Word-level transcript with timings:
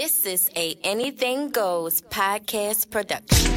This 0.00 0.24
is 0.26 0.48
a 0.54 0.78
Anything 0.84 1.50
Goes 1.50 2.02
podcast 2.02 2.88
production. 2.88 3.50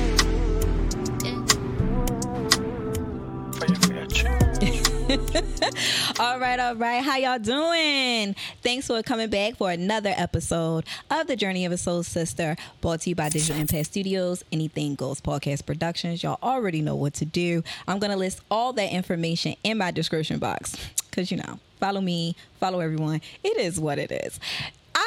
all 6.19 6.39
right, 6.39 6.59
all 6.59 6.73
right. 6.73 7.03
How 7.03 7.17
y'all 7.17 7.37
doing? 7.37 8.35
Thanks 8.63 8.87
for 8.87 9.03
coming 9.03 9.29
back 9.29 9.57
for 9.57 9.69
another 9.69 10.15
episode 10.17 10.85
of 11.11 11.27
The 11.27 11.35
Journey 11.35 11.63
of 11.65 11.73
a 11.73 11.77
Soul 11.77 12.01
Sister, 12.01 12.55
brought 12.81 13.01
to 13.01 13.11
you 13.11 13.15
by 13.15 13.29
Digital 13.29 13.57
Impact 13.57 13.85
Studios, 13.85 14.43
Anything 14.51 14.95
Goes 14.95 15.21
Podcast 15.21 15.67
Productions. 15.67 16.23
Y'all 16.23 16.39
already 16.41 16.81
know 16.81 16.95
what 16.95 17.13
to 17.15 17.25
do. 17.25 17.63
I'm 17.87 17.99
going 17.99 18.11
to 18.11 18.17
list 18.17 18.41
all 18.49 18.73
that 18.73 18.91
information 18.91 19.53
in 19.63 19.77
my 19.77 19.91
description 19.91 20.39
box 20.39 20.75
because, 21.07 21.29
you 21.29 21.37
know, 21.37 21.59
follow 21.79 22.01
me, 22.01 22.35
follow 22.59 22.79
everyone. 22.79 23.21
It 23.43 23.59
is 23.59 23.79
what 23.79 23.99
it 23.99 24.11
is. 24.11 24.39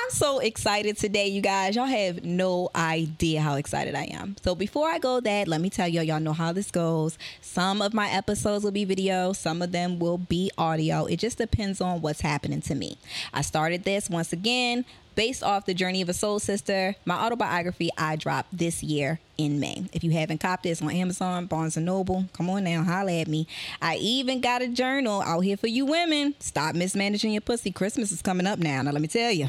I'm 0.04 0.10
so 0.10 0.38
excited 0.38 0.98
today, 0.98 1.28
you 1.28 1.40
guys. 1.40 1.76
Y'all 1.76 1.86
have 1.86 2.26
no 2.26 2.68
idea 2.76 3.40
how 3.40 3.54
excited 3.54 3.94
I 3.94 4.04
am. 4.12 4.36
So 4.44 4.54
before 4.54 4.86
I 4.86 4.98
go 4.98 5.18
that, 5.20 5.48
let 5.48 5.62
me 5.62 5.70
tell 5.70 5.88
y'all, 5.88 6.02
y'all 6.02 6.20
know 6.20 6.34
how 6.34 6.52
this 6.52 6.70
goes. 6.70 7.16
Some 7.40 7.80
of 7.80 7.94
my 7.94 8.10
episodes 8.10 8.64
will 8.64 8.70
be 8.70 8.84
video, 8.84 9.32
some 9.32 9.62
of 9.62 9.72
them 9.72 9.98
will 9.98 10.18
be 10.18 10.50
audio. 10.58 11.06
It 11.06 11.20
just 11.20 11.38
depends 11.38 11.80
on 11.80 12.02
what's 12.02 12.20
happening 12.20 12.60
to 12.62 12.74
me. 12.74 12.98
I 13.32 13.40
started 13.40 13.84
this 13.84 14.10
once 14.10 14.34
again 14.34 14.84
based 15.14 15.42
off 15.42 15.64
the 15.64 15.72
journey 15.72 16.02
of 16.02 16.08
a 16.08 16.12
soul 16.12 16.40
sister 16.40 16.96
my 17.04 17.14
autobiography 17.14 17.88
i 17.96 18.16
dropped 18.16 18.48
this 18.58 18.82
year 18.82 19.20
in 19.38 19.60
may 19.60 19.84
if 19.92 20.02
you 20.02 20.10
haven't 20.10 20.38
copped 20.38 20.64
this 20.64 20.82
on 20.82 20.90
amazon 20.90 21.46
barnes 21.46 21.76
and 21.76 21.86
noble 21.86 22.24
come 22.32 22.50
on 22.50 22.64
now 22.64 22.82
holla 22.82 23.12
at 23.12 23.28
me 23.28 23.46
i 23.80 23.94
even 23.94 24.40
got 24.40 24.60
a 24.60 24.66
journal 24.66 25.22
out 25.22 25.42
here 25.42 25.56
for 25.56 25.68
you 25.68 25.86
women 25.86 26.34
stop 26.40 26.74
mismanaging 26.74 27.30
your 27.30 27.40
pussy 27.40 27.70
christmas 27.70 28.10
is 28.10 28.22
coming 28.22 28.44
up 28.44 28.58
now 28.58 28.82
now 28.82 28.90
let 28.90 29.00
me 29.00 29.06
tell 29.06 29.30
you 29.30 29.46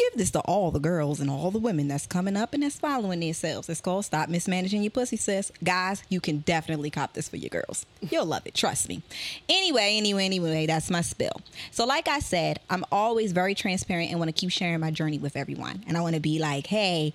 give 0.00 0.18
this 0.18 0.30
to 0.30 0.40
all 0.40 0.70
the 0.70 0.80
girls 0.80 1.20
and 1.20 1.30
all 1.30 1.50
the 1.50 1.58
women 1.58 1.88
that's 1.88 2.06
coming 2.06 2.36
up 2.36 2.54
and 2.54 2.62
that's 2.62 2.78
following 2.78 3.20
themselves. 3.20 3.68
It's 3.68 3.80
called 3.80 4.04
Stop 4.06 4.28
Mismanaging 4.28 4.82
Your 4.82 4.90
Pussy, 4.90 5.16
sis. 5.16 5.52
Guys, 5.62 6.02
you 6.08 6.20
can 6.20 6.38
definitely 6.38 6.90
cop 6.90 7.12
this 7.12 7.28
for 7.28 7.36
your 7.36 7.50
girls. 7.50 7.84
You'll 8.00 8.24
love 8.24 8.46
it, 8.46 8.54
trust 8.54 8.88
me. 8.88 9.02
Anyway, 9.48 9.96
anyway, 9.96 10.24
anyway, 10.24 10.66
that's 10.66 10.90
my 10.90 11.02
spill. 11.02 11.42
So, 11.70 11.84
like 11.84 12.08
I 12.08 12.20
said, 12.20 12.60
I'm 12.70 12.84
always 12.90 13.32
very 13.32 13.54
transparent 13.54 14.10
and 14.10 14.18
want 14.18 14.34
to 14.34 14.40
keep 14.40 14.50
sharing 14.50 14.80
my 14.80 14.90
journey 14.90 15.18
with 15.18 15.36
everyone. 15.36 15.84
And 15.86 15.96
I 15.96 16.00
want 16.00 16.14
to 16.14 16.20
be 16.20 16.38
like, 16.38 16.66
hey, 16.66 17.12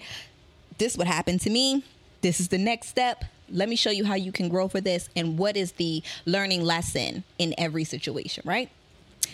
this 0.77 0.97
what 0.97 1.07
happened 1.07 1.41
to 1.41 1.49
me. 1.49 1.83
This 2.21 2.39
is 2.39 2.49
the 2.49 2.57
next 2.57 2.87
step. 2.89 3.25
Let 3.49 3.69
me 3.69 3.75
show 3.75 3.91
you 3.91 4.05
how 4.05 4.15
you 4.15 4.31
can 4.31 4.49
grow 4.49 4.67
for 4.67 4.81
this 4.81 5.09
and 5.15 5.37
what 5.37 5.57
is 5.57 5.73
the 5.73 6.03
learning 6.25 6.63
lesson 6.63 7.23
in 7.37 7.55
every 7.57 7.83
situation, 7.83 8.43
right? 8.45 8.69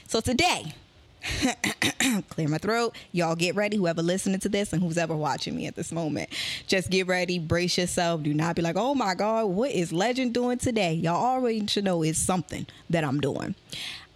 So, 0.08 0.22
today, 0.22 0.74
clear 2.30 2.48
my 2.48 2.58
throat. 2.58 2.96
Y'all 3.12 3.36
get 3.36 3.56
ready. 3.56 3.78
Whoever 3.78 4.02
listening 4.02 4.40
to 4.42 4.50
this 4.50 4.74
and 4.74 4.82
who's 4.82 4.98
ever 4.98 5.16
watching 5.16 5.56
me 5.56 5.68
at 5.68 5.76
this 5.76 5.92
moment, 5.92 6.30
just 6.68 6.90
get 6.90 7.08
ready. 7.08 7.40
Brace 7.40 7.78
yourself. 7.78 8.24
Do 8.24 8.34
not 8.34 8.56
be 8.56 8.62
like, 8.62 8.76
oh 8.76 8.96
my 8.96 9.16
God, 9.16 9.46
what 9.46 9.72
is 9.72 9.92
Legend 9.94 10.34
doing 10.34 10.58
today? 10.58 10.94
Y'all 10.94 11.24
already 11.24 11.66
should 11.68 11.84
know 11.84 12.04
it's 12.04 12.18
something 12.18 12.66
that 12.90 13.04
I'm 13.04 13.20
doing. 13.20 13.56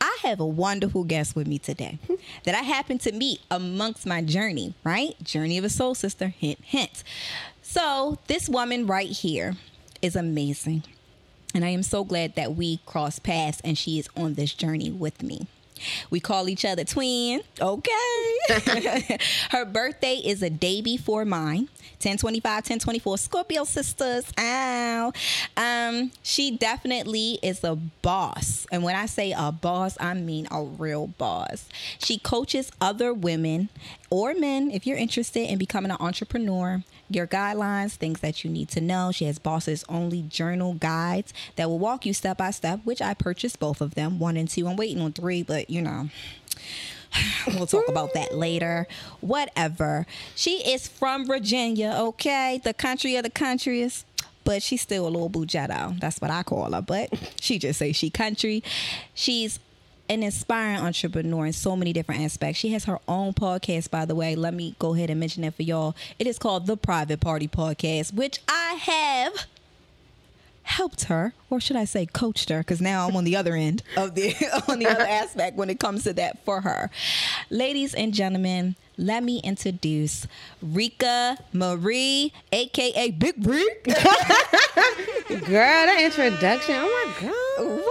I 0.01 0.17
have 0.23 0.39
a 0.39 0.45
wonderful 0.45 1.03
guest 1.03 1.35
with 1.35 1.47
me 1.47 1.57
today 1.57 1.99
that 2.43 2.55
I 2.55 2.63
happen 2.63 2.97
to 2.99 3.11
meet 3.11 3.41
amongst 3.49 4.05
my 4.05 4.21
journey, 4.21 4.73
right? 4.83 5.15
Journey 5.23 5.57
of 5.57 5.63
a 5.63 5.69
soul 5.69 5.95
sister, 5.95 6.27
hint, 6.27 6.59
hint. 6.63 7.03
So, 7.61 8.19
this 8.27 8.47
woman 8.47 8.87
right 8.87 9.09
here 9.09 9.55
is 10.01 10.15
amazing. 10.15 10.83
And 11.53 11.63
I 11.63 11.69
am 11.69 11.83
so 11.83 12.03
glad 12.03 12.35
that 12.35 12.55
we 12.55 12.81
crossed 12.85 13.23
paths 13.23 13.61
and 13.63 13.77
she 13.77 13.97
is 13.97 14.09
on 14.17 14.33
this 14.33 14.53
journey 14.53 14.91
with 14.91 15.23
me. 15.23 15.47
We 16.09 16.19
call 16.19 16.49
each 16.49 16.65
other 16.65 16.83
twin. 16.83 17.41
Okay. 17.59 17.91
Her 19.51 19.65
birthday 19.65 20.15
is 20.15 20.41
a 20.41 20.49
day 20.49 20.81
before 20.81 21.25
mine. 21.25 21.69
1025, 22.05 22.43
1024. 22.43 23.17
Scorpio 23.17 23.63
sisters. 23.63 24.25
Ow. 24.37 25.13
Um, 25.57 26.11
she 26.21 26.55
definitely 26.55 27.39
is 27.41 27.63
a 27.63 27.75
boss. 27.75 28.67
And 28.72 28.83
when 28.83 28.95
I 28.95 29.05
say 29.05 29.33
a 29.35 29.51
boss, 29.51 29.97
I 30.00 30.13
mean 30.13 30.47
a 30.51 30.61
real 30.63 31.07
boss. 31.07 31.67
She 32.00 32.19
coaches 32.19 32.71
other 32.79 33.13
women 33.13 33.69
or 34.09 34.33
men 34.33 34.71
if 34.71 34.85
you're 34.85 34.97
interested 34.97 35.50
in 35.50 35.57
becoming 35.57 35.91
an 35.91 35.97
entrepreneur 36.00 36.83
your 37.09 37.27
guidelines, 37.27 37.93
things 37.93 38.19
that 38.21 38.43
you 38.43 38.49
need 38.49 38.69
to 38.69 38.81
know. 38.81 39.11
She 39.11 39.25
has 39.25 39.39
bosses 39.39 39.83
only 39.89 40.23
journal 40.23 40.73
guides 40.73 41.33
that 41.55 41.69
will 41.69 41.79
walk 41.79 42.05
you 42.05 42.13
step 42.13 42.38
by 42.38 42.51
step, 42.51 42.81
which 42.83 43.01
I 43.01 43.13
purchased 43.13 43.59
both 43.59 43.81
of 43.81 43.95
them, 43.95 44.19
one 44.19 44.38
and 44.38 44.49
two. 44.49 44.67
I'm 44.67 44.75
waiting 44.75 45.01
on 45.01 45.13
three, 45.13 45.44
but 45.44 45.69
you 45.69 45.81
know. 45.81 46.09
We'll 47.47 47.67
talk 47.67 47.88
about 47.88 48.13
that 48.13 48.35
later. 48.35 48.88
Whatever. 49.21 50.05
She 50.35 50.57
is 50.69 50.88
from 50.88 51.25
Virginia, 51.25 51.95
okay? 51.97 52.59
The 52.63 52.73
country 52.73 53.15
of 53.15 53.23
the 53.23 53.29
countries. 53.29 54.03
But 54.44 54.61
she's 54.61 54.81
still 54.81 55.07
a 55.07 55.09
little 55.09 55.29
bougetto. 55.29 55.99
That's 55.99 56.19
what 56.19 56.29
I 56.29 56.44
call 56.44 56.73
her. 56.73 56.81
But 56.81 57.09
she 57.39 57.57
just 57.57 57.79
say 57.79 57.94
she 57.94 58.09
country. 58.09 58.63
She's 59.15 59.59
an 60.09 60.23
inspiring 60.23 60.77
entrepreneur 60.79 61.45
in 61.47 61.53
so 61.53 61.75
many 61.75 61.93
different 61.93 62.21
aspects. 62.21 62.59
She 62.59 62.69
has 62.73 62.85
her 62.85 62.99
own 63.07 63.33
podcast, 63.33 63.89
by 63.89 64.05
the 64.05 64.16
way. 64.16 64.35
Let 64.35 64.53
me 64.53 64.75
go 64.79 64.93
ahead 64.93 65.09
and 65.09 65.19
mention 65.19 65.43
that 65.43 65.55
for 65.55 65.63
y'all. 65.63 65.95
It 66.19 66.27
is 66.27 66.38
called 66.38 66.67
The 66.67 66.77
Private 66.77 67.19
Party 67.19 67.47
Podcast, 67.47 68.13
which 68.13 68.39
I 68.47 68.73
have 68.81 69.45
helped 70.63 71.05
her, 71.05 71.33
or 71.49 71.59
should 71.59 71.75
I 71.75 71.85
say 71.85 72.05
coached 72.05 72.49
her, 72.49 72.59
because 72.59 72.81
now 72.81 73.07
I'm 73.07 73.15
on 73.15 73.23
the 73.23 73.35
other 73.35 73.55
end 73.55 73.83
of 73.97 74.15
the 74.15 74.33
on 74.67 74.79
the 74.79 74.88
other 74.88 75.05
aspect 75.05 75.55
when 75.57 75.69
it 75.69 75.79
comes 75.79 76.03
to 76.03 76.13
that 76.13 76.44
for 76.44 76.61
her. 76.61 76.89
Ladies 77.49 77.94
and 77.94 78.13
gentlemen, 78.13 78.75
let 78.97 79.23
me 79.23 79.39
introduce 79.44 80.27
Rika 80.61 81.38
Marie, 81.53 82.33
aka 82.51 83.11
Big 83.11 83.45
Rick. 83.45 83.83
Girl, 83.85 83.95
that 85.49 86.01
introduction. 86.03 86.75
Oh 86.77 87.13
my 87.21 87.27
god. 87.27 87.77
What? 87.77 87.85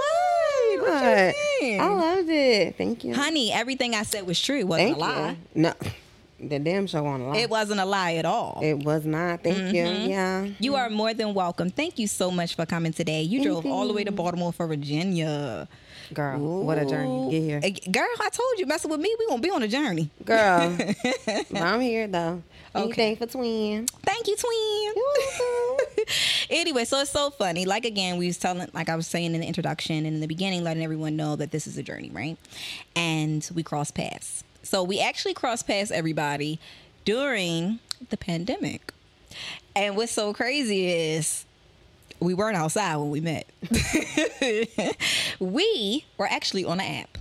What 0.81 1.35
you 1.65 1.73
mean? 1.73 1.81
I 1.81 1.89
loved 1.89 2.29
it. 2.29 2.77
Thank 2.77 3.05
you. 3.05 3.15
Honey, 3.15 3.53
everything 3.53 3.95
I 3.95 4.03
said 4.03 4.27
was 4.27 4.41
true. 4.41 4.59
It 4.59 4.67
wasn't 4.69 4.89
Thank 4.89 4.97
a 4.97 5.01
lie. 5.01 5.31
you. 5.55 5.63
No, 5.63 5.75
the 6.41 6.59
damn 6.59 6.87
show 6.87 7.07
on 7.07 7.21
a 7.21 7.29
lie. 7.29 7.37
It 7.39 7.51
wasn't 7.51 7.81
a 7.81 7.85
lie 7.85 8.15
at 8.15 8.25
all. 8.25 8.61
It 8.63 8.75
was 8.85 9.05
not. 9.07 9.43
Thank 9.43 9.75
you. 9.75 9.85
Mm-hmm. 9.85 10.11
Yeah. 10.11 10.49
you 10.59 10.75
are 10.77 10.91
more 10.91 11.15
than 11.15 11.35
welcome. 11.35 11.71
Thank 11.71 11.99
you 11.99 12.07
so 12.07 12.31
much 12.31 12.55
for 12.57 12.67
coming 12.67 12.93
today. 12.93 13.23
You 13.23 13.39
Thank 13.41 13.51
drove 13.51 13.67
all 13.67 13.87
the 13.87 13.93
way 13.95 14.05
to. 14.05 14.13
Baltimore 14.13 14.53
for 14.53 14.67
Virginia. 14.67 15.69
Girl, 16.13 16.39
what 16.65 16.79
a 16.79 16.85
journey 16.85 17.25
to 17.25 17.31
get 17.31 17.43
here. 17.65 17.91
Girl, 17.91 18.07
I 18.21 18.29
told 18.29 18.59
you, 18.59 18.67
messing 18.67 18.91
with 18.91 19.01
me, 19.01 19.15
we 19.19 19.27
gonna 19.27 19.41
be 19.41 19.51
on 19.51 19.63
a 19.63 19.69
journey. 19.69 20.11
Girl, 20.25 20.77
I'm 21.55 21.81
here 21.81 22.07
though. 22.07 22.43
Okay. 22.75 23.15
For 23.15 23.27
twin. 23.27 23.87
Thank 23.87 24.27
you, 24.27 24.37
twin. 24.37 26.07
anyway, 26.51 26.85
so 26.85 27.01
it's 27.01 27.11
so 27.11 27.31
funny. 27.31 27.67
Like 27.67 27.85
again, 27.85 28.17
we 28.17 28.27
was 28.27 28.39
telling, 28.39 28.69
like 28.75 28.89
I 28.89 28.97
was 28.97 29.07
saying 29.07 29.35
in 29.35 29.41
the 29.41 29.47
introduction 29.47 29.97
and 29.97 30.07
in 30.07 30.21
the 30.21 30.27
beginning, 30.27 30.65
letting 30.65 30.83
everyone 30.83 31.17
know 31.17 31.37
that 31.37 31.51
this 31.53 31.67
is 31.67 31.79
a 31.79 31.83
journey, 31.83 32.11
right? 32.13 32.37
And 32.97 33.49
we 33.55 33.63
cross 33.63 33.91
paths. 33.91 34.43
So 34.63 34.83
we 34.83 35.01
actually 35.01 35.35
cross 35.35 35.63
paths 35.63 35.91
everybody 35.91 36.59
during 37.05 37.79
the 38.11 38.17
pandemic. 38.17 38.93
And 39.77 39.97
what's 39.97 40.13
so 40.13 40.33
crazy 40.33 40.87
is 40.89 41.45
we 42.21 42.35
weren't 42.35 42.57
outside 42.57 42.97
when 42.97 43.11
we 43.11 43.21
met. 43.21 43.47
we 45.41 46.05
were 46.17 46.27
actually 46.27 46.65
on 46.65 46.81
an 46.81 47.03
app. 47.03 47.19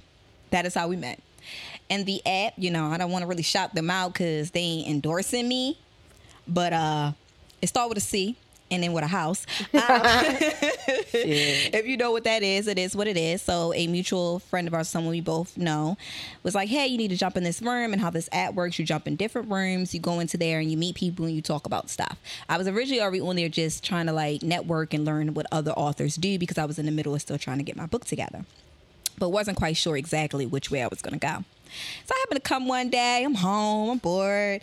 That 0.51 0.65
is 0.65 0.73
how 0.73 0.87
we 0.87 0.95
met. 0.95 1.19
And 1.93 2.07
the 2.07 2.25
app, 2.25 2.53
you 2.57 2.71
know, 2.71 2.87
I 2.87 2.97
don't 2.97 3.11
want 3.11 3.21
to 3.21 3.27
really 3.27 3.43
shout 3.43 3.75
them 3.75 3.91
out 3.91 4.13
because 4.13 4.49
they 4.49 4.61
ain't 4.61 4.89
endorsing 4.89 5.47
me, 5.47 5.77
but 6.47 6.73
uh, 6.73 7.11
it 7.61 7.67
started 7.67 7.89
with 7.89 7.99
a 7.99 8.01
C 8.01 8.35
and 8.71 8.81
then 8.81 8.93
with 8.93 9.03
a 9.03 9.07
house. 9.07 9.45
Um, 9.75 10.01
if 11.13 11.85
you 11.85 11.97
know 11.97 12.11
what 12.11 12.23
that 12.23 12.41
is, 12.41 12.67
it 12.67 12.79
is 12.79 12.95
what 12.95 13.07
it 13.07 13.15
is. 13.15 13.43
So 13.43 13.73
a 13.75 13.85
mutual 13.85 14.39
friend 14.39 14.67
of 14.67 14.73
ours, 14.73 14.89
someone 14.89 15.11
we 15.11 15.21
both 15.21 15.55
know, 15.55 15.97
was 16.41 16.55
like, 16.55 16.69
"Hey, 16.69 16.87
you 16.87 16.97
need 16.97 17.09
to 17.09 17.15
jump 17.15 17.37
in 17.37 17.43
this 17.43 17.61
room." 17.61 17.93
And 17.93 18.01
how 18.01 18.09
this 18.09 18.27
app 18.31 18.55
works, 18.55 18.79
you 18.79 18.85
jump 18.85 19.07
in 19.07 19.15
different 19.15 19.51
rooms, 19.51 19.93
you 19.93 19.99
go 19.99 20.19
into 20.19 20.37
there, 20.37 20.59
and 20.59 20.71
you 20.71 20.77
meet 20.77 20.95
people 20.95 21.25
and 21.25 21.35
you 21.35 21.41
talk 21.43 21.67
about 21.67 21.89
stuff. 21.91 22.17
I 22.49 22.57
was 22.57 22.67
originally 22.67 23.01
already 23.01 23.21
on 23.21 23.35
there 23.35 23.49
just 23.49 23.83
trying 23.83 24.07
to 24.07 24.13
like 24.13 24.41
network 24.41 24.95
and 24.95 25.05
learn 25.05 25.35
what 25.35 25.45
other 25.51 25.71
authors 25.71 26.15
do 26.15 26.39
because 26.39 26.57
I 26.57 26.65
was 26.65 26.79
in 26.79 26.87
the 26.87 26.91
middle 26.91 27.13
of 27.13 27.21
still 27.21 27.37
trying 27.37 27.59
to 27.59 27.63
get 27.63 27.75
my 27.75 27.85
book 27.85 28.05
together, 28.05 28.45
but 29.19 29.29
wasn't 29.29 29.57
quite 29.57 29.77
sure 29.77 29.97
exactly 29.97 30.45
which 30.45 30.71
way 30.71 30.81
I 30.81 30.87
was 30.87 31.01
going 31.01 31.19
to 31.19 31.19
go. 31.19 31.43
So 32.05 32.13
I 32.15 32.19
happen 32.19 32.35
to 32.35 32.41
come 32.41 32.67
one 32.67 32.89
day. 32.89 33.23
I'm 33.23 33.35
home. 33.35 33.89
I'm 33.91 33.97
bored. 33.97 34.61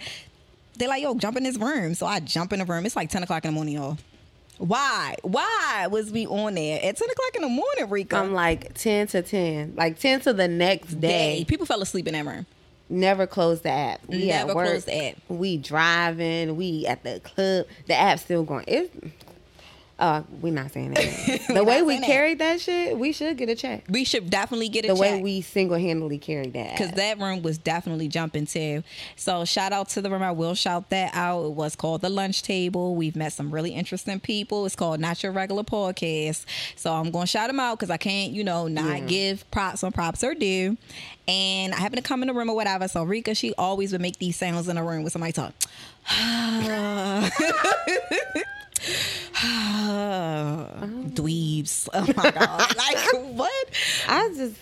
They're 0.77 0.89
like, 0.89 1.03
"Yo, 1.03 1.15
jump 1.15 1.37
in 1.37 1.43
this 1.43 1.57
room." 1.59 1.95
So 1.95 2.07
I 2.07 2.21
jump 2.21 2.53
in 2.53 2.59
the 2.61 2.65
room. 2.65 2.87
It's 2.87 2.97
like 2.97 3.11
10 3.11 3.23
o'clock 3.23 3.45
in 3.45 3.51
the 3.51 3.55
morning, 3.55 3.75
y'all. 3.75 3.99
Why? 4.59 5.15
Why 5.23 5.87
was 5.91 6.11
we 6.11 6.27
on 6.27 6.55
there 6.55 6.77
at 6.83 6.97
10 6.97 7.09
o'clock 7.11 7.35
in 7.37 7.43
the 7.43 7.49
morning, 7.49 7.89
Rika? 7.89 8.17
I'm 8.17 8.33
like 8.35 8.75
10 8.75 9.07
to 9.09 9.23
10. 9.23 9.75
Like 9.77 9.99
10 9.99 10.21
to 10.23 10.33
the 10.35 10.49
next 10.49 11.01
day. 11.01 11.45
People 11.49 11.65
fell 11.67 11.81
asleep 11.81 12.07
in 12.07 12.13
that 12.15 12.27
room. 12.27 12.45
Never 12.91 13.27
closed 13.27 13.63
the 13.63 13.71
app. 13.71 14.01
We 14.09 14.27
Never 14.27 14.51
at 14.51 14.57
work. 14.57 14.67
closed 14.67 14.87
the 14.87 15.07
app. 15.11 15.17
We 15.29 15.57
driving. 15.57 16.57
We 16.57 16.87
at 16.87 17.03
the 17.05 17.21
club. 17.21 17.67
The 17.87 17.95
app's 17.95 18.23
still 18.23 18.43
going. 18.43 18.65
It, 18.69 18.93
Uh, 20.01 20.23
we 20.41 20.51
not 20.51 20.73
saying 20.73 20.95
that. 20.95 21.41
The 21.49 21.63
way 21.63 21.83
we 21.83 21.93
saying 21.93 22.01
that. 22.01 22.07
carried 22.07 22.39
that 22.39 22.59
shit, 22.61 22.99
we 22.99 23.13
should 23.13 23.37
get 23.37 23.51
a 23.51 23.55
check. 23.55 23.85
We 23.91 24.05
should 24.05 24.31
definitely 24.31 24.71
get 24.71 24.87
a 24.87 24.89
The 24.89 24.95
check. 24.95 25.11
The 25.11 25.17
way 25.17 25.23
we 25.23 25.41
single 25.43 25.77
handedly 25.79 26.17
carried 26.17 26.55
that. 26.55 26.73
because 26.79 26.93
that 26.93 27.19
room 27.21 27.43
was 27.43 27.59
definitely 27.59 28.09
jumping 28.09 28.47
too. 28.47 28.83
So 29.17 29.45
shout 29.45 29.73
out 29.73 29.91
to 29.91 30.01
the 30.01 30.09
room. 30.11 30.23
I 30.23 30.33
will 30.33 30.55
shout 30.55 30.89
that 30.89 31.11
out. 31.15 31.45
It 31.45 31.53
was 31.53 31.77
called 31.77 32.01
the 32.01 32.09
lunch 32.09 32.43
table. 32.43 32.97
We've 32.97 33.15
met 33.15 33.35
some 33.35 33.53
really 33.53 33.73
interesting 33.73 34.21
people. 34.21 34.65
It's 34.65 34.75
called 34.75 35.01
Not 35.01 35.23
Your 35.23 35.33
Regular 35.33 35.65
Podcast. 35.65 36.47
So 36.77 36.95
I'm 36.95 37.11
going 37.11 37.25
to 37.25 37.31
shout 37.31 37.49
them 37.51 37.61
out 37.61 37.79
because 37.79 37.91
I 37.91 37.99
can't, 37.99 38.33
you 38.33 38.43
know, 38.43 38.69
not 38.69 39.01
Yeah. 39.01 39.07
give 39.07 39.51
props 39.51 39.83
when 39.83 39.93
props 39.93 40.25
are 40.25 40.35
due. 40.35 40.79
And 41.29 41.75
I 41.75 41.77
happen 41.77 41.97
to 41.97 42.03
come 42.03 42.23
in 42.23 42.29
the 42.29 42.35
room 42.35 42.49
or 42.49 42.57
whatever. 42.57 42.89
So 42.89 43.05
Rika, 43.05 43.35
she 43.35 43.53
always 43.59 43.93
would 43.93 44.01
make 44.01 44.19
these 44.19 44.37
sounds 44.37 44.67
in 44.67 44.77
the 44.77 44.83
room 44.83 45.03
with 45.03 45.13
somebody 45.13 45.33
talk. 45.33 45.53
Dweebs. 51.15 51.89
Oh 51.93 52.07
my 52.17 52.31
God. 52.31 52.67
Like, 52.77 53.37
what? 53.37 53.67
I 54.09 54.33
just 54.37 54.57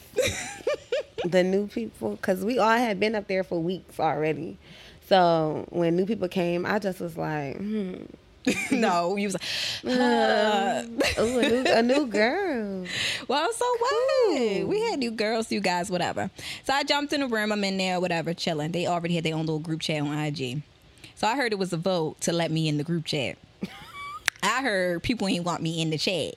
the 1.25 1.43
new 1.43 1.67
people 1.69 2.12
because 2.12 2.44
we 2.44 2.59
all 2.59 2.70
had 2.70 2.99
been 3.00 3.15
up 3.15 3.29
there 3.29 3.44
for 3.44 3.61
weeks 3.61 3.99
already. 4.00 4.59
So 5.09 5.67
when 5.70 5.97
new 5.97 6.06
people 6.06 6.29
came, 6.29 6.67
I 6.67 6.79
just 6.79 7.00
was 7.00 7.17
like, 7.17 7.56
hmm, 7.56 7.94
no, 8.70 9.17
you 9.17 9.29
was 9.29 9.35
like, 9.35 9.85
ooh, 11.19 11.38
a 11.38 11.49
new, 11.49 11.65
a 11.67 11.82
new 11.82 12.06
girl. 12.06 12.85
Well, 13.26 13.53
so 13.53 13.76
what? 13.79 14.67
We 14.67 14.81
had 14.91 14.99
new 14.99 15.11
girls, 15.11 15.50
new 15.50 15.61
guys, 15.61 15.91
whatever. 15.91 16.31
So 16.65 16.73
I 16.73 16.85
jumped 16.85 17.12
in 17.12 17.20
the 17.20 17.29
room. 17.29 17.53
I'm 17.53 17.65
in 17.65 17.79
there, 17.79 18.00
whatever, 18.00 18.35
chilling. 18.35 18.73
They 18.73 18.87
already 18.87 19.15
had 19.15 19.25
their 19.25 19.35
own 19.35 19.47
little 19.47 19.59
group 19.59 19.81
chat 19.81 20.03
on 20.03 20.17
IG. 20.17 20.62
So 21.15 21.26
I 21.26 21.37
heard 21.37 21.53
it 21.53 21.59
was 21.59 21.73
a 21.73 21.76
vote 21.76 22.20
to 22.23 22.32
let 22.32 22.50
me 22.50 22.69
in 22.69 22.79
the 22.79 22.85
group 22.85 23.05
chat. 23.05 23.37
I 24.43 24.62
heard 24.62 25.02
people 25.02 25.29
ain't 25.29 25.44
want 25.44 25.62
me 25.62 25.81
in 25.82 25.90
the 25.90 25.99
chat. 25.99 26.35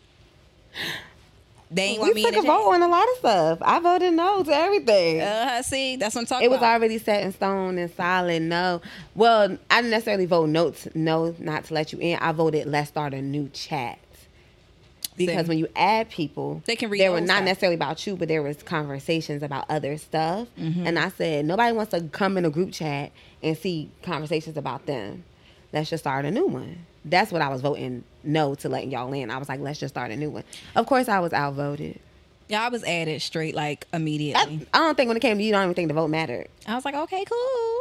They 1.74 1.84
ain't 1.84 2.00
want 2.02 2.14
We 2.16 2.24
me 2.24 2.28
in 2.28 2.34
the 2.34 2.40
a 2.40 2.44
vote 2.44 2.72
on 2.72 2.82
a 2.82 2.88
lot 2.88 3.04
of 3.14 3.18
stuff. 3.20 3.58
I 3.62 3.80
voted 3.80 4.14
no 4.14 4.44
to 4.44 4.52
everything. 4.54 5.22
Uh, 5.22 5.62
see, 5.62 5.96
that's 5.96 6.16
what 6.16 6.22
I'm 6.22 6.26
talking 6.28 6.46
about. 6.46 6.46
it 6.46 6.50
was 6.50 6.58
about. 6.58 6.74
already 6.76 6.98
set 6.98 7.24
in 7.24 7.32
stone 7.32 7.78
and 7.78 7.90
solid. 7.92 8.42
No, 8.42 8.82
well, 9.16 9.58
I 9.70 9.78
didn't 9.78 9.92
necessarily 9.92 10.26
vote 10.26 10.50
no, 10.50 10.74
no, 10.96 11.34
not 11.40 11.66
to 11.66 11.74
let 11.74 11.94
you 11.94 12.00
in. 12.00 12.18
I 12.20 12.34
voted 12.34 12.68
let's 12.68 12.90
start 12.90 13.14
a 13.14 13.22
new 13.22 13.48
chat 13.54 14.00
because 15.16 15.48
when 15.48 15.60
you 15.60 15.68
add 15.76 16.10
people, 16.10 16.62
They 16.66 16.76
can 16.76 16.90
read 16.90 17.00
There 17.00 17.12
were 17.12 17.22
not 17.22 17.36
stuff. 17.36 17.46
necessarily 17.46 17.76
about 17.76 18.06
you, 18.08 18.16
but 18.18 18.28
there 18.28 18.42
was 18.44 18.62
conversations 18.64 19.42
about 19.44 19.66
other 19.70 19.98
stuff. 19.98 20.48
Mm-hmm. 20.60 20.88
And 20.88 21.00
I 21.00 21.08
said 21.10 21.46
nobody 21.46 21.72
wants 21.74 21.92
to 21.92 22.02
come 22.02 22.38
in 22.38 22.44
a 22.44 22.50
group 22.50 22.74
chat 22.74 23.12
and 23.42 23.58
see 23.58 23.90
conversations 24.04 24.58
about 24.58 24.88
them. 24.88 25.24
Let's 25.72 25.90
just 25.90 26.04
start 26.04 26.26
a 26.26 26.32
new 26.32 26.48
one. 26.48 26.86
That's 27.06 27.32
what 27.32 27.42
I 27.42 27.50
was 27.50 27.62
voting 27.62 28.04
no 28.24 28.56
to 28.56 28.70
letting 28.70 28.92
y'all 28.92 29.12
in. 29.14 29.32
I 29.32 29.38
was 29.38 29.50
like, 29.50 29.60
let's 29.60 29.80
just 29.80 29.94
start 29.94 30.12
a 30.12 30.16
new 30.16 30.30
one. 30.30 30.44
Of 30.76 30.86
course, 30.86 31.10
I 31.10 31.20
was 31.20 31.34
outvoted. 31.34 32.00
yeah, 32.48 32.64
I 32.64 32.70
was 32.70 32.84
added 32.84 33.22
straight 33.22 33.56
like 33.56 33.88
immediately. 33.94 34.68
I 34.74 34.78
don't 34.80 34.96
think 34.96 35.08
when 35.08 35.18
it 35.18 35.22
came 35.22 35.38
to 35.38 35.44
you, 35.44 35.54
I 35.56 35.58
don't 35.60 35.64
even 35.64 35.74
think 35.74 35.88
the 35.88 35.94
vote 35.94 36.10
mattered. 36.10 36.48
I 36.68 36.76
was 36.76 36.86
like, 36.86 36.94
okay, 36.96 37.24
cool. 37.26 37.38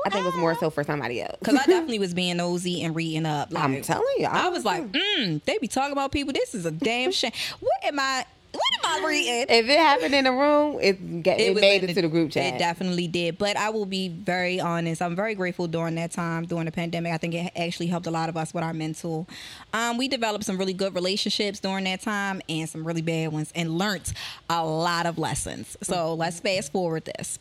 I 0.06 0.10
think 0.10 0.22
it 0.22 0.26
was 0.26 0.36
more 0.36 0.54
so 0.54 0.70
for 0.70 0.84
somebody 0.84 1.20
else. 1.20 1.36
Because 1.38 1.54
I 1.56 1.64
definitely 1.66 1.98
was 1.98 2.14
being 2.14 2.36
nosy 2.38 2.82
and 2.82 2.94
reading 2.96 3.26
up. 3.26 3.52
Like, 3.52 3.64
I'm 3.64 3.82
telling 3.82 4.06
you, 4.18 4.26
I 4.26 4.48
was 4.48 4.64
like, 4.64 4.90
mm, 4.90 5.44
they 5.44 5.58
be 5.58 5.68
talking 5.68 5.92
about 5.92 6.12
people. 6.12 6.32
This 6.32 6.54
is 6.54 6.64
a 6.64 6.70
damn 6.70 7.12
shame. 7.12 7.32
What 7.58 7.84
am 7.84 7.98
I? 8.00 8.24
What 8.52 8.62
am 8.96 9.04
I 9.04 9.08
reading? 9.08 9.46
if 9.48 9.68
it 9.68 9.78
happened 9.78 10.14
in 10.14 10.24
the 10.24 10.32
room, 10.32 10.78
it 10.80 11.22
get, 11.22 11.40
it, 11.40 11.54
was 11.54 11.60
made 11.60 11.84
in 11.84 11.90
it 11.90 11.94
to 11.94 12.02
the 12.02 12.08
group 12.08 12.30
chat. 12.32 12.54
It 12.54 12.58
definitely 12.58 13.06
did. 13.06 13.38
But 13.38 13.56
I 13.56 13.70
will 13.70 13.86
be 13.86 14.08
very 14.08 14.60
honest. 14.60 15.02
I'm 15.02 15.14
very 15.14 15.34
grateful 15.34 15.66
during 15.68 15.94
that 15.96 16.10
time, 16.12 16.46
during 16.46 16.64
the 16.64 16.72
pandemic. 16.72 17.12
I 17.12 17.18
think 17.18 17.34
it 17.34 17.52
actually 17.56 17.86
helped 17.86 18.06
a 18.06 18.10
lot 18.10 18.28
of 18.28 18.36
us 18.36 18.52
with 18.52 18.64
our 18.64 18.72
mental. 18.72 19.28
Um, 19.72 19.98
we 19.98 20.08
developed 20.08 20.44
some 20.44 20.58
really 20.58 20.72
good 20.72 20.94
relationships 20.94 21.60
during 21.60 21.84
that 21.84 22.00
time 22.00 22.42
and 22.48 22.68
some 22.68 22.84
really 22.84 23.02
bad 23.02 23.32
ones 23.32 23.52
and 23.54 23.78
learned 23.78 24.12
a 24.48 24.64
lot 24.64 25.06
of 25.06 25.18
lessons. 25.18 25.76
So 25.82 26.14
let's 26.14 26.40
fast 26.40 26.72
forward 26.72 27.04
this. 27.04 27.38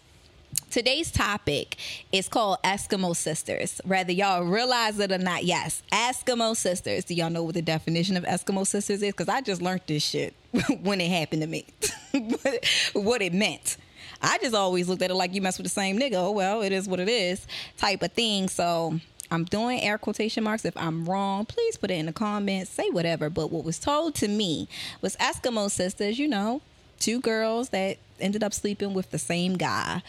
Today's 0.69 1.09
topic 1.09 1.77
is 2.11 2.29
called 2.29 2.59
Eskimo 2.63 3.15
Sisters. 3.15 3.81
Whether 3.85 4.11
y'all 4.11 4.43
realize 4.43 4.99
it 4.99 5.11
or 5.11 5.17
not, 5.17 5.43
yes, 5.43 5.81
Eskimo 5.91 6.55
Sisters. 6.55 7.05
Do 7.05 7.15
y'all 7.15 7.31
know 7.31 7.43
what 7.43 7.55
the 7.55 7.63
definition 7.63 8.15
of 8.15 8.23
Eskimo 8.23 8.67
Sisters 8.67 9.01
is? 9.01 9.11
Because 9.11 9.29
I 9.29 9.41
just 9.41 9.63
learned 9.63 9.81
this 9.87 10.03
shit 10.03 10.35
when 10.83 11.01
it 11.01 11.09
happened 11.09 11.41
to 11.41 11.47
me. 11.47 11.65
what, 12.93 13.23
it 13.23 13.33
meant. 13.33 13.77
I 14.21 14.37
just 14.37 14.53
always 14.53 14.87
looked 14.87 15.01
at 15.01 15.09
it 15.09 15.15
like 15.15 15.33
you 15.33 15.41
mess 15.41 15.57
with 15.57 15.65
the 15.65 15.71
same 15.71 15.97
nigga. 15.97 16.15
Oh, 16.17 16.31
well, 16.31 16.61
it 16.61 16.71
is 16.71 16.87
what 16.87 16.99
it 16.99 17.09
is 17.09 17.47
type 17.79 18.03
of 18.03 18.11
thing. 18.11 18.47
So 18.47 18.99
I'm 19.31 19.45
doing 19.45 19.81
air 19.81 19.97
quotation 19.97 20.43
marks. 20.43 20.65
If 20.65 20.77
I'm 20.77 21.05
wrong, 21.05 21.45
please 21.45 21.77
put 21.77 21.89
it 21.89 21.95
in 21.95 22.05
the 22.05 22.13
comments, 22.13 22.69
say 22.69 22.91
whatever. 22.91 23.31
But 23.31 23.51
what 23.51 23.63
was 23.63 23.79
told 23.79 24.13
to 24.15 24.27
me 24.27 24.67
was 25.01 25.15
Eskimo 25.15 25.71
Sisters, 25.71 26.19
you 26.19 26.27
know, 26.27 26.61
two 26.99 27.21
girls 27.21 27.69
that 27.69 27.97
ended 28.19 28.43
up 28.43 28.53
sleeping 28.53 28.93
with 28.93 29.09
the 29.09 29.17
same 29.17 29.57
guy 29.57 30.03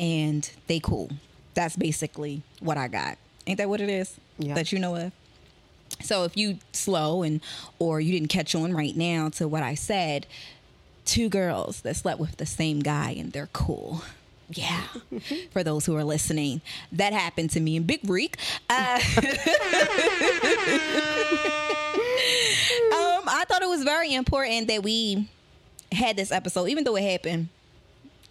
and 0.00 0.50
they 0.66 0.80
cool. 0.80 1.10
That's 1.54 1.76
basically 1.76 2.42
what 2.58 2.76
I 2.78 2.88
got. 2.88 3.18
Ain't 3.46 3.58
that 3.58 3.68
what 3.68 3.80
it 3.80 3.90
is? 3.90 4.16
Yeah. 4.38 4.54
That 4.54 4.72
you 4.72 4.78
know 4.78 4.96
of? 4.96 5.12
So 6.02 6.24
if 6.24 6.36
you 6.36 6.58
slow 6.72 7.22
and 7.22 7.40
or 7.78 8.00
you 8.00 8.12
didn't 8.12 8.30
catch 8.30 8.54
on 8.54 8.72
right 8.72 8.96
now 8.96 9.28
to 9.30 9.46
what 9.46 9.62
I 9.62 9.74
said, 9.74 10.26
two 11.04 11.28
girls 11.28 11.82
that 11.82 11.96
slept 11.96 12.18
with 12.18 12.38
the 12.38 12.46
same 12.46 12.80
guy 12.80 13.10
and 13.10 13.32
they're 13.32 13.50
cool. 13.52 14.02
Yeah. 14.48 14.82
For 15.52 15.62
those 15.62 15.84
who 15.84 15.94
are 15.96 16.04
listening, 16.04 16.62
that 16.92 17.12
happened 17.12 17.50
to 17.50 17.60
me 17.60 17.76
in 17.76 17.82
Big 17.82 18.00
Reek. 18.08 18.38
Uh, 18.70 18.74
um, 19.18 19.20
I 23.28 23.44
thought 23.46 23.62
it 23.62 23.68
was 23.68 23.84
very 23.84 24.14
important 24.14 24.68
that 24.68 24.82
we 24.82 25.28
had 25.92 26.16
this 26.16 26.32
episode, 26.32 26.68
even 26.68 26.84
though 26.84 26.96
it 26.96 27.04
happened 27.04 27.48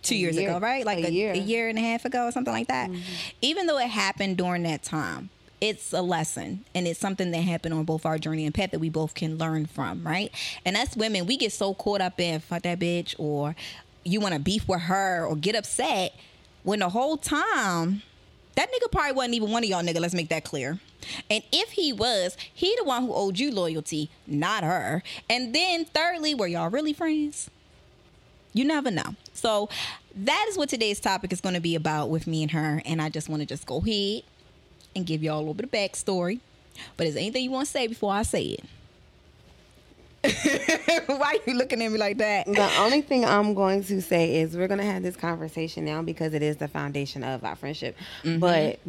two 0.01 0.15
A 0.15 0.17
years 0.17 0.35
year. 0.37 0.49
ago, 0.49 0.59
right? 0.59 0.85
Like 0.85 0.99
A 0.99 1.07
a, 1.07 1.11
year. 1.11 1.31
a 1.33 1.37
year 1.37 1.67
and 1.69 1.77
a 1.77 1.81
half 1.81 2.05
ago 2.05 2.25
or 2.27 2.31
something 2.31 2.53
like 2.53 2.67
that. 2.67 2.89
Mm-hmm. 2.89 3.01
Even 3.41 3.67
though 3.67 3.77
it 3.77 3.87
happened 3.89 4.37
during 4.37 4.63
that 4.63 4.83
time, 4.83 5.29
it's 5.61 5.91
a 5.91 6.01
lesson 6.01 6.63
and 6.73 6.87
it's 6.87 6.99
something 6.99 7.31
that 7.31 7.41
happened 7.41 7.73
on 7.73 7.83
both 7.83 8.05
our 8.05 8.17
journey 8.17 8.45
and 8.45 8.55
path 8.55 8.71
that 8.71 8.79
we 8.79 8.89
both 8.89 9.13
can 9.13 9.37
learn 9.37 9.65
from, 9.65 10.05
right? 10.07 10.31
And 10.65 10.77
us 10.77 10.95
women, 10.95 11.25
we 11.25 11.35
get 11.37 11.51
so 11.51 11.73
caught 11.73 11.99
up 12.01 12.19
in 12.19 12.39
fuck 12.39 12.61
that 12.63 12.79
bitch 12.79 13.13
or 13.17 13.55
you 14.05 14.21
want 14.21 14.33
to 14.33 14.39
beef 14.39 14.67
with 14.69 14.81
her 14.81 15.25
or 15.25 15.35
get 15.35 15.55
upset 15.55 16.15
when 16.63 16.79
the 16.79 16.89
whole 16.89 17.17
time 17.17 18.01
that 18.55 18.69
nigga 18.71 18.91
probably 18.91 19.13
wasn't 19.13 19.35
even 19.35 19.51
one 19.51 19.63
of 19.63 19.69
y'all 19.69 19.81
nigga. 19.83 19.99
Let's 19.99 20.13
make 20.13 20.29
that 20.29 20.43
clear. 20.43 20.79
And 21.29 21.43
if 21.51 21.71
he 21.71 21.93
was, 21.93 22.35
he 22.53 22.75
the 22.77 22.83
one 22.83 23.03
who 23.03 23.13
owed 23.13 23.39
you 23.39 23.51
loyalty, 23.51 24.09
not 24.27 24.63
her. 24.63 25.01
And 25.29 25.53
then 25.55 25.85
thirdly, 25.85 26.35
were 26.35 26.47
y'all 26.47 26.69
really 26.69 26.91
friends? 26.93 27.49
You 28.53 28.65
never 28.65 28.91
know. 28.91 29.15
So 29.39 29.69
that 30.15 30.45
is 30.50 30.57
what 30.57 30.69
today's 30.69 31.00
topic 31.00 31.31
is 31.33 31.41
going 31.41 31.56
to 31.56 31.62
be 31.62 31.75
about 31.75 32.09
with 32.09 32.27
me 32.27 32.41
and 32.44 32.51
her. 32.51 32.81
And 32.86 33.01
I 33.01 33.09
just 33.09 33.30
want 33.30 33.41
to 33.41 33.45
just 33.45 33.65
go 33.65 33.77
ahead 33.77 34.24
and 34.95 35.06
give 35.06 35.24
y'all 35.24 35.38
a 35.38 35.39
little 35.39 35.53
bit 35.53 35.65
of 35.65 35.71
backstory. 35.71 36.39
But 36.97 37.07
is 37.07 37.13
there 37.16 37.21
anything 37.21 37.44
you 37.44 37.52
want 37.52 37.66
to 37.68 37.71
say 37.71 37.87
before 37.87 38.13
I 38.13 38.23
say 38.23 38.57
it? 38.57 38.63
Why 41.07 41.37
are 41.37 41.49
you 41.49 41.57
looking 41.57 41.81
at 41.81 41.92
me 41.92 41.97
like 41.97 42.18
that? 42.18 42.45
The 42.45 42.69
only 42.80 43.02
thing 43.02 43.23
I'm 43.23 43.54
going 43.54 43.83
to 43.85 44.02
say 44.02 44.37
is 44.42 44.56
we're 44.56 44.68
going 44.68 44.80
to 44.80 44.85
have 44.85 45.02
this 45.02 45.16
conversation 45.16 45.85
now 45.85 46.02
because 46.02 46.33
it 46.33 46.44
is 46.44 46.57
the 46.57 46.68
foundation 46.68 47.23
of 47.23 47.44
our 47.45 47.56
friendship. 47.56 47.95
But 48.25 48.80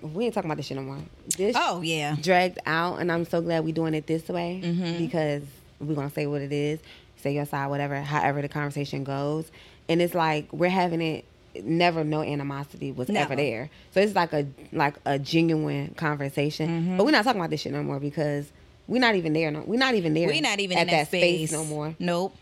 we 0.00 0.26
ain't 0.26 0.34
talking 0.34 0.48
about 0.50 0.58
this 0.58 0.66
shit 0.66 0.76
no 0.76 0.82
more. 0.84 0.98
This 1.36 1.56
Oh 1.58 1.80
yeah. 1.82 2.14
dragged 2.20 2.58
out, 2.66 3.00
and 3.00 3.10
I'm 3.10 3.24
so 3.24 3.40
glad 3.40 3.64
we're 3.64 3.74
doing 3.74 3.94
it 3.94 4.06
this 4.06 4.28
way 4.28 4.60
Mm-hmm. 4.62 4.98
because 5.04 5.42
we're 5.80 5.94
going 5.94 6.08
to 6.08 6.14
say 6.14 6.26
what 6.26 6.40
it 6.42 6.52
is, 6.52 6.78
say 7.16 7.34
your 7.34 7.46
side, 7.46 7.66
whatever, 7.68 8.00
however 8.00 8.40
the 8.42 8.48
conversation 8.48 9.02
goes. 9.02 9.50
And 9.88 10.00
it's 10.00 10.14
like 10.14 10.52
we're 10.52 10.70
having 10.70 11.00
it. 11.00 11.24
Never 11.62 12.02
no 12.02 12.20
animosity 12.20 12.90
was 12.90 13.08
ever 13.10 13.36
there, 13.36 13.70
so 13.92 14.00
it's 14.00 14.16
like 14.16 14.32
a 14.32 14.44
like 14.72 14.96
a 15.04 15.20
genuine 15.20 15.94
conversation. 15.94 16.68
Mm-hmm. 16.68 16.96
But 16.96 17.04
we're 17.04 17.12
not 17.12 17.22
talking 17.22 17.40
about 17.40 17.50
this 17.50 17.60
shit 17.60 17.72
no 17.72 17.84
more 17.84 18.00
because 18.00 18.50
we're 18.86 19.00
not 19.00 19.14
even 19.14 19.32
there. 19.32 19.50
No, 19.50 19.62
we're 19.66 19.78
not 19.78 19.94
even 19.94 20.14
there. 20.14 20.26
We're 20.26 20.42
not 20.42 20.60
even 20.60 20.78
at 20.78 20.88
in 20.88 20.94
that, 20.94 21.06
space. 21.08 21.52
no 21.52 21.64
more. 21.64 21.94
Nope. 21.98 22.36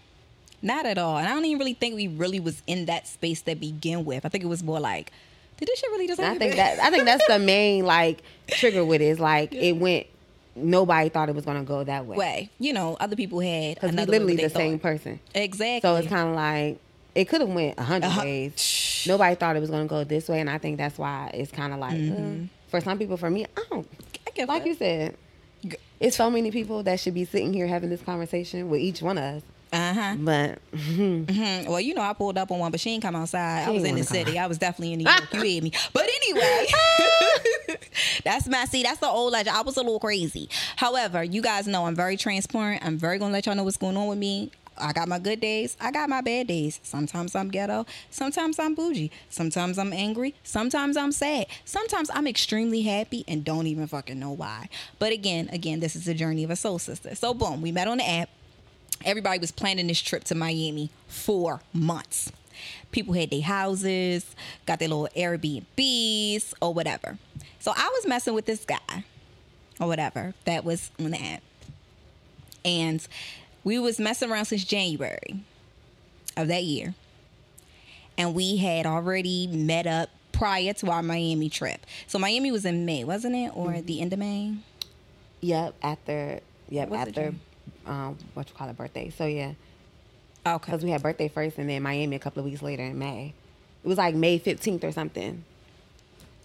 Not 0.60 0.86
at 0.86 0.98
all. 0.98 1.18
And 1.18 1.26
I 1.26 1.34
don't 1.34 1.44
even 1.44 1.58
really 1.58 1.74
think 1.74 1.94
we 1.96 2.08
really 2.08 2.40
was 2.40 2.62
in 2.66 2.86
that 2.86 3.06
space 3.06 3.42
to 3.42 3.54
begin 3.54 4.04
with. 4.04 4.24
I 4.24 4.28
think 4.28 4.44
it 4.44 4.48
was 4.48 4.62
more 4.62 4.80
like, 4.80 5.12
did 5.56 5.68
this 5.68 5.78
shit 5.78 5.90
really 5.90 6.06
just 6.06 6.20
And 6.20 6.28
I 6.28 6.38
think 6.38 6.56
that 6.56 6.78
I 6.80 6.90
think 6.90 7.04
that's 7.04 7.26
the 7.26 7.38
main 7.38 7.84
like 7.96 8.22
trigger 8.48 8.84
with 8.84 9.00
it 9.00 9.06
is 9.06 9.20
like 9.20 9.52
it 9.54 9.72
went. 9.72 10.06
Nobody 10.54 11.08
thought 11.08 11.30
it 11.30 11.34
was 11.34 11.44
gonna 11.44 11.64
go 11.64 11.82
that 11.84 12.04
way 12.06 12.16
way. 12.16 12.50
You 12.58 12.72
know, 12.74 12.96
other 13.00 13.16
people 13.16 13.40
had 13.40 13.76
because 13.76 13.90
we 13.90 13.94
another 13.94 14.12
way 14.12 14.18
literally 14.18 14.44
the 14.44 14.50
same 14.50 14.78
person. 14.78 15.18
Exactly. 15.34 15.80
So 15.80 15.96
it's 15.96 16.08
kind 16.08 16.28
of 16.28 16.34
like 16.34 16.78
it 17.14 17.26
could 17.26 17.40
have 17.40 17.50
went 17.50 17.78
a 17.78 17.82
hundred 17.82 18.06
Uh-huh. 18.06 18.22
ways. 18.22 19.04
Nobody 19.06 19.34
thought 19.34 19.56
it 19.56 19.60
was 19.60 19.70
gonna 19.70 19.86
go 19.86 20.04
this 20.04 20.28
way, 20.28 20.40
and 20.40 20.48
I 20.50 20.58
think 20.58 20.78
that's 20.78 20.98
why 20.98 21.30
it's 21.34 21.50
kind 21.52 21.72
of 21.72 21.78
like 21.78 21.94
uh, 21.94 22.46
for 22.68 22.80
some 22.80 22.98
people. 22.98 23.16
For 23.16 23.30
me, 23.30 23.46
I 23.56 23.64
don't 23.70 23.86
I 24.38 24.44
like 24.44 24.62
that. 24.62 24.68
you 24.68 24.74
said. 24.74 25.16
It's 26.00 26.16
so 26.16 26.28
many 26.30 26.50
people 26.50 26.82
that 26.82 26.98
should 26.98 27.14
be 27.14 27.24
sitting 27.24 27.52
here 27.52 27.68
having 27.68 27.88
this 27.88 28.02
conversation 28.02 28.68
with 28.68 28.80
each 28.80 29.02
one 29.02 29.16
of 29.18 29.22
us. 29.36 29.42
Uh-huh. 29.72 30.16
But 30.18 30.58
Mhm. 30.72 31.68
Well, 31.68 31.80
you 31.80 31.94
know, 31.94 32.02
I 32.02 32.12
pulled 32.12 32.36
up 32.36 32.50
on 32.50 32.58
one, 32.58 32.72
but 32.72 32.80
she 32.80 32.90
ain't 32.90 33.02
come 33.02 33.14
outside. 33.14 33.68
I 33.68 33.70
was 33.70 33.84
in 33.84 33.94
the 33.94 34.02
city. 34.02 34.36
I 34.38 34.46
was 34.48 34.58
definitely 34.58 34.94
in 34.94 34.98
New 34.98 35.04
York. 35.04 35.32
You 35.32 35.40
hear 35.42 35.62
me? 35.62 35.72
But 35.92 36.08
anyway, 36.22 36.66
That's 38.24 38.48
my 38.48 38.64
see. 38.66 38.82
That's 38.82 38.98
the 38.98 39.06
old 39.06 39.32
legend. 39.32 39.56
I 39.56 39.62
was 39.62 39.76
a 39.76 39.80
little 39.80 40.00
crazy. 40.00 40.48
However, 40.76 41.22
you 41.22 41.40
guys 41.42 41.66
know 41.66 41.86
I'm 41.86 41.94
very 41.94 42.16
transparent. 42.16 42.84
I'm 42.84 42.98
very 42.98 43.18
gonna 43.18 43.32
let 43.32 43.46
y'all 43.46 43.54
know 43.54 43.64
what's 43.64 43.76
going 43.76 43.96
on 43.96 44.08
with 44.08 44.18
me. 44.18 44.50
I 44.82 44.92
got 44.92 45.08
my 45.08 45.18
good 45.18 45.40
days. 45.40 45.76
I 45.80 45.90
got 45.92 46.08
my 46.08 46.20
bad 46.20 46.48
days. 46.48 46.80
Sometimes 46.82 47.34
I'm 47.34 47.48
ghetto. 47.48 47.86
Sometimes 48.10 48.58
I'm 48.58 48.74
bougie. 48.74 49.10
Sometimes 49.30 49.78
I'm 49.78 49.92
angry. 49.92 50.34
Sometimes 50.42 50.96
I'm 50.96 51.12
sad. 51.12 51.46
Sometimes 51.64 52.10
I'm 52.12 52.26
extremely 52.26 52.82
happy 52.82 53.24
and 53.28 53.44
don't 53.44 53.66
even 53.66 53.86
fucking 53.86 54.18
know 54.18 54.32
why. 54.32 54.68
But 54.98 55.12
again, 55.12 55.48
again, 55.52 55.80
this 55.80 55.94
is 55.94 56.04
the 56.04 56.14
journey 56.14 56.44
of 56.44 56.50
a 56.50 56.56
soul 56.56 56.78
sister. 56.78 57.14
So 57.14 57.32
boom, 57.32 57.62
we 57.62 57.72
met 57.72 57.88
on 57.88 57.98
the 57.98 58.08
app. 58.08 58.28
Everybody 59.04 59.38
was 59.38 59.50
planning 59.50 59.86
this 59.86 60.00
trip 60.00 60.24
to 60.24 60.34
Miami 60.34 60.90
for 61.06 61.60
months. 61.72 62.30
People 62.90 63.14
had 63.14 63.30
their 63.30 63.42
houses, 63.42 64.34
got 64.66 64.78
their 64.78 64.88
little 64.88 65.08
Airbnbs 65.16 66.54
or 66.60 66.74
whatever. 66.74 67.18
So 67.58 67.72
I 67.74 67.90
was 67.94 68.06
messing 68.06 68.34
with 68.34 68.46
this 68.46 68.64
guy 68.64 69.04
or 69.80 69.86
whatever 69.86 70.34
that 70.44 70.64
was 70.64 70.90
on 70.98 71.12
the 71.12 71.22
app. 71.22 71.42
And 72.64 73.06
we 73.64 73.78
was 73.78 73.98
messing 73.98 74.30
around 74.30 74.46
since 74.46 74.64
January 74.64 75.40
of 76.36 76.48
that 76.48 76.64
year. 76.64 76.94
And 78.18 78.34
we 78.34 78.56
had 78.58 78.86
already 78.86 79.46
met 79.46 79.86
up 79.86 80.10
prior 80.32 80.72
to 80.74 80.90
our 80.90 81.02
Miami 81.02 81.48
trip. 81.48 81.84
So 82.06 82.18
Miami 82.18 82.50
was 82.50 82.64
in 82.64 82.84
May, 82.84 83.04
wasn't 83.04 83.34
it? 83.36 83.56
Or 83.56 83.80
the 83.80 84.00
end 84.00 84.12
of 84.12 84.18
May? 84.18 84.54
Yep, 85.40 85.74
after 85.82 86.40
yep 86.68 86.88
What's 86.88 87.08
after 87.08 87.34
um 87.86 88.16
what 88.34 88.48
you 88.48 88.54
call 88.54 88.68
it 88.68 88.76
birthday. 88.76 89.10
So 89.10 89.26
yeah, 89.26 89.52
Okay. 90.46 90.70
because 90.70 90.84
we 90.84 90.90
had 90.90 91.02
birthday 91.02 91.28
first 91.28 91.58
and 91.58 91.68
then 91.68 91.82
Miami 91.82 92.16
a 92.16 92.18
couple 92.18 92.40
of 92.40 92.44
weeks 92.44 92.62
later 92.62 92.82
in 92.84 92.98
May. 92.98 93.32
It 93.84 93.88
was 93.88 93.98
like 93.98 94.14
May 94.14 94.38
fifteenth 94.38 94.84
or 94.84 94.92
something. 94.92 95.44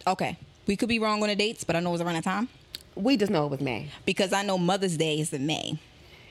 Okay. 0.05 0.37
We 0.65 0.75
could 0.75 0.89
be 0.89 0.99
wrong 0.99 1.21
on 1.21 1.29
the 1.29 1.35
dates, 1.35 1.63
but 1.63 1.75
I 1.75 1.79
know 1.79 1.89
it 1.89 1.93
was 1.93 2.01
around 2.01 2.15
that 2.15 2.23
time. 2.23 2.49
We 2.95 3.15
just 3.17 3.31
know 3.31 3.45
it 3.45 3.51
was 3.51 3.61
May. 3.61 3.89
Because 4.05 4.33
I 4.33 4.41
know 4.43 4.57
Mother's 4.57 4.97
Day 4.97 5.19
is 5.19 5.31
in 5.31 5.45
May. 5.45 5.77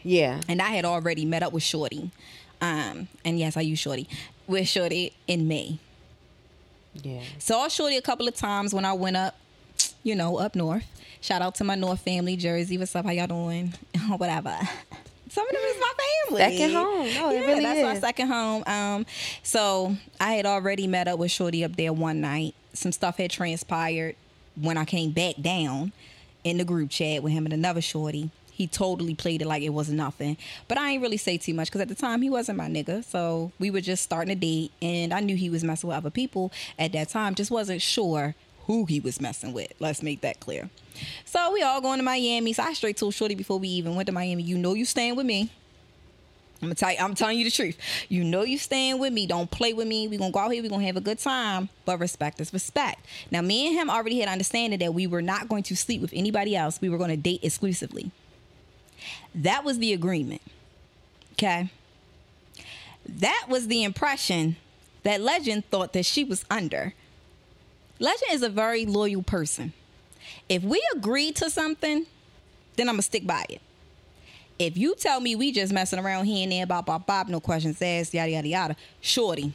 Yeah. 0.06 0.40
and 0.48 0.62
I 0.62 0.70
had 0.70 0.84
already 0.84 1.24
met 1.24 1.42
up 1.42 1.52
with 1.52 1.62
Shorty. 1.64 2.10
Um, 2.60 3.08
and 3.24 3.38
yes, 3.38 3.56
I 3.56 3.60
use 3.62 3.78
Shorty 3.78 4.08
with 4.46 4.68
Shorty 4.68 5.12
in 5.26 5.48
May. 5.48 5.78
Yeah. 6.94 7.20
Saw 7.38 7.68
Shorty 7.68 7.96
a 7.96 8.02
couple 8.02 8.26
of 8.28 8.34
times 8.34 8.72
when 8.72 8.84
I 8.84 8.92
went 8.94 9.16
up, 9.16 9.36
you 10.02 10.14
know, 10.14 10.38
up 10.38 10.54
north. 10.54 10.84
Shout 11.20 11.42
out 11.42 11.56
to 11.56 11.64
my 11.64 11.74
North 11.74 12.00
family, 12.00 12.36
Jersey. 12.36 12.78
What's 12.78 12.94
up? 12.94 13.04
How 13.04 13.10
y'all 13.10 13.26
doing? 13.26 13.74
Whatever. 14.16 14.56
Some 15.28 15.46
of 15.46 15.52
them 15.52 15.62
is 15.64 15.76
my 15.80 15.92
family. 16.28 16.40
Second 16.40 16.72
home. 16.74 17.14
No, 17.14 17.30
it 17.30 17.46
really 17.46 17.62
that's 17.64 17.82
my 17.82 17.92
is. 17.94 18.00
second 18.00 18.28
home. 18.28 18.62
Um, 18.66 19.06
so 19.42 19.96
I 20.20 20.34
had 20.34 20.46
already 20.46 20.86
met 20.86 21.08
up 21.08 21.18
with 21.18 21.30
Shorty 21.32 21.64
up 21.64 21.74
there 21.76 21.92
one 21.92 22.20
night. 22.20 22.54
Some 22.74 22.92
stuff 22.92 23.16
had 23.18 23.30
transpired 23.30 24.14
when 24.54 24.76
I 24.78 24.84
came 24.84 25.10
back 25.10 25.34
down 25.42 25.92
in 26.44 26.58
the 26.58 26.64
group 26.64 26.90
chat 26.90 27.22
with 27.22 27.32
him 27.32 27.44
and 27.44 27.52
another 27.52 27.80
Shorty. 27.80 28.30
He 28.56 28.66
totally 28.66 29.14
played 29.14 29.42
it 29.42 29.46
like 29.46 29.62
it 29.62 29.68
was 29.68 29.90
nothing. 29.90 30.38
But 30.66 30.78
I 30.78 30.92
ain't 30.92 31.02
really 31.02 31.18
say 31.18 31.36
too 31.36 31.52
much 31.52 31.68
because 31.68 31.82
at 31.82 31.88
the 31.88 31.94
time 31.94 32.22
he 32.22 32.30
wasn't 32.30 32.56
my 32.56 32.68
nigga. 32.68 33.04
So 33.04 33.52
we 33.58 33.70
were 33.70 33.82
just 33.82 34.02
starting 34.02 34.32
a 34.32 34.34
date 34.34 34.72
and 34.80 35.12
I 35.12 35.20
knew 35.20 35.36
he 35.36 35.50
was 35.50 35.62
messing 35.62 35.88
with 35.88 35.96
other 35.98 36.08
people 36.08 36.50
at 36.78 36.92
that 36.92 37.10
time. 37.10 37.34
Just 37.34 37.50
wasn't 37.50 37.82
sure 37.82 38.34
who 38.66 38.86
he 38.86 38.98
was 38.98 39.20
messing 39.20 39.52
with. 39.52 39.74
Let's 39.78 40.02
make 40.02 40.22
that 40.22 40.40
clear. 40.40 40.70
So 41.26 41.52
we 41.52 41.62
all 41.62 41.82
going 41.82 41.98
to 41.98 42.02
Miami. 42.02 42.54
So 42.54 42.62
I 42.62 42.72
straight 42.72 42.96
told 42.96 43.12
Shorty 43.12 43.34
before 43.34 43.58
we 43.58 43.68
even 43.68 43.94
went 43.94 44.06
to 44.06 44.12
Miami, 44.12 44.42
you 44.42 44.56
know 44.56 44.72
you 44.72 44.86
staying 44.86 45.16
with 45.16 45.26
me. 45.26 45.50
I'm 46.62 46.68
gonna 46.68 46.74
tell 46.76 46.90
you, 46.90 46.96
I'm 46.98 47.14
telling 47.14 47.38
you 47.38 47.44
the 47.44 47.50
truth. 47.50 47.76
You 48.08 48.24
know 48.24 48.42
you 48.42 48.56
staying 48.56 48.98
with 48.98 49.12
me. 49.12 49.26
Don't 49.26 49.50
play 49.50 49.74
with 49.74 49.86
me. 49.86 50.08
we 50.08 50.16
gonna 50.16 50.30
go 50.30 50.38
out 50.38 50.52
here, 50.52 50.62
we 50.62 50.70
gonna 50.70 50.86
have 50.86 50.96
a 50.96 51.02
good 51.02 51.18
time. 51.18 51.68
But 51.84 52.00
respect 52.00 52.40
is 52.40 52.54
respect. 52.54 53.04
Now 53.30 53.42
me 53.42 53.66
and 53.66 53.76
him 53.76 53.90
already 53.90 54.20
had 54.20 54.30
understanding 54.30 54.78
that 54.78 54.94
we 54.94 55.06
were 55.06 55.20
not 55.20 55.50
going 55.50 55.64
to 55.64 55.76
sleep 55.76 56.00
with 56.00 56.12
anybody 56.14 56.56
else. 56.56 56.80
We 56.80 56.88
were 56.88 56.96
gonna 56.96 57.18
date 57.18 57.40
exclusively. 57.42 58.10
That 59.34 59.64
was 59.64 59.78
the 59.78 59.92
agreement. 59.92 60.42
Okay. 61.32 61.70
That 63.08 63.46
was 63.48 63.68
the 63.68 63.84
impression 63.84 64.56
that 65.02 65.20
Legend 65.20 65.68
thought 65.70 65.92
that 65.92 66.04
she 66.04 66.24
was 66.24 66.44
under. 66.50 66.94
Legend 67.98 68.32
is 68.32 68.42
a 68.42 68.48
very 68.48 68.84
loyal 68.84 69.22
person. 69.22 69.72
If 70.48 70.62
we 70.62 70.82
agree 70.94 71.32
to 71.32 71.48
something, 71.50 72.06
then 72.76 72.88
I'm 72.88 72.94
gonna 72.94 73.02
stick 73.02 73.26
by 73.26 73.44
it. 73.48 73.60
If 74.58 74.76
you 74.76 74.94
tell 74.94 75.20
me 75.20 75.36
we 75.36 75.52
just 75.52 75.72
messing 75.72 75.98
around 75.98 76.24
here 76.24 76.42
and 76.42 76.52
there, 76.52 76.66
bop, 76.66 76.86
bop, 76.86 77.06
bop, 77.06 77.28
no 77.28 77.40
questions 77.40 77.80
asked, 77.80 78.14
yada, 78.14 78.30
yada, 78.30 78.48
yada, 78.48 78.76
shorty, 79.00 79.52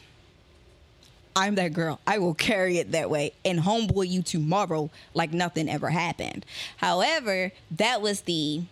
I'm 1.35 1.55
that 1.55 1.73
girl. 1.73 1.99
I 2.05 2.17
will 2.19 2.33
carry 2.33 2.77
it 2.77 2.91
that 2.91 3.09
way 3.09 3.33
and 3.45 3.59
homeboy 3.59 4.09
you 4.09 4.21
tomorrow 4.21 4.89
like 5.13 5.33
nothing 5.33 5.69
ever 5.69 5.89
happened. 5.89 6.45
However, 6.77 7.51
that 7.71 8.01
was 8.01 8.21
the 8.21 8.63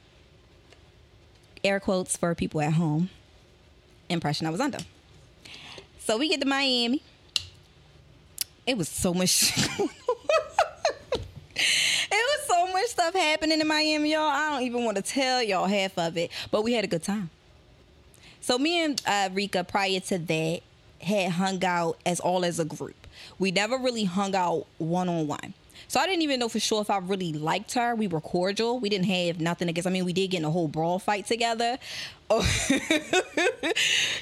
air 1.63 1.80
quotes 1.80 2.16
for 2.18 2.36
people 2.36 2.62
at 2.62 2.74
home 2.74 3.10
impression 4.10 4.48
I 4.48 4.50
was 4.50 4.60
under. 4.60 4.80
So 6.00 6.18
we 6.18 6.30
get 6.30 6.42
to 6.42 6.48
Miami. 6.48 7.01
It 8.66 8.78
was 8.78 8.89
so 8.89 9.13
much. 9.13 9.54
it 9.58 9.89
was 12.12 12.48
so 12.48 12.68
much 12.74 12.88
stuff 12.88 13.13
happening 13.13 13.62
in 13.62 13.68
Miami, 13.68 14.13
y'all. 14.13 14.22
I 14.22 14.51
don't 14.51 14.63
even 14.63 14.84
want 14.84 14.98
to 14.98 15.04
tell 15.04 15.42
y'all 15.42 15.68
half 15.68 15.98
of 15.98 16.18
it, 16.18 16.32
but 16.51 16.63
we 16.63 16.74
had 16.74 16.84
a 16.84 16.88
good 16.88 17.04
time. 17.04 17.30
So 18.42 18.58
me 18.58 18.84
and 18.84 19.01
uh, 19.06 19.30
Rika, 19.32 19.63
prior 19.63 20.00
to 20.01 20.18
that, 20.18 20.62
had 21.01 21.32
hung 21.32 21.63
out 21.63 21.98
as 22.06 22.20
all 22.20 22.44
as 22.44 22.60
a 22.60 22.66
group. 22.66 22.96
We 23.38 23.51
never 23.51 23.78
really 23.78 24.06
hung 24.06 24.36
out 24.36 24.66
one 24.78 25.10
on 25.10 25.28
one. 25.28 25.54
So 25.89 26.00
I 26.00 26.05
didn't 26.05 26.22
even 26.22 26.39
know 26.39 26.50
for 26.50 26.60
sure 26.60 26.81
if 26.81 26.91
I 26.91 27.00
really 27.00 27.34
liked 27.34 27.74
her. 27.74 27.96
We 27.96 28.05
were 28.05 28.22
cordial. 28.22 28.79
We 28.79 28.89
didn't 28.89 29.08
have 29.08 29.41
nothing 29.41 29.69
against. 29.69 29.88
I 29.88 29.89
mean, 29.89 30.05
we 30.05 30.13
did 30.13 30.27
get 30.27 30.38
in 30.38 30.46
a 30.46 30.51
whole 30.51 30.67
brawl 30.67 31.00
fight 31.00 31.25
together. 31.25 31.79
Oh, 32.29 32.48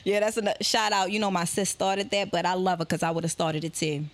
yeah, 0.05 0.21
that's 0.21 0.37
a 0.37 0.55
shout 0.63 0.93
out. 0.93 1.11
You 1.11 1.19
know, 1.19 1.29
my 1.29 1.43
sis 1.43 1.69
started 1.69 2.09
that, 2.11 2.31
but 2.31 2.45
I 2.45 2.53
love 2.53 2.79
her 2.79 2.85
because 2.85 3.03
I 3.03 3.11
would 3.11 3.25
have 3.25 3.31
started 3.31 3.65
it 3.65 3.73
too. 3.73 4.05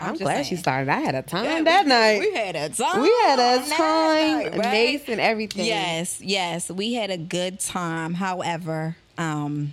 I'm, 0.00 0.14
just 0.14 0.22
glad 0.22 0.42
she 0.42 0.56
saying. 0.56 0.62
started. 0.62 0.90
I 0.90 0.98
had 0.98 1.14
a 1.14 1.22
time 1.22 1.44
Yeah, 1.44 1.62
that 1.62 1.84
we, 1.84 1.88
night. 1.88 2.18
We 2.18 2.34
had 2.34 2.56
a 2.56 2.68
time. 2.70 3.02
We 3.02 3.14
had 3.26 3.38
a 3.38 3.68
time, 3.68 4.38
night, 4.38 4.50
right? 4.58 4.72
Mace 4.72 5.08
and 5.08 5.20
everything. 5.20 5.66
Yes, 5.66 6.20
yes, 6.20 6.68
we 6.68 6.94
had 6.94 7.10
a 7.10 7.16
good 7.16 7.60
time. 7.60 8.14
However, 8.14 8.96
um, 9.18 9.72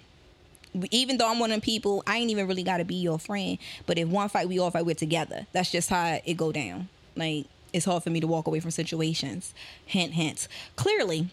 even 0.91 1.17
though 1.17 1.31
I'm 1.31 1.39
one 1.39 1.49
of 1.49 1.55
them 1.55 1.61
people, 1.61 2.03
I 2.05 2.17
ain't 2.17 2.29
even 2.29 2.47
really 2.47 2.61
got 2.61 2.77
to 2.77 2.85
be 2.85 2.97
your 2.97 3.17
friend. 3.17 3.57
But 3.87 3.97
if 3.97 4.07
one 4.07 4.29
fight, 4.29 4.47
we 4.47 4.59
all 4.59 4.69
fight, 4.69 4.85
we're 4.85 4.93
together. 4.93 5.47
That's 5.53 5.71
just 5.71 5.89
how 5.89 6.19
it 6.23 6.35
go 6.35 6.51
down. 6.51 6.87
Like 7.19 7.45
it's 7.73 7.85
hard 7.85 8.03
for 8.03 8.09
me 8.09 8.19
to 8.19 8.27
walk 8.27 8.47
away 8.47 8.59
from 8.59 8.71
situations. 8.71 9.53
Hint, 9.85 10.13
hint. 10.13 10.47
Clearly. 10.75 11.29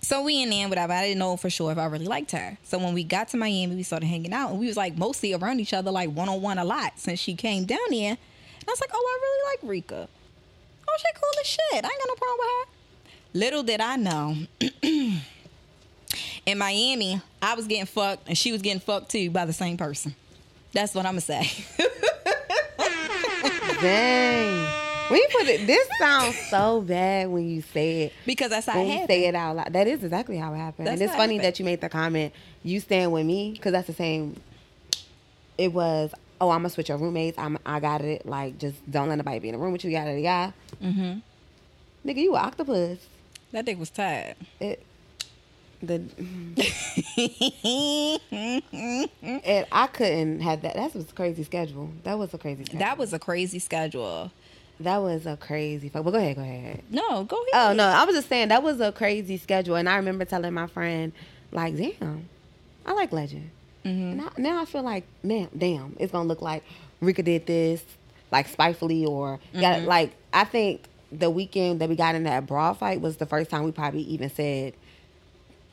So 0.00 0.22
we 0.22 0.42
in 0.42 0.50
there, 0.50 0.68
whatever. 0.68 0.92
I 0.92 1.02
didn't 1.02 1.18
know 1.18 1.36
for 1.36 1.50
sure 1.50 1.72
if 1.72 1.78
I 1.78 1.86
really 1.86 2.06
liked 2.06 2.30
her. 2.32 2.56
So 2.62 2.78
when 2.78 2.94
we 2.94 3.02
got 3.02 3.26
to 3.28 3.36
Miami, 3.36 3.74
we 3.74 3.82
started 3.82 4.06
hanging 4.06 4.32
out, 4.32 4.50
and 4.50 4.60
we 4.60 4.66
was 4.66 4.76
like 4.76 4.96
mostly 4.96 5.34
around 5.34 5.60
each 5.60 5.74
other, 5.74 5.90
like 5.90 6.10
one 6.10 6.28
on 6.28 6.40
one 6.40 6.58
a 6.58 6.64
lot 6.64 6.92
since 6.96 7.18
she 7.18 7.34
came 7.34 7.64
down 7.64 7.90
here. 7.90 8.10
And 8.10 8.68
I 8.68 8.70
was 8.70 8.80
like, 8.80 8.90
oh, 8.92 8.96
I 8.96 9.18
really 9.22 9.52
like 9.52 9.58
Rika. 9.70 10.08
Oh, 10.88 10.96
she 10.98 11.06
cool 11.14 11.40
as 11.40 11.46
shit. 11.46 11.60
I 11.72 11.76
ain't 11.76 11.82
got 11.82 12.08
no 12.08 12.14
problem 12.14 12.38
with 12.38 12.48
her. 12.48 12.64
Little 13.34 13.62
did 13.62 13.80
I 13.80 13.96
know. 13.96 14.36
In 16.46 16.56
Miami, 16.56 17.20
I 17.42 17.54
was 17.54 17.66
getting 17.66 17.86
fucked 17.86 18.28
and 18.28 18.38
she 18.38 18.52
was 18.52 18.62
getting 18.62 18.80
fucked 18.80 19.10
too 19.10 19.30
by 19.30 19.44
the 19.44 19.52
same 19.52 19.76
person. 19.76 20.14
That's 20.72 20.94
what 20.94 21.04
I'm 21.04 21.12
gonna 21.12 21.20
say. 21.20 21.50
Dang. 23.80 24.87
You 25.10 25.26
put 25.32 25.46
it, 25.46 25.66
this 25.66 25.88
sounds 25.98 26.38
so 26.50 26.80
bad 26.80 27.28
when 27.28 27.48
you 27.48 27.62
say 27.62 28.02
it. 28.02 28.12
because 28.26 28.50
that's 28.50 28.66
how 28.66 28.80
it 28.80 28.86
you 28.86 29.06
say 29.06 29.26
it 29.26 29.34
out 29.34 29.56
loud, 29.56 29.72
that 29.72 29.86
is 29.86 30.04
exactly 30.04 30.36
how 30.36 30.52
it 30.54 30.58
happened. 30.58 30.86
That's 30.86 31.00
and 31.00 31.02
it's 31.02 31.14
it 31.14 31.16
funny 31.16 31.38
that 31.38 31.58
you 31.58 31.64
made 31.64 31.80
the 31.80 31.88
comment. 31.88 32.32
You 32.62 32.80
stand 32.80 33.12
with 33.12 33.26
me 33.26 33.52
because 33.52 33.72
that's 33.72 33.86
the 33.86 33.94
same. 33.94 34.40
It 35.56 35.72
was. 35.72 36.12
Oh, 36.40 36.50
I'm 36.50 36.60
gonna 36.60 36.70
switch 36.70 36.88
your 36.88 36.98
roommates. 36.98 37.38
I'm. 37.38 37.58
I 37.66 37.80
got 37.80 38.02
it. 38.02 38.26
Like, 38.26 38.58
just 38.58 38.76
don't 38.90 39.08
let 39.08 39.16
nobody 39.16 39.40
be 39.40 39.48
in 39.48 39.54
the 39.54 39.60
room 39.60 39.72
with 39.72 39.84
you. 39.84 39.90
Yada 39.90 40.18
yada. 40.18 40.54
Mm-hmm. 40.82 41.18
Nigga, 42.08 42.16
you 42.16 42.36
an 42.36 42.44
octopus. 42.44 42.98
That 43.52 43.64
dick 43.64 43.78
was 43.78 43.90
tired. 43.90 44.36
It. 44.60 44.84
The. 45.82 45.94
and 49.22 49.66
I 49.70 49.86
couldn't 49.88 50.40
have 50.40 50.62
that. 50.62 50.74
That 50.74 50.94
was 50.94 51.10
a 51.10 51.12
crazy 51.12 51.44
schedule. 51.44 51.90
That 52.04 52.18
was 52.18 52.32
a 52.34 52.38
crazy. 52.38 52.64
Schedule. 52.64 52.80
that 52.80 52.98
was 52.98 53.12
a 53.12 53.18
crazy 53.18 53.58
schedule. 53.58 54.32
That 54.80 54.98
was 54.98 55.26
a 55.26 55.36
crazy. 55.36 55.88
Fuck. 55.88 56.04
But 56.04 56.12
go 56.12 56.18
ahead. 56.18 56.36
Go 56.36 56.42
ahead. 56.42 56.82
No, 56.90 57.24
go 57.24 57.36
ahead. 57.52 57.70
Oh 57.70 57.74
no, 57.74 57.84
I 57.84 58.04
was 58.04 58.14
just 58.14 58.28
saying 58.28 58.48
that 58.48 58.62
was 58.62 58.80
a 58.80 58.92
crazy 58.92 59.36
schedule, 59.36 59.76
and 59.76 59.88
I 59.88 59.96
remember 59.96 60.24
telling 60.24 60.54
my 60.54 60.66
friend, 60.68 61.12
like, 61.50 61.76
"Damn, 61.76 62.28
I 62.86 62.92
like 62.92 63.12
Legend." 63.12 63.50
Mm-hmm. 63.84 64.10
And 64.10 64.20
I, 64.22 64.28
now 64.36 64.62
I 64.62 64.64
feel 64.64 64.82
like, 64.82 65.04
man, 65.22 65.48
damn, 65.56 65.96
it's 65.98 66.12
gonna 66.12 66.28
look 66.28 66.42
like 66.42 66.62
Rika 67.00 67.22
did 67.22 67.46
this, 67.46 67.82
like 68.30 68.48
spitefully, 68.48 69.04
or 69.04 69.40
got 69.52 69.78
mm-hmm. 69.78 69.86
like 69.86 70.12
I 70.32 70.44
think 70.44 70.84
the 71.10 71.30
weekend 71.30 71.80
that 71.80 71.88
we 71.88 71.96
got 71.96 72.14
in 72.14 72.24
that 72.24 72.46
brawl 72.46 72.74
fight 72.74 73.00
was 73.00 73.16
the 73.16 73.26
first 73.26 73.50
time 73.50 73.64
we 73.64 73.72
probably 73.72 74.02
even 74.02 74.30
said 74.30 74.74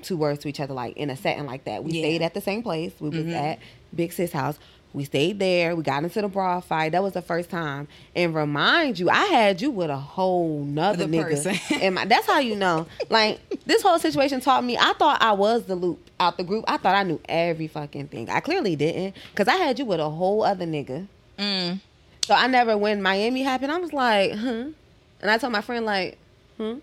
two 0.02 0.18
words 0.18 0.40
to 0.40 0.48
each 0.48 0.60
other, 0.60 0.74
like 0.74 0.96
in 0.98 1.10
a 1.10 1.16
setting 1.16 1.46
like 1.46 1.66
that. 1.66 1.84
We 1.84 1.92
Yeah. 1.92 2.02
stayed 2.02 2.22
at 2.22 2.34
the 2.34 2.42
same 2.42 2.64
place. 2.64 2.94
We 3.00 3.10
was 3.10 3.20
mm-hmm. 3.20 3.34
at 3.34 3.60
Big 3.94 4.14
Sis 4.14 4.32
house. 4.32 4.58
We 4.96 5.04
stayed 5.04 5.40
there. 5.40 5.76
We 5.76 5.84
got 5.84 6.04
into 6.04 6.22
the 6.22 6.30
bra 6.30 6.62
fight. 6.62 6.94
That 6.94 7.04
was 7.04 7.12
the 7.14 7.22
first 7.22 7.50
time. 7.50 7.90
And 8.16 8.34
remind 8.34 8.98
you, 8.98 9.10
I 9.10 9.26
had 9.26 9.62
you 9.62 9.70
with 9.70 9.90
a 9.90 9.98
whole 9.98 10.64
nother 10.64 11.04
Other 11.04 11.12
nigga. 11.12 11.24
person. 11.24 11.56
and 11.82 11.96
my, 11.96 12.06
that's 12.06 12.26
how 12.26 12.40
you 12.40 12.56
know. 12.56 12.88
Like 13.10 13.42
this 13.66 13.82
whole 13.82 14.00
situation 14.00 14.40
taught 14.40 14.64
me. 14.64 14.78
I 14.78 14.94
thought 14.94 15.22
I 15.22 15.34
was 15.34 15.66
the 15.66 15.76
loop 15.76 16.00
out 16.20 16.38
the 16.38 16.46
group. 16.46 16.64
I 16.68 16.78
thought 16.78 16.96
I 16.96 17.04
knew 17.04 17.20
every 17.28 17.68
fucking 17.68 18.08
thing. 18.08 18.30
I 18.30 18.40
clearly 18.40 18.78
didn't, 18.78 19.16
cause 19.36 19.50
I 19.50 19.58
had 19.58 19.78
you 19.78 19.84
with 19.86 20.00
a 20.00 20.10
whole 20.10 20.44
other 20.44 20.66
nigga. 20.66 21.08
Mm. 21.38 21.82
So 22.26 22.34
I 22.34 22.48
never, 22.48 22.78
when 22.78 23.02
Miami 23.02 23.44
happened, 23.44 23.74
I 23.74 23.78
was 23.78 23.92
like, 23.92 24.32
huh. 24.32 24.68
And 25.22 25.30
I 25.32 25.38
told 25.38 25.52
my 25.52 25.62
friend 25.62 25.86
like, 25.86 26.18
huh. 26.58 26.76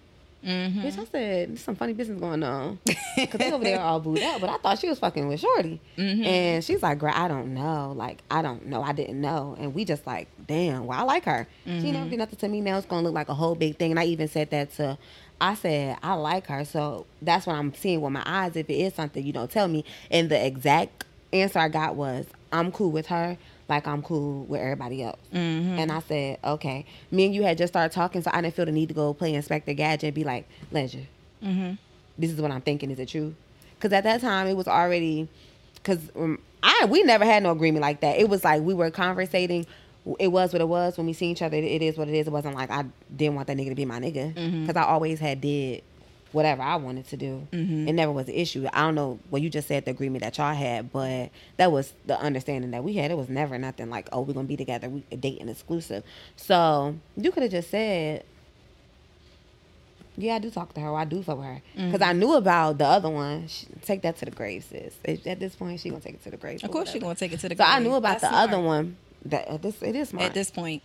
Mm-hmm. 0.44 0.80
Bitch, 0.80 0.98
I 0.98 1.04
said, 1.04 1.48
there's 1.50 1.60
some 1.60 1.76
funny 1.76 1.92
business 1.92 2.18
going 2.20 2.42
on. 2.42 2.78
Because 3.14 3.38
they 3.38 3.52
over 3.52 3.62
there 3.62 3.78
all 3.78 4.00
booed 4.00 4.22
up, 4.22 4.40
but 4.40 4.48
I 4.48 4.56
thought 4.56 4.78
she 4.78 4.88
was 4.88 4.98
fucking 4.98 5.28
with 5.28 5.38
Shorty. 5.38 5.80
Mm-hmm. 5.98 6.24
And 6.24 6.64
she's 6.64 6.82
like, 6.82 6.98
girl, 6.98 7.12
I 7.14 7.28
don't 7.28 7.52
know. 7.52 7.92
Like, 7.94 8.22
I 8.30 8.40
don't 8.40 8.66
know. 8.66 8.82
I 8.82 8.92
didn't 8.92 9.20
know. 9.20 9.54
And 9.60 9.74
we 9.74 9.84
just 9.84 10.06
like, 10.06 10.28
damn, 10.46 10.86
well, 10.86 10.98
I 10.98 11.02
like 11.02 11.24
her. 11.26 11.46
She 11.66 11.70
Mm-hmm. 11.70 11.92
never 11.92 12.08
did 12.10 12.18
nothing 12.18 12.38
to 12.38 12.48
me. 12.48 12.60
Now 12.62 12.78
it's 12.78 12.86
going 12.86 13.02
to 13.02 13.08
look 13.08 13.14
like 13.14 13.28
a 13.28 13.34
whole 13.34 13.54
big 13.54 13.76
thing. 13.78 13.90
And 13.92 14.00
I 14.00 14.04
even 14.06 14.28
said 14.28 14.50
that 14.50 14.72
to, 14.76 14.96
I 15.40 15.54
said, 15.54 15.98
I 16.02 16.14
like 16.14 16.46
her. 16.46 16.64
So 16.64 17.04
that's 17.20 17.46
what 17.46 17.54
I'm 17.56 17.74
seeing 17.74 18.00
with 18.00 18.12
my 18.12 18.22
eyes. 18.24 18.56
If 18.56 18.70
it 18.70 18.74
is 18.74 18.94
something, 18.94 19.22
you 19.24 19.32
don't 19.32 19.50
tell 19.50 19.68
me. 19.68 19.84
And 20.10 20.30
the 20.30 20.44
exact 20.44 21.04
answer 21.34 21.58
I 21.58 21.68
got 21.68 21.94
was, 21.94 22.26
I'm 22.50 22.72
cool 22.72 22.90
with 22.90 23.06
her. 23.08 23.36
Like 23.72 23.86
I'm 23.86 24.02
cool 24.02 24.44
with 24.44 24.60
everybody 24.60 25.02
else. 25.02 25.18
Mm-hmm. 25.32 25.78
And 25.78 25.90
I 25.90 26.00
said, 26.00 26.38
okay. 26.44 26.84
Me 27.10 27.24
and 27.24 27.34
you 27.34 27.42
had 27.42 27.56
just 27.56 27.72
started 27.72 27.92
talking, 27.94 28.20
so 28.22 28.30
I 28.32 28.42
didn't 28.42 28.54
feel 28.54 28.66
the 28.66 28.72
need 28.72 28.88
to 28.88 28.94
go 28.94 29.14
play 29.14 29.32
Inspector 29.34 29.72
Gadget 29.72 30.04
and 30.08 30.14
be 30.14 30.24
like, 30.24 30.48
Legend, 30.70 31.06
Mm-hmm. 31.42 31.72
this 32.18 32.30
is 32.30 32.40
what 32.40 32.50
I'm 32.50 32.60
thinking. 32.60 32.90
Is 32.90 32.98
it 32.98 33.08
true? 33.08 33.34
Because 33.76 33.92
at 33.92 34.04
that 34.04 34.20
time 34.20 34.46
it 34.46 34.56
was 34.56 34.68
already, 34.68 35.26
because 35.74 35.98
um, 36.14 36.38
I 36.62 36.84
we 36.88 37.02
never 37.02 37.24
had 37.24 37.42
no 37.42 37.50
agreement 37.50 37.82
like 37.82 38.00
that. 38.02 38.18
It 38.20 38.28
was 38.28 38.44
like 38.44 38.62
we 38.62 38.74
were 38.74 38.90
conversating. 38.90 39.66
It 40.20 40.28
was 40.28 40.52
what 40.52 40.60
it 40.60 40.68
was 40.68 40.96
when 40.98 41.06
we 41.06 41.12
see 41.14 41.26
each 41.30 41.42
other. 41.42 41.56
It 41.56 41.80
is 41.82 41.96
what 41.96 42.08
it 42.08 42.14
is. 42.14 42.26
It 42.26 42.32
wasn't 42.32 42.54
like 42.56 42.70
I 42.70 42.84
didn't 43.16 43.34
want 43.36 43.46
that 43.48 43.56
nigga 43.56 43.70
to 43.70 43.74
be 43.74 43.84
my 43.84 43.98
nigga 44.00 44.34
because 44.66 44.76
I 44.76 44.84
always 44.84 45.18
had 45.18 45.40
did 45.40 45.82
whatever 46.32 46.62
I 46.62 46.76
wanted 46.76 47.06
to 47.08 47.16
do. 47.16 47.46
It 47.52 47.92
never 47.92 48.10
was 48.12 48.28
an 48.28 48.34
issue. 48.34 48.66
I 48.72 48.80
don't 48.82 48.94
know. 48.94 49.18
Well, 49.30 49.42
you 49.42 49.50
just 49.50 49.68
said 49.68 49.84
the 49.84 49.90
agreement 49.90 50.22
that 50.24 50.38
y'all 50.38 50.54
had, 50.54 50.92
but 50.92 51.30
that 51.58 51.70
was 51.70 51.92
the 52.06 52.18
understanding 52.18 52.70
that 52.72 52.82
we 52.82 52.94
had. 52.94 53.10
It 53.10 53.16
was 53.16 53.28
never 53.28 53.58
nothing 53.58 53.90
like, 53.90 54.08
oh, 54.12 54.22
we're 54.22 54.34
gonna 54.34 54.48
be 54.48 54.56
together. 54.56 54.88
We 54.88 55.00
dating 55.16 55.48
exclusive. 55.48 56.04
So 56.36 56.96
you 57.16 57.30
could 57.32 57.42
have 57.42 57.52
just 57.52 57.70
said, 57.70 58.24
yeah, 60.16 60.34
I 60.34 60.38
do 60.40 60.50
talk 60.50 60.74
to 60.74 60.80
her. 60.80 60.94
I 60.94 61.04
do 61.04 61.22
fuck 61.22 61.38
with 61.38 61.46
her 61.46 61.62
because 61.74 62.02
I 62.02 62.12
knew 62.12 62.34
about 62.34 62.78
the 62.78 62.84
other 62.84 63.08
one. 63.08 63.48
She, 63.48 63.66
take 63.82 64.02
that 64.02 64.18
to 64.18 64.26
the 64.26 64.30
grave, 64.30 64.64
sis. 64.64 64.94
At 65.26 65.40
this 65.40 65.54
point, 65.54 65.80
she 65.80 65.88
gonna 65.88 66.00
take 66.02 66.14
it 66.14 66.24
to 66.24 66.30
the 66.30 66.36
grave. 66.36 66.62
Of 66.62 66.70
course, 66.70 66.88
she's 66.88 67.02
whatever. 67.02 67.06
gonna 67.06 67.14
take 67.16 67.32
it 67.32 67.40
to 67.40 67.48
the. 67.48 67.56
So 67.56 67.64
I 67.64 67.78
knew 67.78 67.94
about 67.94 68.20
That's 68.20 68.32
the 68.32 68.38
other 68.38 68.60
one. 68.60 68.96
That 69.24 69.48
at 69.48 69.62
this 69.62 69.80
it 69.82 69.94
is 69.96 70.10
smart. 70.10 70.26
At 70.26 70.34
this 70.34 70.50
point, 70.50 70.82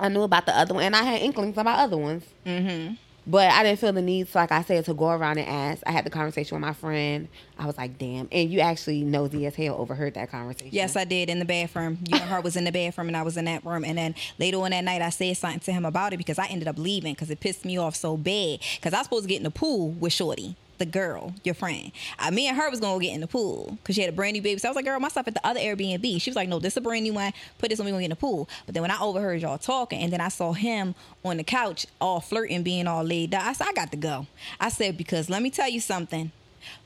I 0.00 0.08
knew 0.08 0.22
about 0.22 0.46
the 0.46 0.56
other 0.56 0.74
one, 0.74 0.84
and 0.84 0.96
I 0.96 1.02
had 1.02 1.20
inklings 1.22 1.56
about 1.56 1.78
other 1.78 1.96
ones. 1.96 2.24
mm-hmm. 2.44 2.94
But 3.26 3.50
I 3.50 3.62
didn't 3.62 3.78
feel 3.78 3.92
the 3.92 4.02
need, 4.02 4.28
so 4.28 4.38
like 4.38 4.52
I 4.52 4.62
said, 4.62 4.84
to 4.84 4.94
go 4.94 5.08
around 5.08 5.38
and 5.38 5.48
ask. 5.48 5.82
I 5.86 5.92
had 5.92 6.04
the 6.04 6.10
conversation 6.10 6.56
with 6.56 6.60
my 6.60 6.74
friend. 6.74 7.28
I 7.58 7.66
was 7.66 7.78
like, 7.78 7.98
"Damn!" 7.98 8.28
And 8.30 8.50
you 8.50 8.60
actually 8.60 9.02
nosy 9.02 9.46
as 9.46 9.54
hell 9.54 9.76
overheard 9.76 10.14
that 10.14 10.30
conversation. 10.30 10.70
Yes, 10.72 10.94
I 10.94 11.04
did 11.04 11.30
in 11.30 11.38
the 11.38 11.46
bathroom. 11.46 11.98
You 12.06 12.18
and 12.18 12.28
her 12.28 12.40
was 12.42 12.56
in 12.56 12.64
the 12.64 12.72
bathroom, 12.72 13.08
and 13.08 13.16
I 13.16 13.22
was 13.22 13.36
in 13.36 13.46
that 13.46 13.64
room. 13.64 13.84
And 13.84 13.96
then 13.96 14.14
later 14.38 14.58
on 14.58 14.72
that 14.72 14.84
night, 14.84 15.00
I 15.00 15.08
said 15.08 15.36
something 15.38 15.60
to 15.60 15.72
him 15.72 15.86
about 15.86 16.12
it 16.12 16.18
because 16.18 16.38
I 16.38 16.46
ended 16.46 16.68
up 16.68 16.78
leaving 16.78 17.14
because 17.14 17.30
it 17.30 17.40
pissed 17.40 17.64
me 17.64 17.78
off 17.78 17.96
so 17.96 18.16
bad. 18.18 18.60
Because 18.76 18.92
I 18.92 18.98
was 18.98 19.06
supposed 19.06 19.24
to 19.24 19.28
get 19.28 19.38
in 19.38 19.44
the 19.44 19.50
pool 19.50 19.90
with 19.90 20.12
Shorty, 20.12 20.56
the 20.78 20.86
girl, 20.86 21.34
your 21.44 21.54
friend. 21.54 21.92
Uh, 22.18 22.30
me 22.30 22.46
and 22.48 22.56
her 22.56 22.70
was 22.70 22.80
gonna 22.80 23.00
get 23.02 23.14
in 23.14 23.20
the 23.20 23.26
pool 23.26 23.76
because 23.82 23.94
she 23.94 24.00
had 24.00 24.10
a 24.10 24.12
brand 24.16 24.34
new 24.34 24.42
baby. 24.42 24.58
So 24.58 24.68
I 24.68 24.70
was 24.70 24.76
like, 24.76 24.84
"Girl, 24.84 24.98
my 25.00 25.08
stuff 25.08 25.26
at 25.28 25.34
the 25.34 25.46
other 25.46 25.60
Airbnb." 25.60 26.20
She 26.20 26.30
was 26.30 26.36
like, 26.36 26.48
"No, 26.48 26.58
this 26.58 26.74
is 26.74 26.76
a 26.78 26.80
brand 26.80 27.04
new 27.04 27.14
one. 27.14 27.32
Put 27.58 27.70
this 27.70 27.80
on. 27.80 27.86
We 27.86 27.92
gonna 27.92 28.02
get 28.02 28.06
in 28.06 28.10
the 28.10 28.16
pool." 28.16 28.48
But 28.66 28.74
then 28.74 28.82
when 28.82 28.90
I 28.90 28.98
overheard 29.00 29.40
y'all 29.42 29.58
talking, 29.58 30.00
and 30.00 30.12
then 30.12 30.20
I 30.20 30.28
saw 30.28 30.52
him 30.52 30.94
on 31.24 31.36
the 31.36 31.44
couch 31.44 31.86
all 32.00 32.20
flirting, 32.20 32.62
being 32.62 32.86
all 32.86 33.02
laid 33.04 33.34
out, 33.34 33.44
I 33.44 33.52
said, 33.52 33.66
"I 33.68 33.72
got 33.72 33.90
to 33.92 33.96
go." 33.96 34.26
I 34.60 34.68
said 34.68 34.96
because 34.96 35.28
let 35.30 35.42
me 35.42 35.50
tell 35.50 35.68
you 35.68 35.80
something. 35.80 36.32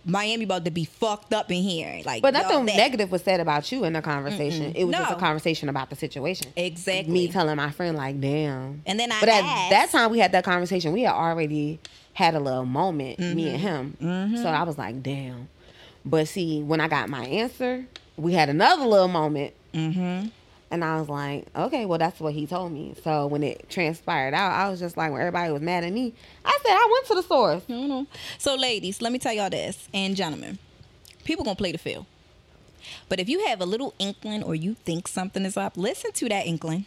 Miami 0.04 0.42
about 0.45 0.64
to 0.64 0.73
be 0.73 0.85
fucked 0.85 1.33
up 1.33 1.52
in 1.52 1.62
here. 1.62 2.02
Like, 2.04 2.21
But 2.21 2.33
nothing 2.35 2.66
that- 2.66 2.76
negative 2.76 3.12
was 3.12 3.23
said 3.23 3.38
about 3.38 3.71
you 3.71 3.85
in 3.85 3.92
the 3.92 4.02
conversation. 4.02 4.73
It 4.75 4.85
was 4.85 4.97
just 4.97 5.12
a 5.12 5.14
conversation 5.16 5.68
about 5.68 5.88
the 5.88 5.95
situation. 5.95 6.52
Exactly. 6.57 7.12
Me 7.12 7.28
telling 7.28 7.54
my 7.57 7.71
friend 7.71 7.97
like, 7.97 8.21
"Damn." 8.21 8.83
And 8.87 8.99
then 8.99 9.12
I 9.12 9.21
But 9.21 9.28
at 9.28 9.45
asked- 9.45 9.71
that 9.71 9.90
time 9.90 10.11
we 10.11 10.18
had 10.18 10.33
that 10.33 10.42
conversation. 10.45 10.92
We 10.92 11.02
had 11.02 11.12
already 11.14 11.78
had 12.18 12.34
a 12.34 12.40
little 12.40 12.64
moment, 12.66 13.18
Mm-hmm. 13.18 13.37
me 13.37 13.48
and 13.50 13.60
him. 13.60 14.36
So 14.43 14.49
I 14.49 14.64
was 14.64 14.76
like, 14.76 15.02
"Damn." 15.04 15.49
But 16.04 16.26
see, 16.26 16.62
when 16.62 16.80
I 16.80 16.88
got 16.88 17.08
my 17.08 17.25
answer, 17.25 17.86
we 18.16 18.32
had 18.32 18.49
another 18.49 18.84
little 18.86 19.06
moment. 19.08 19.54
Mm-hmm. 19.73 20.28
And 20.71 20.84
I 20.84 20.99
was 20.99 21.08
like, 21.08 21.47
okay, 21.56 21.86
well, 21.86 21.99
that's 21.99 22.19
what 22.21 22.34
he 22.34 22.47
told 22.47 22.73
me. 22.73 22.95
So 23.04 23.26
when 23.26 23.43
it 23.43 23.71
transpired 23.71 24.34
out, 24.34 24.52
I 24.52 24.69
was 24.69 24.80
just 24.80 24.97
like, 24.99 25.10
when 25.12 25.21
everybody 25.21 25.50
was 25.52 25.62
mad 25.62 25.82
at 25.84 25.93
me, 25.93 26.12
I 26.45 26.58
said, 26.62 26.73
I 26.73 26.88
went 26.93 27.06
to 27.06 27.14
the 27.14 27.23
source. 27.23 27.62
No, 27.69 27.86
no. 27.86 28.06
So, 28.36 28.54
ladies, 28.54 29.00
let 29.00 29.10
me 29.12 29.19
tell 29.19 29.32
y'all 29.32 29.49
this, 29.49 29.88
and 29.95 30.14
gentlemen, 30.16 30.58
people 31.25 31.45
gonna 31.45 31.54
play 31.56 31.73
the 31.73 31.78
field. 31.78 32.04
But 33.08 33.19
if 33.21 33.28
you 33.28 33.47
have 33.47 33.60
a 33.60 33.66
little 33.66 33.95
inkling 33.99 34.43
or 34.43 34.54
you 34.54 34.75
think 34.75 35.08
something 35.08 35.45
is 35.45 35.56
up, 35.56 35.76
listen 35.76 36.12
to 36.12 36.28
that 36.30 36.47
inkling. 36.47 36.84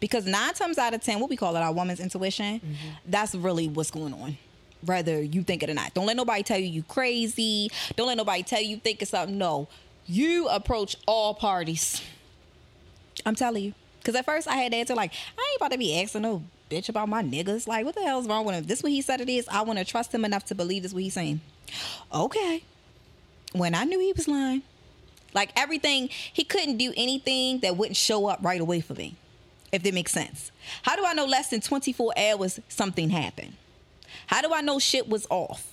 Because 0.00 0.26
nine 0.26 0.52
times 0.54 0.76
out 0.78 0.92
of 0.94 1.02
ten, 1.02 1.18
what 1.20 1.30
we 1.30 1.36
call 1.36 1.56
it, 1.56 1.60
our 1.60 1.72
woman's 1.72 2.00
intuition, 2.00 2.60
that's 3.06 3.34
really 3.34 3.66
what's 3.68 3.90
going 3.90 4.12
on. 4.14 4.36
Whether 4.84 5.20
you 5.20 5.42
think 5.42 5.62
it 5.62 5.70
or 5.70 5.74
not. 5.74 5.94
Don't 5.94 6.06
let 6.06 6.16
nobody 6.16 6.42
tell 6.42 6.58
you 6.58 6.66
you 6.66 6.82
crazy. 6.82 7.70
Don't 7.96 8.06
let 8.06 8.16
nobody 8.16 8.42
tell 8.42 8.62
you 8.62 8.76
think 8.78 9.02
it's 9.02 9.10
something. 9.10 9.36
No. 9.36 9.68
You 10.06 10.48
approach 10.48 10.96
all 11.06 11.34
parties. 11.34 12.02
I'm 13.26 13.34
telling 13.34 13.64
you. 13.64 13.74
Because 13.98 14.14
at 14.14 14.24
first 14.24 14.48
I 14.48 14.56
had 14.56 14.72
to 14.72 14.78
answer 14.78 14.94
like, 14.94 15.12
I 15.38 15.48
ain't 15.50 15.60
about 15.60 15.72
to 15.72 15.78
be 15.78 16.00
asking 16.00 16.22
no 16.22 16.42
bitch 16.70 16.88
about 16.88 17.08
my 17.08 17.22
niggas. 17.22 17.66
Like, 17.66 17.84
what 17.84 17.94
the 17.94 18.02
hell's 18.02 18.26
wrong 18.26 18.44
with 18.44 18.54
him? 18.54 18.64
This 18.64 18.82
what 18.82 18.92
he 18.92 19.02
said 19.02 19.20
it 19.20 19.28
is. 19.28 19.46
I 19.48 19.62
want 19.62 19.78
to 19.78 19.84
trust 19.84 20.14
him 20.14 20.24
enough 20.24 20.46
to 20.46 20.54
believe 20.54 20.84
this 20.84 20.94
what 20.94 21.02
he's 21.02 21.14
saying. 21.14 21.40
Okay. 22.12 22.62
When 23.52 23.74
I 23.74 23.84
knew 23.84 23.98
he 23.98 24.12
was 24.12 24.28
lying, 24.28 24.62
like 25.34 25.50
everything, 25.56 26.08
he 26.10 26.44
couldn't 26.44 26.76
do 26.76 26.92
anything 26.96 27.60
that 27.60 27.76
wouldn't 27.76 27.96
show 27.96 28.26
up 28.26 28.38
right 28.42 28.60
away 28.60 28.80
for 28.80 28.94
me. 28.94 29.16
If 29.72 29.82
that 29.82 29.94
makes 29.94 30.12
sense. 30.12 30.50
How 30.82 30.96
do 30.96 31.04
I 31.04 31.14
know 31.14 31.26
less 31.26 31.48
than 31.48 31.60
24 31.60 32.14
hours 32.16 32.58
something 32.68 33.10
happened? 33.10 33.54
How 34.26 34.42
do 34.42 34.52
I 34.52 34.60
know 34.60 34.78
shit 34.78 35.08
was 35.08 35.26
off? 35.30 35.70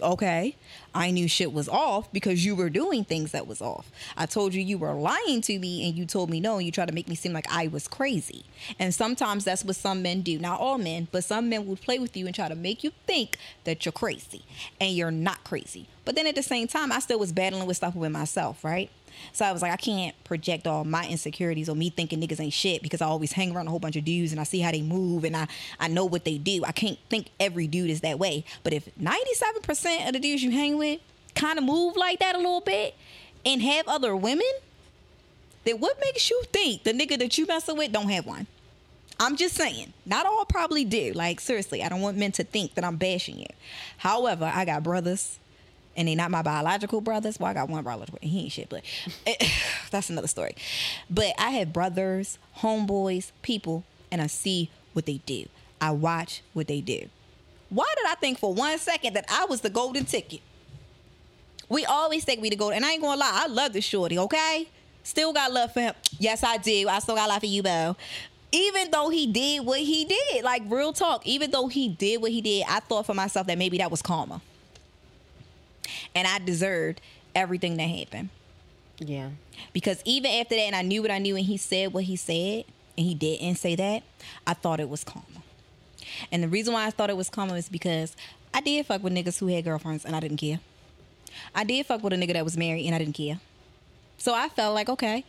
okay. 0.00 0.56
I 0.94 1.10
knew 1.10 1.26
shit 1.26 1.52
was 1.52 1.68
off 1.68 2.12
because 2.12 2.44
you 2.44 2.54
were 2.54 2.68
doing 2.68 3.04
things 3.04 3.32
that 3.32 3.46
was 3.46 3.62
off. 3.62 3.90
I 4.16 4.26
told 4.26 4.52
you 4.52 4.60
you 4.60 4.76
were 4.76 4.92
lying 4.92 5.40
to 5.42 5.58
me 5.58 5.88
and 5.88 5.96
you 5.96 6.04
told 6.04 6.28
me 6.28 6.38
no 6.38 6.56
and 6.56 6.66
you 6.66 6.72
tried 6.72 6.88
to 6.88 6.94
make 6.94 7.08
me 7.08 7.14
seem 7.14 7.32
like 7.32 7.46
i 7.50 7.66
was 7.66 7.88
crazy. 7.88 8.44
And 8.78 8.94
sometimes 8.94 9.44
that's 9.44 9.64
what 9.64 9.76
some 9.76 10.02
men 10.02 10.20
do. 10.20 10.38
Not 10.38 10.60
all 10.60 10.78
men 10.78 11.08
but 11.10 11.24
some 11.24 11.48
men 11.48 11.66
will 11.66 11.76
play 11.76 11.98
with 11.98 12.16
you 12.16 12.26
and 12.26 12.34
try 12.34 12.48
to 12.48 12.54
make 12.54 12.84
you 12.84 12.92
think 13.06 13.38
that 13.64 13.84
you're 13.84 13.92
crazy 13.92 14.44
and 14.80 14.94
you're 14.94 15.10
not 15.10 15.42
crazy. 15.44 15.86
But 16.04 16.14
then 16.14 16.26
at 16.26 16.34
the 16.34 16.42
same 16.42 16.66
time 16.68 16.92
i 16.92 16.98
still 16.98 17.18
was 17.18 17.32
battling 17.32 17.66
with 17.66 17.76
stuff 17.76 17.94
with 17.94 18.12
myself 18.12 18.64
right 18.64 18.90
so 19.32 19.44
I 19.44 19.52
was 19.52 19.62
like, 19.62 19.72
I 19.72 19.76
can't 19.76 20.14
project 20.24 20.66
all 20.66 20.84
my 20.84 21.06
insecurities 21.06 21.68
or 21.68 21.76
me 21.76 21.90
thinking 21.90 22.20
niggas 22.20 22.40
ain't 22.40 22.52
shit 22.52 22.82
because 22.82 23.00
I 23.00 23.06
always 23.06 23.32
hang 23.32 23.54
around 23.54 23.66
a 23.66 23.70
whole 23.70 23.78
bunch 23.78 23.96
of 23.96 24.04
dudes 24.04 24.32
and 24.32 24.40
I 24.40 24.44
see 24.44 24.60
how 24.60 24.70
they 24.72 24.82
move 24.82 25.24
and 25.24 25.36
I, 25.36 25.46
I 25.78 25.88
know 25.88 26.04
what 26.04 26.24
they 26.24 26.38
do. 26.38 26.64
I 26.64 26.72
can't 26.72 26.98
think 27.08 27.28
every 27.38 27.66
dude 27.66 27.90
is 27.90 28.00
that 28.00 28.18
way. 28.18 28.44
But 28.62 28.72
if 28.72 28.88
97% 29.00 30.06
of 30.06 30.12
the 30.12 30.18
dudes 30.20 30.42
you 30.42 30.50
hang 30.50 30.78
with 30.78 31.00
kind 31.34 31.58
of 31.58 31.64
move 31.64 31.96
like 31.96 32.18
that 32.20 32.34
a 32.34 32.38
little 32.38 32.60
bit 32.60 32.94
and 33.44 33.62
have 33.62 33.88
other 33.88 34.14
women, 34.14 34.50
then 35.64 35.78
what 35.78 35.98
makes 36.00 36.28
you 36.30 36.42
think 36.52 36.82
the 36.82 36.92
nigga 36.92 37.18
that 37.18 37.38
you 37.38 37.46
messing 37.46 37.76
with 37.76 37.92
don't 37.92 38.10
have 38.10 38.26
one? 38.26 38.46
I'm 39.20 39.36
just 39.36 39.54
saying, 39.54 39.92
not 40.04 40.26
all 40.26 40.44
probably 40.44 40.84
do. 40.84 41.12
Like, 41.14 41.38
seriously, 41.38 41.82
I 41.82 41.88
don't 41.88 42.00
want 42.00 42.16
men 42.16 42.32
to 42.32 42.44
think 42.44 42.74
that 42.74 42.84
I'm 42.84 42.96
bashing 42.96 43.38
you. 43.38 43.46
However, 43.98 44.50
I 44.52 44.64
got 44.64 44.82
brothers 44.82 45.38
and 45.96 46.08
they 46.08 46.14
not 46.14 46.30
my 46.30 46.42
biological 46.42 47.00
brothers. 47.00 47.38
Well, 47.38 47.50
I 47.50 47.54
got 47.54 47.68
one 47.68 47.84
biological, 47.84 48.18
and 48.22 48.30
he 48.30 48.44
ain't 48.44 48.52
shit, 48.52 48.68
but 48.68 48.82
that's 49.90 50.10
another 50.10 50.28
story. 50.28 50.54
But 51.10 51.34
I 51.38 51.50
have 51.50 51.72
brothers, 51.72 52.38
homeboys, 52.58 53.32
people, 53.42 53.84
and 54.10 54.20
I 54.20 54.26
see 54.26 54.70
what 54.92 55.06
they 55.06 55.18
do. 55.26 55.46
I 55.80 55.90
watch 55.90 56.42
what 56.52 56.68
they 56.68 56.80
do. 56.80 57.08
Why 57.68 57.92
did 57.96 58.06
I 58.06 58.14
think 58.16 58.38
for 58.38 58.52
one 58.52 58.78
second 58.78 59.14
that 59.14 59.24
I 59.28 59.46
was 59.46 59.62
the 59.62 59.70
golden 59.70 60.04
ticket? 60.04 60.40
We 61.68 61.84
always 61.86 62.24
think 62.24 62.42
we 62.42 62.50
the 62.50 62.56
golden, 62.56 62.76
and 62.76 62.84
I 62.84 62.92
ain't 62.92 63.02
gonna 63.02 63.18
lie, 63.18 63.30
I 63.32 63.46
love 63.46 63.72
this 63.72 63.84
shorty, 63.84 64.18
okay? 64.18 64.68
Still 65.02 65.32
got 65.32 65.52
love 65.52 65.72
for 65.72 65.80
him. 65.80 65.94
Yes, 66.18 66.44
I 66.44 66.58
do. 66.58 66.86
I 66.88 66.98
still 67.00 67.16
got 67.16 67.28
love 67.28 67.40
for 67.40 67.46
you, 67.46 67.62
Bo. 67.62 67.96
Even 68.52 68.90
though 68.90 69.08
he 69.08 69.26
did 69.26 69.64
what 69.64 69.80
he 69.80 70.04
did, 70.04 70.44
like 70.44 70.62
real 70.66 70.92
talk, 70.92 71.26
even 71.26 71.50
though 71.50 71.68
he 71.68 71.88
did 71.88 72.20
what 72.20 72.30
he 72.30 72.42
did, 72.42 72.66
I 72.68 72.80
thought 72.80 73.06
for 73.06 73.14
myself 73.14 73.46
that 73.46 73.56
maybe 73.56 73.78
that 73.78 73.90
was 73.90 74.02
karma 74.02 74.42
and 76.14 76.26
I 76.26 76.38
deserved 76.38 77.00
everything 77.34 77.76
that 77.76 77.84
happened. 77.84 78.30
Yeah. 78.98 79.30
Because 79.72 80.02
even 80.04 80.30
after 80.30 80.54
that, 80.54 80.62
and 80.62 80.76
I 80.76 80.82
knew 80.82 81.02
what 81.02 81.10
I 81.10 81.18
knew, 81.18 81.36
and 81.36 81.44
he 81.44 81.56
said 81.56 81.92
what 81.92 82.04
he 82.04 82.16
said, 82.16 82.64
and 82.96 83.06
he 83.06 83.14
didn't 83.14 83.56
say 83.56 83.74
that, 83.76 84.02
I 84.46 84.54
thought 84.54 84.80
it 84.80 84.88
was 84.88 85.04
karma. 85.04 85.26
And 86.30 86.42
the 86.42 86.48
reason 86.48 86.74
why 86.74 86.86
I 86.86 86.90
thought 86.90 87.10
it 87.10 87.16
was 87.16 87.30
karma 87.30 87.54
is 87.54 87.68
because 87.68 88.16
I 88.52 88.60
did 88.60 88.86
fuck 88.86 89.02
with 89.02 89.12
niggas 89.12 89.38
who 89.38 89.46
had 89.46 89.64
girlfriends, 89.64 90.04
and 90.04 90.14
I 90.14 90.20
didn't 90.20 90.36
care. 90.36 90.60
I 91.54 91.64
did 91.64 91.86
fuck 91.86 92.02
with 92.02 92.12
a 92.12 92.16
nigga 92.16 92.34
that 92.34 92.44
was 92.44 92.56
married, 92.56 92.86
and 92.86 92.94
I 92.94 92.98
didn't 92.98 93.14
care. 93.14 93.40
So 94.18 94.34
I 94.34 94.48
felt 94.48 94.74
like, 94.74 94.88
okay, 94.88 95.24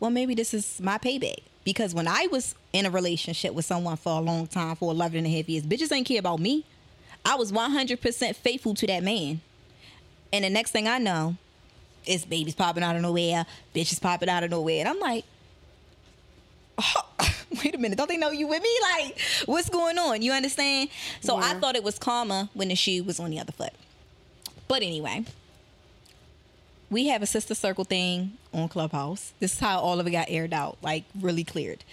well, 0.00 0.10
maybe 0.10 0.34
this 0.34 0.54
is 0.54 0.80
my 0.80 0.98
payback. 0.98 1.38
Because 1.64 1.94
when 1.94 2.06
I 2.06 2.28
was 2.30 2.54
in 2.72 2.84
a 2.84 2.90
relationship 2.90 3.54
with 3.54 3.64
someone 3.64 3.96
for 3.96 4.18
a 4.18 4.20
long 4.20 4.46
time, 4.46 4.76
for 4.76 4.90
11 4.90 5.18
and 5.18 5.26
a 5.26 5.30
half 5.30 5.48
years, 5.48 5.64
bitches 5.64 5.92
ain't 5.92 6.06
care 6.06 6.18
about 6.18 6.38
me. 6.38 6.64
I 7.24 7.36
was 7.36 7.52
100% 7.52 8.36
faithful 8.36 8.74
to 8.74 8.86
that 8.86 9.02
man. 9.02 9.40
And 10.34 10.44
the 10.44 10.50
next 10.50 10.72
thing 10.72 10.88
I 10.88 10.98
know, 10.98 11.36
it's 12.04 12.24
babies 12.24 12.56
popping 12.56 12.82
out 12.82 12.96
of 12.96 13.02
nowhere, 13.02 13.46
bitches 13.72 14.00
popping 14.00 14.28
out 14.28 14.42
of 14.42 14.50
nowhere. 14.50 14.80
And 14.80 14.88
I'm 14.88 14.98
like, 14.98 15.24
oh, 16.76 17.08
wait 17.64 17.72
a 17.72 17.78
minute, 17.78 17.96
don't 17.96 18.08
they 18.08 18.16
know 18.16 18.32
you 18.32 18.48
with 18.48 18.60
me? 18.60 18.78
Like, 18.82 19.16
what's 19.46 19.70
going 19.70 19.96
on? 19.96 20.22
You 20.22 20.32
understand? 20.32 20.90
So 21.20 21.36
I 21.36 21.54
thought 21.54 21.76
it 21.76 21.84
was 21.84 22.00
karma 22.00 22.50
when 22.52 22.66
the 22.66 22.74
shoe 22.74 23.04
was 23.04 23.20
on 23.20 23.30
the 23.30 23.38
other 23.38 23.52
foot. 23.52 23.72
But 24.66 24.82
anyway, 24.82 25.24
we 26.90 27.06
have 27.06 27.22
a 27.22 27.26
sister 27.26 27.54
circle 27.54 27.84
thing 27.84 28.32
on 28.52 28.68
Clubhouse. 28.68 29.34
This 29.38 29.52
is 29.52 29.60
how 29.60 29.78
all 29.78 30.00
of 30.00 30.06
it 30.08 30.10
got 30.10 30.26
aired 30.28 30.52
out, 30.52 30.78
like 30.82 31.04
really 31.20 31.44
cleared. 31.44 31.84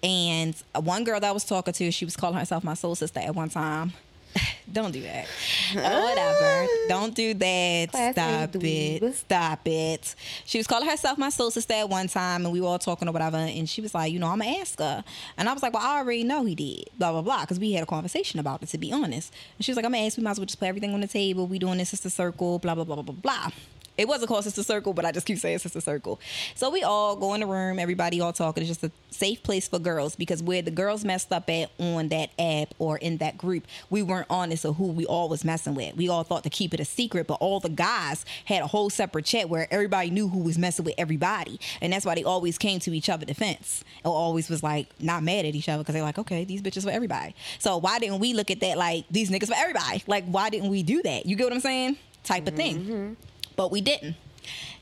And 0.00 0.54
one 0.76 1.02
girl 1.02 1.18
that 1.18 1.28
I 1.28 1.32
was 1.32 1.44
talking 1.44 1.74
to, 1.74 1.90
she 1.90 2.04
was 2.04 2.16
calling 2.16 2.38
herself 2.38 2.62
my 2.62 2.74
soul 2.74 2.94
sister 2.94 3.18
at 3.18 3.34
one 3.34 3.48
time. 3.48 3.94
Don't 4.72 4.92
do 4.92 5.02
that. 5.02 5.26
Uh, 5.70 6.00
whatever. 6.02 6.66
Don't 6.88 7.14
do 7.14 7.32
that. 7.32 7.90
Class 7.92 8.14
Stop 8.14 8.50
dweeb. 8.50 9.02
it. 9.02 9.14
Stop 9.14 9.60
it. 9.68 10.16
She 10.44 10.58
was 10.58 10.66
calling 10.66 10.88
herself 10.88 11.16
my 11.16 11.28
soul 11.28 11.52
sister 11.52 11.74
at 11.74 11.88
one 11.88 12.08
time, 12.08 12.44
and 12.44 12.52
we 12.52 12.60
were 12.60 12.66
all 12.66 12.78
talking 12.80 13.06
or 13.08 13.12
whatever. 13.12 13.36
And 13.36 13.68
she 13.68 13.80
was 13.80 13.94
like, 13.94 14.12
you 14.12 14.18
know, 14.18 14.26
I'm 14.26 14.40
gonna 14.40 14.50
ask 14.58 14.76
her. 14.80 15.04
And 15.38 15.48
I 15.48 15.52
was 15.52 15.62
like, 15.62 15.72
well, 15.72 15.82
I 15.86 15.98
already 15.98 16.24
know 16.24 16.44
he 16.44 16.56
did. 16.56 16.90
Blah 16.98 17.12
blah 17.12 17.22
blah. 17.22 17.42
Because 17.42 17.60
we 17.60 17.70
had 17.72 17.84
a 17.84 17.86
conversation 17.86 18.40
about 18.40 18.64
it, 18.64 18.68
to 18.70 18.78
be 18.78 18.90
honest. 18.92 19.32
And 19.58 19.64
she 19.64 19.70
was 19.70 19.76
like, 19.76 19.84
I'm 19.84 19.92
gonna 19.92 20.04
ask. 20.06 20.16
We 20.16 20.24
might 20.24 20.32
as 20.32 20.38
well 20.40 20.46
just 20.46 20.58
put 20.58 20.66
everything 20.66 20.92
on 20.92 21.00
the 21.00 21.06
table. 21.08 21.46
We 21.46 21.60
doing 21.60 21.78
this 21.78 21.90
sister 21.90 22.10
circle. 22.10 22.58
Blah 22.58 22.74
blah 22.74 22.82
blah 22.84 22.96
blah 22.96 23.04
blah 23.04 23.14
blah. 23.14 23.50
It 23.96 24.08
wasn't 24.08 24.28
called 24.28 24.44
Sister 24.44 24.62
Circle, 24.62 24.94
but 24.94 25.04
I 25.04 25.12
just 25.12 25.26
keep 25.26 25.38
saying 25.38 25.58
Sister 25.58 25.80
Circle. 25.80 26.20
So 26.54 26.70
we 26.70 26.82
all 26.82 27.16
go 27.16 27.34
in 27.34 27.40
the 27.40 27.46
room, 27.46 27.78
everybody 27.78 28.20
all 28.20 28.32
talking. 28.32 28.62
It's 28.62 28.68
just 28.68 28.84
a 28.84 28.90
safe 29.10 29.42
place 29.42 29.68
for 29.68 29.78
girls 29.78 30.16
because 30.16 30.42
where 30.42 30.62
the 30.62 30.70
girls 30.70 31.04
messed 31.04 31.32
up 31.32 31.50
at 31.50 31.70
on 31.78 32.08
that 32.08 32.30
app 32.38 32.74
or 32.78 32.96
in 32.98 33.18
that 33.18 33.36
group, 33.36 33.66
we 33.90 34.02
weren't 34.02 34.26
honest 34.30 34.64
of 34.64 34.76
who 34.76 34.86
we 34.86 35.04
all 35.06 35.28
was 35.28 35.44
messing 35.44 35.74
with. 35.74 35.96
We 35.96 36.08
all 36.08 36.22
thought 36.22 36.44
to 36.44 36.50
keep 36.50 36.72
it 36.72 36.80
a 36.80 36.84
secret, 36.84 37.26
but 37.26 37.34
all 37.34 37.60
the 37.60 37.68
guys 37.68 38.24
had 38.46 38.62
a 38.62 38.66
whole 38.66 38.88
separate 38.90 39.26
chat 39.26 39.48
where 39.48 39.68
everybody 39.70 40.10
knew 40.10 40.28
who 40.28 40.38
was 40.38 40.56
messing 40.56 40.84
with 40.84 40.94
everybody. 40.96 41.60
And 41.80 41.92
that's 41.92 42.06
why 42.06 42.14
they 42.14 42.24
always 42.24 42.56
came 42.56 42.80
to 42.80 42.94
each 42.94 43.08
other 43.08 43.26
defense. 43.26 43.84
Or 44.04 44.12
always 44.12 44.48
was 44.48 44.62
like 44.62 44.88
not 44.98 45.22
mad 45.22 45.44
at 45.44 45.54
each 45.54 45.68
other 45.68 45.82
because 45.82 45.94
they're 45.94 46.02
like, 46.02 46.18
okay, 46.18 46.44
these 46.44 46.62
bitches 46.62 46.84
for 46.84 46.90
everybody. 46.90 47.34
So 47.58 47.76
why 47.76 47.98
didn't 47.98 48.20
we 48.20 48.32
look 48.32 48.50
at 48.50 48.60
that 48.60 48.78
like 48.78 49.04
these 49.10 49.30
niggas 49.30 49.48
for 49.48 49.56
everybody? 49.56 50.02
Like, 50.06 50.24
why 50.24 50.48
didn't 50.48 50.70
we 50.70 50.82
do 50.82 51.02
that? 51.02 51.26
You 51.26 51.36
get 51.36 51.44
what 51.44 51.52
I'm 51.52 51.60
saying? 51.60 51.96
Type 52.22 52.46
of 52.46 52.54
thing 52.54 52.78
mm-hmm. 52.78 53.12
But 53.56 53.70
we 53.70 53.80
didn't. 53.80 54.16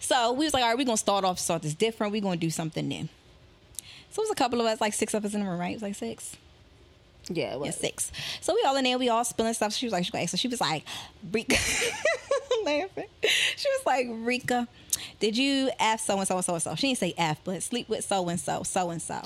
So 0.00 0.32
we 0.32 0.44
was 0.44 0.54
like, 0.54 0.62
all 0.62 0.68
right, 0.70 0.78
we're 0.78 0.84
gonna 0.84 0.96
start 0.96 1.24
off 1.24 1.38
start 1.38 1.62
this 1.62 1.74
different. 1.74 2.12
We're 2.12 2.22
gonna 2.22 2.36
do 2.36 2.50
something 2.50 2.86
new. 2.86 3.08
So 4.10 4.22
it 4.22 4.24
was 4.24 4.30
a 4.30 4.34
couple 4.34 4.60
of 4.60 4.66
us, 4.66 4.80
like 4.80 4.94
six 4.94 5.12
of 5.14 5.24
us 5.24 5.34
in 5.34 5.40
the 5.40 5.46
room, 5.46 5.58
right? 5.60 5.70
It 5.70 5.74
was 5.74 5.82
like 5.82 5.94
six. 5.94 6.36
Yeah, 7.28 7.52
it 7.54 7.60
was. 7.60 7.66
Yeah, 7.66 7.72
six. 7.88 8.12
So 8.40 8.54
we 8.54 8.62
all 8.66 8.76
in 8.76 8.84
there, 8.84 8.98
we 8.98 9.08
all 9.10 9.24
spilling 9.24 9.52
stuff. 9.52 9.74
She 9.74 9.84
was 9.86 9.92
like, 9.92 10.04
she 10.04 10.08
was 10.08 10.14
like, 10.14 10.28
so 10.30 10.36
she 10.38 10.48
was 10.48 10.60
like, 10.62 10.84
Rika, 11.30 11.56
laughing. 12.64 13.04
She 13.22 13.68
was 13.68 13.82
like, 13.84 14.06
Rika, 14.10 14.66
did 15.20 15.36
you 15.36 15.70
F 15.78 16.00
so 16.00 16.16
and 16.18 16.26
so 16.26 16.36
and 16.36 16.44
so 16.44 16.54
and 16.54 16.62
so? 16.62 16.74
She 16.74 16.86
didn't 16.88 16.98
say 16.98 17.14
F, 17.18 17.40
but 17.44 17.62
sleep 17.62 17.88
with 17.88 18.04
so 18.04 18.26
and 18.28 18.40
so, 18.40 18.62
so 18.62 18.90
and 18.90 19.02
so. 19.02 19.20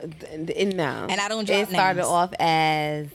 No. 0.00 1.06
And 1.10 1.20
I 1.20 1.26
don't 1.28 1.48
It 1.50 1.68
started 1.68 1.96
names. 2.02 2.08
off 2.08 2.32
as 2.38 3.08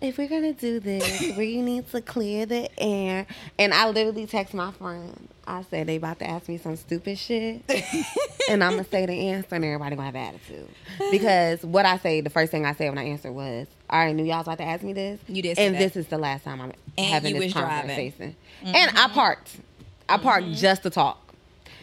if 0.00 0.16
we're 0.18 0.28
gonna 0.28 0.52
do 0.52 0.80
this, 0.80 1.36
we 1.36 1.60
need 1.60 1.88
to 1.90 2.00
clear 2.00 2.46
the 2.46 2.68
air. 2.80 3.26
And 3.58 3.72
I 3.74 3.88
literally 3.88 4.26
text 4.26 4.54
my 4.54 4.70
friend. 4.72 5.28
I 5.46 5.62
said 5.62 5.88
they 5.88 5.96
about 5.96 6.18
to 6.20 6.28
ask 6.30 6.48
me 6.48 6.58
some 6.58 6.76
stupid 6.76 7.18
shit, 7.18 7.62
and 8.48 8.62
I'm 8.62 8.72
gonna 8.72 8.84
say 8.84 9.04
the 9.06 9.12
answer, 9.30 9.56
and 9.56 9.64
everybody 9.64 9.96
gonna 9.96 10.06
have 10.06 10.14
attitude. 10.16 10.68
Because 11.10 11.64
what 11.64 11.86
I 11.86 11.98
say, 11.98 12.20
the 12.20 12.30
first 12.30 12.52
thing 12.52 12.64
I 12.64 12.72
said 12.74 12.88
when 12.90 12.98
I 12.98 13.04
answered 13.04 13.32
was, 13.32 13.66
"I 13.88 13.96
already 13.96 14.14
knew 14.14 14.24
y'all 14.24 14.38
was 14.38 14.46
about 14.46 14.58
to 14.58 14.64
ask 14.64 14.84
me 14.84 14.92
this, 14.92 15.18
You 15.28 15.42
did 15.42 15.56
say 15.56 15.66
and 15.66 15.74
that. 15.74 15.78
this 15.80 15.96
is 15.96 16.06
the 16.06 16.18
last 16.18 16.44
time 16.44 16.60
I'm 16.60 16.72
And 16.96 17.06
having 17.06 17.38
this 17.38 17.52
driving. 17.52 17.68
Mm-hmm. 17.70 17.78
conversation." 17.88 18.36
And 18.62 18.96
I 18.98 19.08
parked. 19.08 19.56
I 20.08 20.18
parked 20.18 20.52
just 20.52 20.82
to 20.84 20.90
talk. 20.90 21.34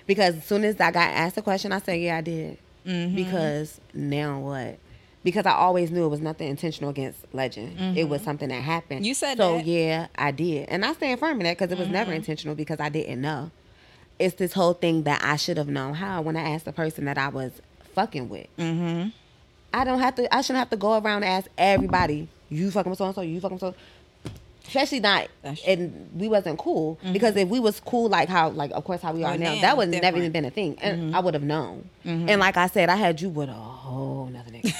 Because 0.06 0.36
as 0.38 0.46
soon 0.46 0.64
as 0.64 0.80
I 0.80 0.92
got 0.92 1.10
asked 1.10 1.36
a 1.38 1.42
question, 1.42 1.74
I 1.74 1.80
said, 1.80 2.00
"Yeah, 2.00 2.18
I 2.18 2.22
did." 2.22 2.58
Mm-hmm. 2.86 3.16
Because 3.16 3.82
now 3.94 4.40
what? 4.40 4.78
Because 5.24 5.46
I 5.46 5.52
always 5.52 5.92
knew 5.92 6.06
it 6.06 6.10
was 6.10 6.22
nothing 6.22 6.48
intentional 6.48 6.90
against 6.90 7.20
Legend. 7.34 7.98
It 7.98 8.08
was 8.08 8.22
something 8.22 8.50
that 8.50 8.62
happened. 8.62 9.00
Mm-hmm. 9.00 9.08
You 9.08 9.14
said 9.14 9.38
so. 9.38 9.58
that. 9.58 9.62
Mm-hmm. 9.62 9.70
Yeah, 9.70 10.08
I 10.16 10.32
did, 10.32 10.70
and 10.70 10.86
I 10.86 10.94
stand 10.94 11.20
firm 11.20 11.40
in 11.40 11.44
that 11.44 11.58
because 11.58 11.72
it 11.72 11.78
was 11.78 11.90
never 11.90 12.14
intentional 12.14 12.56
because 12.56 12.80
I 12.80 12.90
didn't 12.90 13.22
know. 13.22 13.52
It's 14.20 14.36
this 14.36 14.54
whole 14.54 14.74
thing 14.74 15.04
that 15.04 15.22
I 15.24 15.36
should 15.36 15.58
have 15.58 15.68
known 15.68 15.96
how 15.96 16.22
when 16.22 16.36
I 16.38 16.52
asked 16.52 16.66
the 16.66 16.72
person 16.74 17.06
that 17.06 17.18
I 17.18 17.28
was 17.28 17.52
fucking 17.94 18.30
with. 18.30 18.48
Mm-hmm. 18.58 19.10
I 19.74 19.84
don't 19.84 20.00
have 20.00 20.16
to. 20.16 20.34
I 20.34 20.42
shouldn't 20.42 20.60
have 20.60 20.70
to 20.70 20.78
go 20.78 20.94
around 20.98 21.24
and 21.24 21.26
ask 21.26 21.50
everybody. 21.58 22.30
You 22.50 22.72
fucking 22.72 22.90
with 22.90 22.98
so 22.98 23.06
and 23.06 23.16
so. 23.16 23.22
You 23.22 23.42
fucking 23.42 23.60
so. 23.60 23.76
Especially 24.68 25.00
not, 25.00 25.28
and 25.66 26.10
we 26.14 26.28
wasn't 26.28 26.60
cool 26.60 27.00
because 27.14 27.36
if 27.38 27.48
we 27.48 27.60
was 27.60 27.80
cool 27.80 28.10
like 28.10 28.28
how, 28.30 28.50
like 28.50 28.72
of 28.72 28.84
course 28.84 29.02
how 29.02 29.14
we 29.14 29.24
are 29.24 29.32
Well, 29.32 29.40
now, 29.40 29.62
that 29.62 29.78
was 29.78 29.88
never 29.88 30.18
even 30.18 30.32
been 30.32 30.46
a 30.46 30.50
thing, 30.52 30.78
and 30.82 31.16
I 31.16 31.20
would 31.20 31.34
have 31.34 31.44
known. 31.44 31.90
And 32.04 32.40
like 32.40 32.58
I 32.58 32.68
said, 32.68 32.90
I 32.90 32.96
had 32.96 33.22
you 33.22 33.30
with 33.30 33.50
a 33.50 33.54
whole 33.54 34.28
nother 34.28 34.52
nigga. 34.52 34.74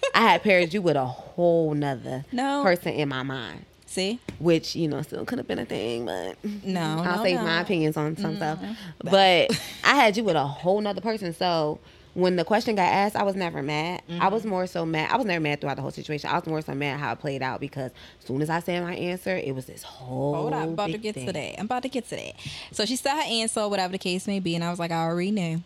I 0.14 0.20
had 0.22 0.42
paired 0.42 0.72
you 0.74 0.82
with 0.82 0.96
a 0.96 1.04
whole 1.06 1.72
nother 1.74 2.24
No. 2.32 2.62
person 2.62 2.92
in 2.94 3.08
my 3.08 3.22
mind, 3.22 3.64
See? 3.86 4.18
which 4.38 4.74
you 4.74 4.88
know 4.88 5.02
still 5.02 5.24
could 5.24 5.38
have 5.38 5.46
been 5.46 5.58
a 5.58 5.64
thing, 5.66 6.06
but 6.06 6.36
No, 6.64 6.80
I'll 7.04 7.18
no, 7.18 7.22
save 7.22 7.36
no. 7.40 7.44
my 7.44 7.60
opinions 7.60 7.96
on 7.96 8.16
some 8.16 8.36
stuff. 8.36 8.58
But 9.02 9.50
I 9.84 9.94
had 9.96 10.16
you 10.16 10.24
with 10.24 10.36
a 10.36 10.46
whole 10.46 10.80
nother 10.80 11.00
person. 11.00 11.32
So 11.34 11.78
when 12.14 12.36
the 12.36 12.44
question 12.44 12.74
got 12.74 12.88
asked, 12.92 13.14
I 13.16 13.22
was 13.22 13.36
never 13.36 13.62
mad. 13.62 14.02
I 14.08 14.12
Mm-hmm. 14.12 14.32
was 14.34 14.44
more 14.44 14.66
so 14.66 14.84
mad. 14.84 15.10
I 15.12 15.16
was 15.16 15.26
never 15.26 15.40
mad 15.40 15.60
throughout 15.60 15.76
the 15.76 15.82
whole 15.82 15.90
situation. 15.92 16.28
I 16.30 16.34
was 16.38 16.46
more 16.46 16.60
so 16.60 16.74
mad 16.74 16.98
how 16.98 17.12
it 17.12 17.18
played 17.20 17.42
out 17.42 17.60
because 17.60 17.90
as 18.20 18.26
soon 18.26 18.42
as 18.42 18.50
I 18.50 18.60
said 18.60 18.82
my 18.82 18.94
answer, 18.94 19.36
it 19.36 19.54
was 19.54 19.66
this 19.66 19.82
whole. 19.82 20.34
Hold 20.34 20.52
up, 20.52 20.62
I'm 20.62 20.68
about 20.70 20.90
to 20.90 20.98
get 20.98 21.14
thing. 21.14 21.26
to 21.26 21.32
that. 21.32 21.58
I'm 21.60 21.66
about 21.66 21.82
to 21.82 21.88
get 21.88 22.08
to 22.08 22.16
that. 22.16 22.32
So 22.72 22.84
she 22.84 22.96
said 22.96 23.14
her 23.14 23.22
answer, 23.22 23.68
whatever 23.68 23.92
the 23.92 23.98
case 23.98 24.26
may 24.26 24.40
be, 24.40 24.54
and 24.54 24.64
I 24.64 24.70
was 24.70 24.78
like, 24.78 24.90
I 24.90 25.04
already 25.04 25.30
knew. 25.30 25.62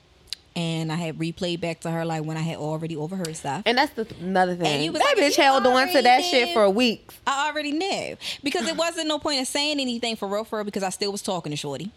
And 0.57 0.93
I 0.93 0.95
had 0.95 1.19
replayed 1.19 1.61
back 1.61 1.81
to 1.81 1.91
her 1.91 2.05
like 2.05 2.23
when 2.23 2.37
I 2.37 2.41
had 2.43 2.59
already 2.59 2.97
overheard 2.97 3.35
stuff. 3.35 3.65
And 3.67 3.77
that's 3.77 3.93
the 3.95 4.07
another 4.21 4.55
thing. 4.55 4.85
you 4.85 4.93
was 4.93 5.01
that 5.03 5.15
like, 5.17 5.25
bitch 5.33 5.37
"You 5.37 5.43
held 5.43 5.67
on 5.67 5.89
to 5.89 6.03
that 6.03 6.07
already 6.07 6.23
shit 6.31 6.45
did." 6.47 6.55
for 6.55 6.71
weeks. 6.71 7.19
I 7.27 7.49
already 7.51 7.73
knew 7.73 8.17
because 8.45 8.69
it 8.69 8.77
wasn't 8.77 9.09
no 9.09 9.19
point 9.19 9.41
in 9.41 9.47
saying 9.47 9.81
anything 9.81 10.15
for 10.15 10.29
real 10.29 10.45
for 10.45 10.59
real 10.59 10.65
because 10.65 10.85
I 10.85 10.91
still 10.91 11.11
was 11.11 11.23
talking 11.23 11.51
to 11.51 11.57
Shorty. 11.57 11.91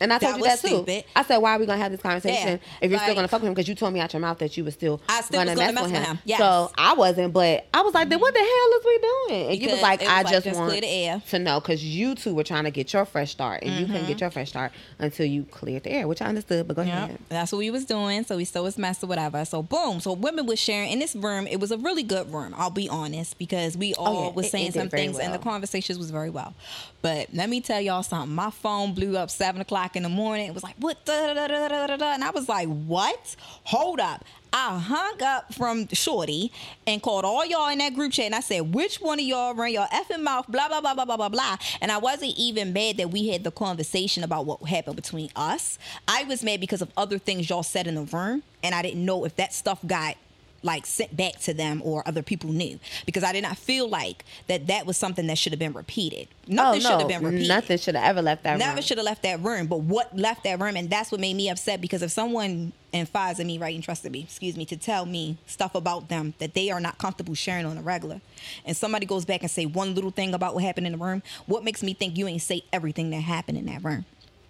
And 0.00 0.12
I 0.12 0.18
told 0.18 0.34
That 0.34 0.38
you 0.38 0.44
that 0.44 0.60
too. 0.60 0.68
stupid. 0.68 1.04
I 1.14 1.22
said, 1.24 1.36
"Why 1.38 1.54
are 1.54 1.58
we 1.58 1.66
gonna 1.66 1.78
have 1.82 1.92
this 1.92 2.00
conversation 2.00 2.48
Yeah, 2.62 2.78
if 2.80 2.90
you're 2.90 3.00
still 3.00 3.14
gonna 3.14 3.28
fuck 3.28 3.42
with 3.42 3.48
him?" 3.48 3.54
Because 3.54 3.68
you 3.68 3.74
told 3.74 3.92
me 3.92 4.00
out 4.00 4.12
your 4.12 4.20
mouth 4.20 4.38
that 4.38 4.56
you 4.56 4.64
was 4.64 4.74
still 4.74 5.00
I 5.08 5.20
still 5.20 5.44
was 5.44 5.54
gonna 5.54 5.72
mess 5.72 5.82
with 5.82 5.92
him. 5.92 6.18
Yes. 6.24 6.38
So 6.38 6.70
I 6.78 6.94
wasn't, 6.94 7.32
but 7.32 7.66
I 7.74 7.82
was 7.82 7.92
like, 7.94 8.08
"Then 8.08 8.18
what 8.20 8.32
the 8.32 8.40
hell 8.40 8.78
is 8.78 8.84
we 8.84 8.98
doing?" 8.98 9.42
And 9.50 9.54
you 9.54 9.60
Because 9.60 9.72
was 9.74 9.82
like, 9.82 10.00
was 10.00 10.08
"I 10.08 10.22
like, 10.22 10.32
just, 10.32 10.44
just 10.46 10.58
want 10.58 10.70
clear 10.70 10.80
the 10.80 10.88
air. 10.88 11.22
to 11.30 11.38
know," 11.38 11.60
because 11.60 11.84
you 11.84 12.14
two 12.14 12.34
were 12.34 12.44
trying 12.44 12.64
to 12.64 12.70
get 12.70 12.92
your 12.92 13.04
fresh 13.04 13.30
start, 13.30 13.62
and 13.62 13.72
you 13.72 13.86
couldn't 13.86 14.00
Mm-hmm. 14.00 14.08
get 14.08 14.20
your 14.22 14.30
fresh 14.30 14.48
start 14.48 14.72
until 14.98 15.26
you 15.26 15.44
cleared 15.44 15.82
the 15.84 15.90
air, 15.92 16.08
which 16.08 16.22
I 16.22 16.26
understood. 16.26 16.66
But 16.66 16.76
go 16.76 16.82
ahead. 16.82 17.18
That's 17.28 17.52
what 17.52 17.58
we 17.58 17.70
was 17.70 17.84
doing. 17.84 18.24
So 18.24 18.36
we 18.38 18.44
still 18.46 18.62
was 18.64 18.78
messing 18.78 19.08
whatever. 19.08 19.44
So 19.44 19.62
boom. 19.62 20.00
So 20.00 20.12
women 20.14 20.46
was 20.46 20.58
sharing 20.58 20.90
in 20.92 20.98
this 20.98 21.14
room. 21.14 21.46
It 21.46 21.60
was 21.60 21.70
a 21.70 21.76
really 21.76 22.02
good 22.02 22.32
room. 22.32 22.54
I'll 22.56 22.70
be 22.70 22.88
honest 22.88 23.36
because 23.38 23.76
we 23.76 23.94
all 23.94 24.06
Oh, 24.16 24.24
yeah. 24.28 24.30
was 24.32 24.46
It- 24.46 24.50
saying 24.52 24.66
it 24.68 24.74
some 24.74 24.88
things 24.88 25.18
and 25.18 25.34
the 25.34 25.38
conversations 25.38 25.98
was 25.98 26.10
very 26.10 26.30
well. 26.30 26.54
But 27.02 27.28
let 27.32 27.48
me 27.48 27.60
tell 27.60 27.80
y'all 27.80 28.02
something. 28.02 28.34
My 28.34 28.50
phone 28.50 28.92
blew 28.94 29.16
up 29.16 29.30
seven 29.30 29.60
o'clock 29.60 29.89
in 29.96 30.02
the 30.02 30.08
morning. 30.08 30.46
It 30.46 30.54
was 30.54 30.62
like 30.62 30.76
what 30.78 30.98
and 31.08 32.24
I 32.24 32.30
was 32.30 32.48
like, 32.48 32.68
what? 32.68 33.36
Hold 33.64 34.00
up. 34.00 34.24
I 34.52 34.78
hung 34.78 35.22
up 35.22 35.54
from 35.54 35.86
Shorty 35.88 36.52
and 36.86 37.00
called 37.00 37.24
all 37.24 37.46
y'all 37.46 37.68
in 37.68 37.78
that 37.78 37.94
group 37.94 38.12
chat 38.12 38.26
and 38.26 38.34
I 38.34 38.40
said, 38.40 38.74
which 38.74 39.00
one 39.00 39.20
of 39.20 39.24
y'all 39.24 39.54
run 39.54 39.72
your 39.72 39.86
effing 39.86 40.22
mouth, 40.22 40.46
blah, 40.48 40.68
blah, 40.68 40.80
blah, 40.80 40.94
blah, 40.94 41.04
blah, 41.04 41.16
blah, 41.16 41.28
blah. 41.28 41.56
And 41.80 41.92
I 41.92 41.98
wasn't 41.98 42.34
even 42.36 42.72
mad 42.72 42.96
that 42.96 43.10
we 43.10 43.28
had 43.28 43.44
the 43.44 43.52
conversation 43.52 44.24
about 44.24 44.46
what 44.46 44.62
happened 44.64 44.96
between 44.96 45.30
us. 45.36 45.78
I 46.08 46.24
was 46.24 46.42
mad 46.42 46.60
because 46.60 46.82
of 46.82 46.90
other 46.96 47.18
things 47.18 47.48
y'all 47.48 47.62
said 47.62 47.86
in 47.86 47.94
the 47.94 48.02
room 48.02 48.42
and 48.62 48.74
I 48.74 48.82
didn't 48.82 49.04
know 49.04 49.24
if 49.24 49.36
that 49.36 49.52
stuff 49.52 49.78
got 49.86 50.16
like 50.62 50.86
sent 50.86 51.16
back 51.16 51.38
to 51.40 51.54
them 51.54 51.80
or 51.84 52.06
other 52.06 52.22
people 52.22 52.50
knew 52.50 52.78
because 53.06 53.24
I 53.24 53.32
did 53.32 53.42
not 53.42 53.56
feel 53.56 53.88
like 53.88 54.24
that 54.46 54.66
that 54.66 54.86
was 54.86 54.96
something 54.96 55.26
that 55.28 55.38
should 55.38 55.52
have 55.52 55.58
been 55.58 55.72
repeated. 55.72 56.28
Nothing 56.46 56.80
oh 56.80 56.82
should 56.82 56.90
no, 56.90 56.98
have 56.98 57.08
been 57.08 57.24
repeated. 57.24 57.48
nothing 57.48 57.78
should 57.78 57.94
have 57.94 58.04
ever 58.04 58.22
left 58.22 58.42
that 58.42 58.58
Never 58.58 58.74
room. 58.74 58.82
should 58.82 58.98
have 58.98 59.04
left 59.06 59.22
that 59.22 59.40
room. 59.40 59.66
But 59.68 59.78
what 59.80 60.16
left 60.16 60.44
that 60.44 60.60
room, 60.60 60.76
and 60.76 60.90
that's 60.90 61.10
what 61.10 61.20
made 61.20 61.34
me 61.34 61.48
upset 61.48 61.80
because 61.80 62.02
if 62.02 62.10
someone 62.10 62.72
infides 62.92 63.38
in 63.38 63.46
me, 63.46 63.56
right, 63.56 63.74
and 63.74 63.82
trusted 63.84 64.10
me, 64.12 64.20
excuse 64.22 64.56
me, 64.56 64.64
to 64.66 64.76
tell 64.76 65.06
me 65.06 65.38
stuff 65.46 65.74
about 65.74 66.08
them 66.08 66.34
that 66.38 66.54
they 66.54 66.70
are 66.70 66.80
not 66.80 66.98
comfortable 66.98 67.34
sharing 67.34 67.64
on 67.64 67.78
a 67.78 67.82
regular, 67.82 68.20
and 68.66 68.76
somebody 68.76 69.06
goes 69.06 69.24
back 69.24 69.42
and 69.42 69.50
say 69.50 69.64
one 69.64 69.94
little 69.94 70.10
thing 70.10 70.34
about 70.34 70.54
what 70.54 70.64
happened 70.64 70.86
in 70.86 70.92
the 70.92 70.98
room, 70.98 71.22
what 71.46 71.64
makes 71.64 71.82
me 71.82 71.94
think 71.94 72.18
you 72.18 72.26
ain't 72.26 72.42
say 72.42 72.62
everything 72.72 73.10
that 73.10 73.20
happened 73.20 73.56
in 73.58 73.66
that 73.66 73.82
room? 73.84 74.04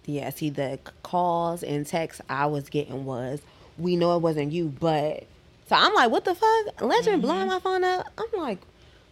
Yeah, 0.05 0.29
see 0.31 0.49
the 0.49 0.79
calls 1.03 1.61
and 1.61 1.85
texts 1.85 2.21
I 2.27 2.47
was 2.47 2.67
getting 2.69 3.05
was, 3.05 3.41
we 3.77 3.95
know 3.95 4.15
it 4.15 4.19
wasn't 4.21 4.51
you, 4.51 4.73
but 4.79 5.25
so 5.71 5.77
I'm 5.77 5.93
like, 5.95 6.11
what 6.11 6.25
the 6.25 6.35
fuck? 6.35 6.81
Legend 6.81 7.21
blowing 7.21 7.47
my 7.47 7.59
phone 7.59 7.83
up. 7.85 8.05
I'm 8.17 8.41
like, 8.41 8.59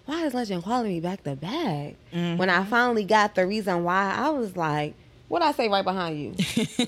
why 0.06 0.26
is 0.26 0.34
Legend 0.34 0.62
calling 0.64 0.90
me 0.90 1.00
back 1.00 1.24
to 1.24 1.36
back? 1.38 1.96
When 2.12 2.50
I 2.50 2.66
finally 2.66 3.06
got 3.06 3.36
the 3.36 3.48
reason 3.48 3.84
why, 3.86 4.14
I 4.14 4.30
was 4.30 4.58
like, 4.58 4.94
What 5.30 5.42
I 5.42 5.52
say 5.54 5.70
right 5.70 5.86
behind 5.86 6.20
you? 6.20 6.36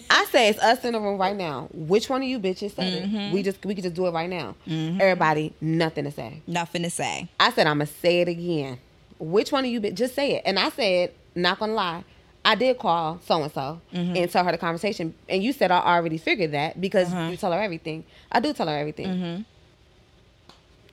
I 0.09 0.25
say 0.25 0.49
it's 0.49 0.59
us 0.59 0.83
in 0.83 0.91
the 0.93 0.99
room 0.99 1.17
right 1.17 1.35
now. 1.37 1.69
Which 1.71 2.09
one 2.09 2.21
of 2.21 2.27
you 2.27 2.39
bitches 2.39 2.75
said 2.75 2.91
Mm-hmm. 2.93 3.15
it? 3.15 3.31
We 3.33 3.43
just 3.43 3.63
we 3.63 3.73
could 3.75 3.83
just 3.85 3.95
do 3.95 4.07
it 4.07 4.11
right 4.11 4.29
now. 4.29 4.55
Everybody, 4.67 5.53
nothing 5.61 6.03
to 6.05 6.11
say. 6.11 6.41
Nothing 6.47 6.83
to 6.83 6.89
say. 6.89 7.29
I 7.39 7.51
said 7.51 7.65
I'm 7.67 7.77
gonna 7.77 7.85
say 7.85 8.21
it 8.21 8.27
again. 8.27 8.79
Which 9.19 9.51
one 9.51 9.63
of 9.65 9.71
you 9.71 9.79
bitch 9.79 9.93
just 9.95 10.15
say 10.15 10.33
it? 10.37 10.41
And 10.45 10.57
I 10.59 10.69
said, 10.69 11.13
not 11.35 11.59
gonna 11.59 11.73
lie, 11.73 12.03
I 12.43 12.55
did 12.55 12.79
call 12.79 13.19
so 13.23 13.43
and 13.43 13.53
so 13.53 13.79
Mm-hmm. 13.93 14.15
and 14.17 14.31
tell 14.31 14.43
her 14.43 14.51
the 14.51 14.57
conversation. 14.57 15.13
And 15.29 15.43
you 15.43 15.53
said 15.53 15.69
I 15.71 15.79
already 15.79 16.17
figured 16.17 16.51
that 16.53 16.81
because 16.81 17.07
Uh-huh. 17.13 17.29
you 17.29 17.37
tell 17.37 17.51
her 17.51 17.61
everything. 17.61 18.03
I 18.31 18.39
do 18.39 18.51
tell 18.53 18.67
her 18.67 18.75
everything. 18.77 19.45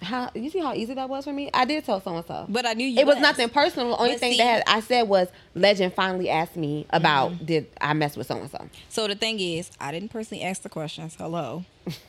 Mm-hmm. 0.00 0.04
How 0.14 0.30
you 0.34 0.48
see 0.50 0.61
how 0.61 0.74
easy 0.74 0.94
that 0.94 1.08
was 1.08 1.24
for 1.24 1.32
me? 1.32 1.50
I 1.52 1.64
did 1.64 1.84
tell 1.84 2.00
so 2.00 2.16
and 2.16 2.24
so. 2.26 2.46
But 2.48 2.66
I 2.66 2.72
knew 2.74 2.87
you 2.87 3.00
It 3.00 3.06
was 3.06 3.18
nothing 3.18 3.48
personal. 3.48 3.90
The 3.90 3.96
only 3.98 4.11
But 4.12 4.20
thing 4.20 4.32
see- 4.34 4.38
Mm-hmm. 4.40 4.56
that 4.58 4.68
I 4.68 4.80
said 4.80 5.02
was 5.08 5.28
Legend 5.54 5.92
finally 5.94 6.30
asked 6.30 6.56
me 6.56 6.87
about 6.90 7.44
did 7.44 7.66
I 7.80 7.92
mess 7.94 8.16
with 8.16 8.26
so 8.28 8.37
and 8.38 8.50
so. 8.50 8.68
So 8.88 9.08
the 9.08 9.14
thing 9.16 9.40
is, 9.40 9.70
I 9.80 9.90
didn't 9.92 10.11
personally 10.11 10.44
ask 10.44 10.62
the 10.62 10.68
questions. 10.68 11.16
Hello. 11.16 11.64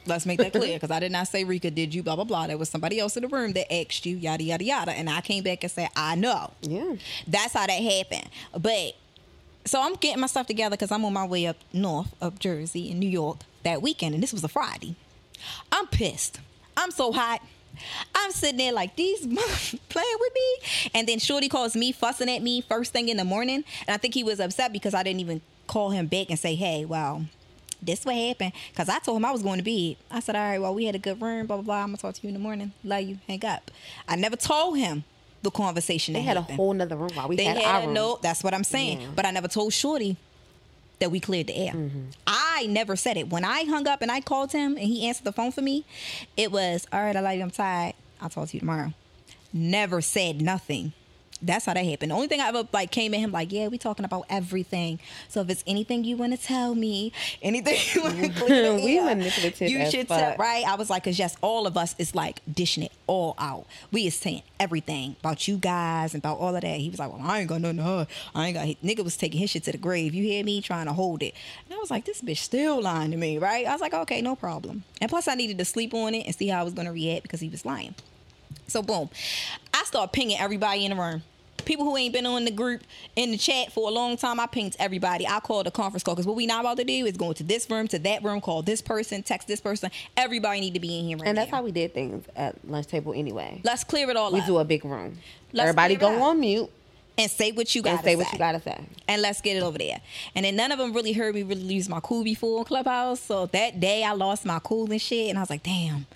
Let's 0.06 0.26
make 0.26 0.40
that 0.40 0.52
clear 0.52 0.76
because 0.76 0.92
I 0.92 1.00
did 1.00 1.12
not 1.12 1.28
say, 1.30 1.44
Rika, 1.46 1.72
did 1.72 1.96
you 1.96 2.04
blah, 2.04 2.16
blah, 2.16 2.26
blah. 2.26 2.48
There 2.48 2.58
was 2.58 2.70
somebody 2.70 3.00
else 3.00 3.16
in 3.18 3.24
the 3.24 3.30
room 3.30 3.54
that 3.54 3.72
asked 3.74 4.06
you, 4.06 4.18
yada, 4.18 4.44
yada, 4.44 4.64
yada. 4.64 4.92
And 4.92 5.10
I 5.10 5.22
came 5.22 5.44
back 5.44 5.64
and 5.64 5.72
said, 5.72 5.90
I 5.96 6.16
know. 6.16 6.52
Yeah. 6.62 6.96
That's 7.28 7.54
how 7.54 7.66
that 7.66 7.72
happened. 7.72 8.30
But 8.52 8.96
so 9.66 9.82
I'm 9.82 9.94
getting 9.96 10.20
my 10.22 10.28
stuff 10.28 10.48
together 10.48 10.76
because 10.76 10.92
I'm 10.92 11.06
on 11.06 11.14
my 11.14 11.26
way 11.26 11.48
up 11.48 11.58
north, 11.74 12.14
up 12.22 12.40
Jersey, 12.40 12.92
in 12.92 13.00
New 13.00 13.10
York 13.10 13.38
that 13.64 13.82
weekend. 13.82 14.14
And 14.14 14.22
this 14.22 14.34
was 14.34 14.44
a 14.44 14.48
Friday. 14.50 14.96
I'm 15.72 15.88
pissed. 15.88 16.40
I'm 16.76 16.92
so 16.92 17.12
hot. 17.12 17.42
I'm 18.16 18.32
sitting 18.32 18.58
there 18.58 18.72
like 18.74 18.96
these 18.96 19.20
playing 19.90 20.18
with 20.20 20.34
me, 20.34 20.90
and 20.94 21.08
then 21.08 21.20
Shorty 21.20 21.50
calls 21.50 21.76
me 21.76 21.92
fussing 21.92 22.30
at 22.30 22.42
me 22.42 22.62
first 22.62 22.94
thing 22.94 23.10
in 23.10 23.18
the 23.18 23.26
morning, 23.26 23.64
and 23.88 23.94
I 23.94 23.98
think 23.98 24.14
he 24.14 24.24
was 24.24 24.40
upset 24.40 24.72
because 24.74 24.94
I 24.94 25.04
didn't 25.04 25.20
even 25.22 25.42
call 25.68 25.90
him 25.92 26.08
back 26.08 26.30
and 26.30 26.40
say, 26.40 26.56
"Hey, 26.56 26.86
well, 26.86 27.26
this 27.82 28.06
what 28.06 28.16
happened." 28.16 28.54
Because 28.72 28.90
I 28.90 29.00
told 29.00 29.18
him 29.18 29.26
I 29.26 29.32
was 29.32 29.44
going 29.44 29.58
to 29.58 29.64
bed. 29.64 29.98
I 30.12 30.20
said, 30.20 30.36
"All 30.36 30.42
right, 30.42 30.60
well, 30.60 30.74
we 30.76 30.86
had 30.86 30.96
a 30.96 31.00
good 31.00 31.22
run, 31.22 31.46
blah 31.46 31.58
blah 31.58 31.64
blah. 31.64 31.76
I'm 31.84 31.88
gonna 31.88 31.98
talk 31.98 32.16
to 32.16 32.22
you 32.24 32.30
in 32.30 32.34
the 32.34 32.40
morning. 32.40 32.72
Love 32.84 33.02
you. 33.04 33.20
Hang 33.28 33.44
up." 33.46 33.72
I 34.08 34.16
never 34.16 34.36
told 34.36 34.78
him 34.78 35.04
the 35.42 35.52
conversation 35.52 36.14
They 36.14 36.22
had 36.22 36.36
a 36.36 36.42
whole 36.42 36.74
nother 36.74 36.98
room 36.98 37.12
while 37.14 37.30
we 37.30 37.38
They 37.38 37.46
had, 37.46 37.58
had, 37.58 37.66
our 37.66 37.82
room. 37.86 37.94
note. 37.94 38.22
That's 38.22 38.44
what 38.44 38.54
I'm 38.54 38.66
saying. 38.66 39.00
Yeah. 39.02 39.08
But 39.16 39.26
I 39.26 39.32
never 39.32 39.48
told 39.48 39.72
Shorty 39.72 40.18
that 41.00 41.12
we 41.12 41.22
cleared 41.22 41.48
the 41.48 41.56
air. 41.56 41.72
Mm-hmm. 41.74 42.00
I 42.28 42.49
never 42.66 42.96
said 42.96 43.18
it. 43.18 43.30
When 43.30 43.44
I 43.44 43.64
hung 43.64 43.88
up 43.88 44.02
and 44.02 44.12
I 44.12 44.22
called 44.22 44.52
him 44.52 44.78
and 44.78 44.86
he 44.86 45.08
answered 45.08 45.26
the 45.26 45.32
phone 45.32 45.52
for 45.52 45.62
me, 45.62 45.86
it 46.38 46.52
was, 46.52 46.86
all 46.92 47.02
right, 47.02 47.16
I 47.16 47.20
love 47.20 47.36
you. 47.36 47.42
I'm 47.42 47.52
tired. 47.52 47.96
I'll 48.22 48.30
talk 48.30 48.50
to 48.50 48.56
you 48.56 48.60
tomorrow. 48.60 48.94
Never 49.54 50.02
said 50.02 50.42
nothing. 50.42 50.94
That's 51.42 51.66
how 51.66 51.74
that 51.74 51.86
happened. 51.86 52.12
The 52.12 52.16
only 52.16 52.28
thing 52.28 52.42
I 52.42 52.50
ever 52.50 52.68
like 52.74 52.92
came 52.92 53.14
at 53.14 53.20
him 53.20 53.32
like, 53.32 53.52
yeah, 53.52 53.68
we 53.68 53.78
talking 53.78 54.06
about 54.06 54.26
everything. 54.30 55.00
So 55.30 55.42
if 55.42 55.50
it's 55.50 55.64
anything 55.66 56.04
you 56.04 56.18
want 56.18 56.38
to 56.38 56.42
tell 56.46 56.76
me, 56.76 57.14
anything 57.42 57.78
you 57.94 58.04
want 58.04 58.18
to 58.18 58.30
clear 58.46 58.76
We 58.76 58.98
air, 59.00 59.06
manipulative 59.06 59.70
You 59.70 59.90
should 59.90 60.08
fuck. 60.08 60.20
tell, 60.20 60.36
right? 60.38 60.66
I 60.68 60.76
was 60.76 60.90
like, 60.90 61.04
cause 61.06 61.18
yes, 61.18 61.38
all 61.42 61.66
of 61.66 61.78
us 61.78 61.96
is 61.98 62.14
like 62.14 62.42
dishing 62.52 62.84
it 62.84 62.92
all 63.08 63.36
out. 63.38 63.66
We 63.92 64.06
is 64.08 64.16
saying 64.16 64.42
everything 64.60 65.16
about 65.22 65.48
you 65.48 65.58
guys 65.58 66.14
and 66.14 66.22
about 66.22 66.40
all 66.40 66.56
of 66.56 66.62
that. 66.62 66.78
He 66.80 66.90
was 66.90 67.00
like, 67.00 67.12
well, 67.12 67.22
I 67.24 67.40
ain't 67.40 67.50
got 67.50 67.62
nothing 67.62 67.78
to 67.78 67.84
her. 67.84 68.08
I 68.36 68.48
ain't 68.48 68.56
got. 68.56 68.68
Nigga 68.86 69.04
was 69.04 69.16
taking 69.16 69.40
his 69.40 69.50
shit 69.50 69.64
to 69.64 69.72
the 69.72 69.78
grave. 69.78 70.14
You 70.14 70.24
hear 70.24 70.44
me 70.44 70.62
trying 70.62 70.88
to 70.88 70.94
hold 70.94 71.24
it? 71.24 71.34
And 71.66 71.74
I 71.74 71.78
was 71.78 71.90
like, 71.90 72.06
this 72.06 72.22
bitch 72.22 72.38
still 72.40 72.82
lying 72.82 73.12
to 73.12 73.18
me, 73.18 73.38
right? 73.38 73.66
I 73.66 73.72
was 73.72 73.82
like, 73.82 73.94
okay, 73.94 74.22
no 74.22 74.36
problem. 74.36 74.84
And 75.00 75.10
plus, 75.10 75.28
I 75.28 75.36
needed 75.36 75.58
to 75.60 75.66
sleep 75.66 75.94
on 75.94 76.14
it 76.16 76.26
and 76.26 76.36
see 76.36 76.48
how 76.50 76.60
I 76.60 76.64
was 76.64 76.74
gonna 76.74 76.92
react 76.92 77.24
because 77.24 77.40
he 77.40 77.48
was 77.50 77.66
lying. 77.66 77.96
So 78.70 78.82
boom, 78.82 79.10
I 79.74 79.84
start 79.86 80.12
pinging 80.14 80.38
everybody 80.40 80.86
in 80.86 80.96
the 80.96 81.02
room. 81.02 81.24
People 81.66 81.86
who 81.86 81.98
ain't 81.98 82.14
been 82.14 82.26
on 82.26 82.46
the 82.46 82.52
group 82.52 82.82
in 83.16 83.32
the 83.32 83.38
chat 83.38 83.72
for 83.72 83.90
a 83.90 83.92
long 83.92 84.18
time, 84.18 84.40
I 84.40 84.48
pinged 84.48 84.76
everybody. 84.80 85.28
I 85.28 85.40
called 85.40 85.68
a 85.68 85.72
conference 85.72 86.04
call 86.04 86.16
because 86.16 86.26
what 86.26 86.36
we 86.36 86.48
not 86.48 86.62
about 86.62 86.78
to 86.78 86.84
do 86.84 87.06
is 87.06 87.16
go 87.18 87.34
to 87.34 87.44
this 87.44 87.70
room, 87.70 87.88
to 87.90 88.00
that 88.00 88.24
room, 88.24 88.42
call 88.42 88.62
this 88.64 88.82
person, 88.82 89.22
text 89.24 89.48
this 89.48 89.60
person. 89.62 89.92
Everybody 90.18 90.62
need 90.62 90.74
to 90.76 90.80
be 90.80 90.98
in 90.98 91.06
here 91.06 91.18
right 91.18 91.28
And 91.28 91.38
that's 91.38 91.52
now. 91.52 91.58
how 91.58 91.64
we 91.64 91.72
did 91.72 91.94
things 91.94 92.26
at 92.36 92.56
lunch 92.68 92.88
table 92.88 93.14
anyway. 93.14 93.62
Let's 93.64 93.84
clear 93.84 94.10
it 94.10 94.16
all 94.16 94.28
up. 94.28 94.34
We 94.34 94.40
up 94.40 94.46
do 94.48 94.58
a 94.58 94.66
big 94.66 94.84
room. 94.86 95.18
Let's 95.52 95.70
Everybody 95.70 95.96
clear 95.98 96.10
it 96.10 96.14
go 96.14 96.18
up. 96.24 96.30
on 96.30 96.40
mute 96.40 96.70
and 97.20 97.30
say 97.30 97.52
what 97.52 97.76
you 97.76 97.82
got 97.82 97.96
and 97.96 98.04
say 98.04 98.16
what 98.16 98.32
you 98.32 98.40
gotta 98.40 98.62
say. 98.62 98.82
and 99.08 99.22
let's 99.22 99.42
get 99.42 99.58
it 99.58 99.62
over 99.62 99.78
there. 99.78 100.02
And 100.34 100.46
then 100.46 100.56
none 100.56 100.72
of 100.72 100.80
them 100.80 100.94
really 100.94 101.12
heard 101.12 101.36
me 101.36 101.44
really 101.44 101.64
lose 101.76 101.90
my 101.90 102.00
cool 102.00 102.24
before 102.24 102.60
in 102.60 102.66
Clubhouse. 102.66 103.20
So 103.20 103.46
that 103.48 103.80
day 103.80 104.04
I 104.06 104.14
lost 104.14 104.46
my 104.46 104.60
cool 104.60 104.90
and 104.92 105.02
shit, 105.02 105.30
and 105.30 105.38
I 105.38 105.42
was 105.42 105.50
like, 105.50 105.64
damn. 105.64 106.08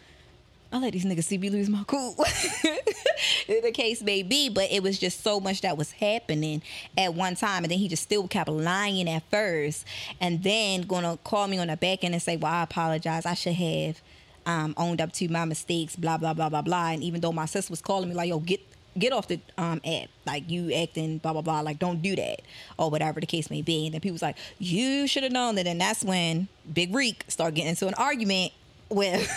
I 0.74 0.80
let 0.80 0.94
these 0.94 1.06
niggas 1.06 1.26
see 1.26 1.38
me 1.38 1.52
lose 1.52 1.70
my 1.70 1.84
cool. 1.86 2.16
the 3.48 3.72
case 3.72 4.02
may 4.02 4.24
be, 4.24 4.50
but 4.50 4.72
it 4.72 4.82
was 4.82 4.98
just 4.98 5.22
so 5.22 5.40
much 5.40 5.62
that 5.62 5.78
was 5.78 5.92
happening 5.92 6.64
at 6.98 7.14
one 7.14 7.36
time, 7.36 7.64
and 7.64 7.70
then 7.70 7.78
he 7.78 7.88
just 7.88 8.02
still 8.02 8.28
kept 8.28 8.50
lying 8.50 9.08
at 9.08 9.22
first, 9.30 9.86
and 10.20 10.42
then 10.42 10.82
gonna 10.82 11.20
call 11.24 11.48
me 11.48 11.60
on 11.60 11.68
the 11.68 11.78
back 11.78 12.04
end 12.04 12.16
and 12.16 12.24
say, 12.24 12.38
"Well, 12.38 12.52
I 12.52 12.64
apologize. 12.64 13.28
I 13.28 13.36
should 13.36 13.54
have 13.54 14.02
um, 14.48 14.74
owned 14.76 15.00
up 15.00 15.14
to 15.14 15.28
my 15.30 15.46
mistakes." 15.46 15.96
Blah 15.96 16.18
blah 16.18 16.34
blah 16.34 16.50
blah 16.50 16.64
blah. 16.64 16.90
And 16.90 17.04
even 17.04 17.22
though 17.22 17.32
my 17.32 17.46
sister 17.46 17.72
was 17.72 17.80
calling 17.80 18.10
me 18.10 18.16
like, 18.16 18.30
"Yo, 18.30 18.40
get 18.40 18.60
get 18.98 19.14
off 19.14 19.28
the 19.28 19.40
um 19.60 19.80
app. 19.86 20.10
Like 20.26 20.50
you 20.50 20.74
acting 20.74 21.20
blah 21.20 21.34
blah 21.34 21.44
blah. 21.44 21.62
Like 21.62 21.78
don't 21.78 22.02
do 22.02 22.16
that 22.16 22.42
or 22.80 22.90
whatever 22.90 23.20
the 23.20 23.28
case 23.28 23.52
may 23.52 23.62
be. 23.62 23.86
And 23.86 23.94
then 23.94 24.02
people 24.02 24.14
was 24.14 24.24
like, 24.24 24.38
you 24.58 25.06
should 25.06 25.22
have 25.22 25.32
known 25.32 25.54
that. 25.56 25.68
And 25.68 25.80
that's 25.80 26.04
when 26.04 26.48
Big 26.74 26.96
Reek 26.96 27.26
started 27.28 27.56
getting 27.56 27.70
into 27.70 27.88
an 27.88 27.94
argument 27.94 28.54
with 28.90 29.28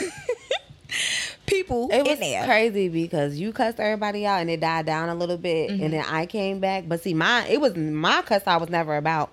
people 1.46 1.88
It 1.90 2.02
was 2.02 2.12
in 2.14 2.20
there. 2.20 2.44
crazy 2.44 2.88
because 2.88 3.38
you 3.38 3.52
cussed 3.52 3.80
everybody 3.80 4.26
out 4.26 4.40
and 4.40 4.50
it 4.50 4.60
died 4.60 4.86
down 4.86 5.08
a 5.08 5.14
little 5.14 5.36
bit, 5.38 5.70
Mm-hmm. 5.70 5.82
and 5.84 5.92
then 5.92 6.04
I 6.08 6.26
came 6.26 6.60
back. 6.60 6.84
But 6.88 7.02
see, 7.02 7.14
my 7.14 7.46
it 7.48 7.60
was 7.60 7.76
my 7.76 8.22
cuss 8.22 8.42
i 8.46 8.56
was 8.56 8.68
never 8.68 8.96
about 8.96 9.30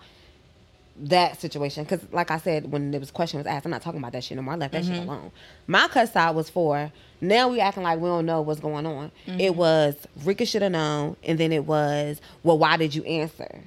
that 0.96 1.42
situation 1.42 1.84
because, 1.84 2.02
like 2.12 2.30
I 2.30 2.38
said, 2.38 2.72
when 2.72 2.92
there 2.92 3.00
was 3.00 3.10
question 3.10 3.40
was 3.40 3.48
asked, 3.48 3.66
I'm 3.66 3.72
not 3.72 3.82
talking 3.82 4.00
about 4.00 4.12
that 4.12 4.24
shit 4.24 4.36
no 4.36 4.44
more. 4.44 4.54
I 4.54 4.58
left 4.58 4.74
that 4.74 4.84
Mm-hmm. 4.84 4.94
shit 4.94 5.04
alone. 5.08 5.32
My 5.66 5.88
cuss 5.88 6.16
out 6.16 6.36
was 6.36 6.50
for 6.50 6.92
now 7.20 7.50
we 7.50 7.60
acting 7.60 7.84
like 7.84 8.00
we 8.00 8.08
don't 8.08 8.26
know 8.26 8.42
what's 8.42 8.60
going 8.60 8.86
on. 8.86 9.12
Mm-hmm. 9.28 9.40
It 9.40 9.56
was 9.56 9.96
Rika 10.24 10.46
should 10.46 10.62
have 10.62 10.72
known, 10.72 11.16
and 11.24 11.40
then 11.40 11.52
it 11.52 11.66
was 11.66 12.22
well, 12.44 12.58
why 12.58 12.78
did 12.78 12.94
you 12.94 13.04
answer? 13.04 13.62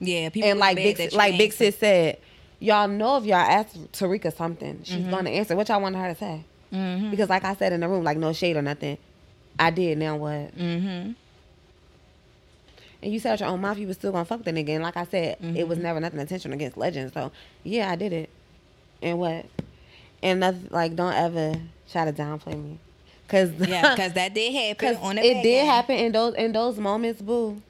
Yeah, 0.00 0.30
people 0.30 0.48
and 0.50 0.58
like 0.58 0.76
big 0.76 1.12
like 1.12 1.36
big 1.38 1.52
sis 1.52 1.76
said, 1.78 2.18
y'all 2.58 2.88
know 2.88 3.18
if 3.18 3.24
y'all 3.24 3.36
ask 3.36 3.74
Tarika 3.92 4.34
something, 4.34 4.80
she's 4.84 4.96
Mm-hmm. 4.96 5.10
gonna 5.10 5.30
answer. 5.30 5.54
What 5.54 5.68
y'all 5.68 5.80
want 5.82 5.94
her 5.96 6.08
to 6.12 6.18
say? 6.18 6.44
Because 7.10 7.28
like 7.28 7.44
I 7.44 7.54
said 7.54 7.72
in 7.72 7.80
the 7.80 7.88
room, 7.88 8.02
like 8.04 8.16
no 8.16 8.32
shade 8.32 8.56
or 8.56 8.62
nothing, 8.62 8.96
I 9.58 9.70
did. 9.70 9.98
Now 9.98 10.16
what? 10.16 10.56
Mm-hmm. 10.56 11.12
And 13.02 13.12
you 13.12 13.18
said 13.18 13.40
your 13.40 13.48
own 13.48 13.60
mouth 13.60 13.78
you 13.78 13.86
was 13.88 13.96
still 13.96 14.12
gonna 14.12 14.24
fuck 14.24 14.44
the 14.44 14.52
nigga. 14.52 14.70
And 14.70 14.82
like 14.82 14.96
I 14.96 15.04
said, 15.04 15.36
it 15.40 15.42
Mm-hmm. 15.44 15.68
was 15.68 15.78
never 15.78 16.00
nothing 16.00 16.20
intentional 16.20 16.54
against 16.56 16.76
legends. 16.76 17.12
So 17.14 17.32
yeah, 17.64 17.90
I 17.90 17.96
did 17.96 18.12
it. 18.12 18.30
And 19.02 19.18
what? 19.18 19.46
And 20.22 20.40
nothing 20.40 20.68
like 20.70 20.94
don't 20.94 21.12
ever 21.14 21.54
try 21.90 22.04
to 22.04 22.12
downplay 22.12 22.62
me, 22.62 22.78
cause 23.28 23.50
Yeah, 23.68 23.94
because 23.94 24.12
that 24.12 24.32
did 24.34 24.54
happen 24.54 24.94
Cause 24.94 25.04
on 25.04 25.16
the 25.16 25.22
it 25.26 25.42
did 25.42 25.58
end. 25.58 25.68
happen 25.68 25.96
in 25.96 26.12
those 26.12 26.34
in 26.34 26.52
those 26.52 26.78
moments, 26.78 27.20
boo. 27.20 27.60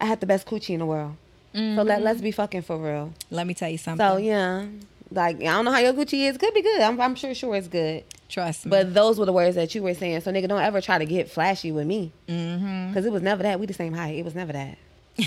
I 0.00 0.04
had 0.04 0.20
the 0.20 0.26
best 0.26 0.46
coochie 0.46 0.70
in 0.74 0.80
the 0.80 0.86
world. 0.86 1.16
So 1.54 1.58
Mm-hmm. 1.58 1.88
let 1.88 2.02
let's 2.02 2.20
be 2.20 2.30
fucking 2.32 2.62
for 2.62 2.76
real. 2.76 3.14
Let 3.30 3.46
me 3.46 3.54
tell 3.54 3.70
you 3.70 3.78
something. 3.78 4.06
So 4.06 4.18
yeah, 4.18 4.66
like 5.10 5.36
I 5.40 5.44
don't 5.44 5.64
know 5.64 5.72
how 5.72 5.78
your 5.78 5.94
coochie 5.94 6.28
is. 6.28 6.36
Could 6.36 6.52
be 6.52 6.60
good. 6.60 6.82
I'm 6.82 7.00
I'm 7.00 7.14
sure 7.14 7.32
sure 7.34 7.54
it's 7.56 7.66
good. 7.68 8.04
Trust 8.28 8.66
me. 8.66 8.70
But 8.70 8.94
those 8.94 9.18
were 9.18 9.26
the 9.26 9.32
words 9.32 9.56
that 9.56 9.74
you 9.74 9.82
were 9.82 9.94
saying. 9.94 10.20
So 10.20 10.32
nigga, 10.32 10.48
don't 10.48 10.62
ever 10.62 10.80
try 10.80 10.98
to 10.98 11.06
get 11.06 11.30
flashy 11.30 11.72
with 11.72 11.86
me. 11.86 12.12
mm-hmm. 12.28 12.92
Cause 12.92 13.04
it 13.04 13.12
was 13.12 13.22
never 13.22 13.42
that. 13.42 13.60
We 13.60 13.66
the 13.66 13.74
same 13.74 13.92
height. 13.92 14.16
It 14.16 14.24
was 14.24 14.34
never 14.34 14.52
that. 14.52 14.78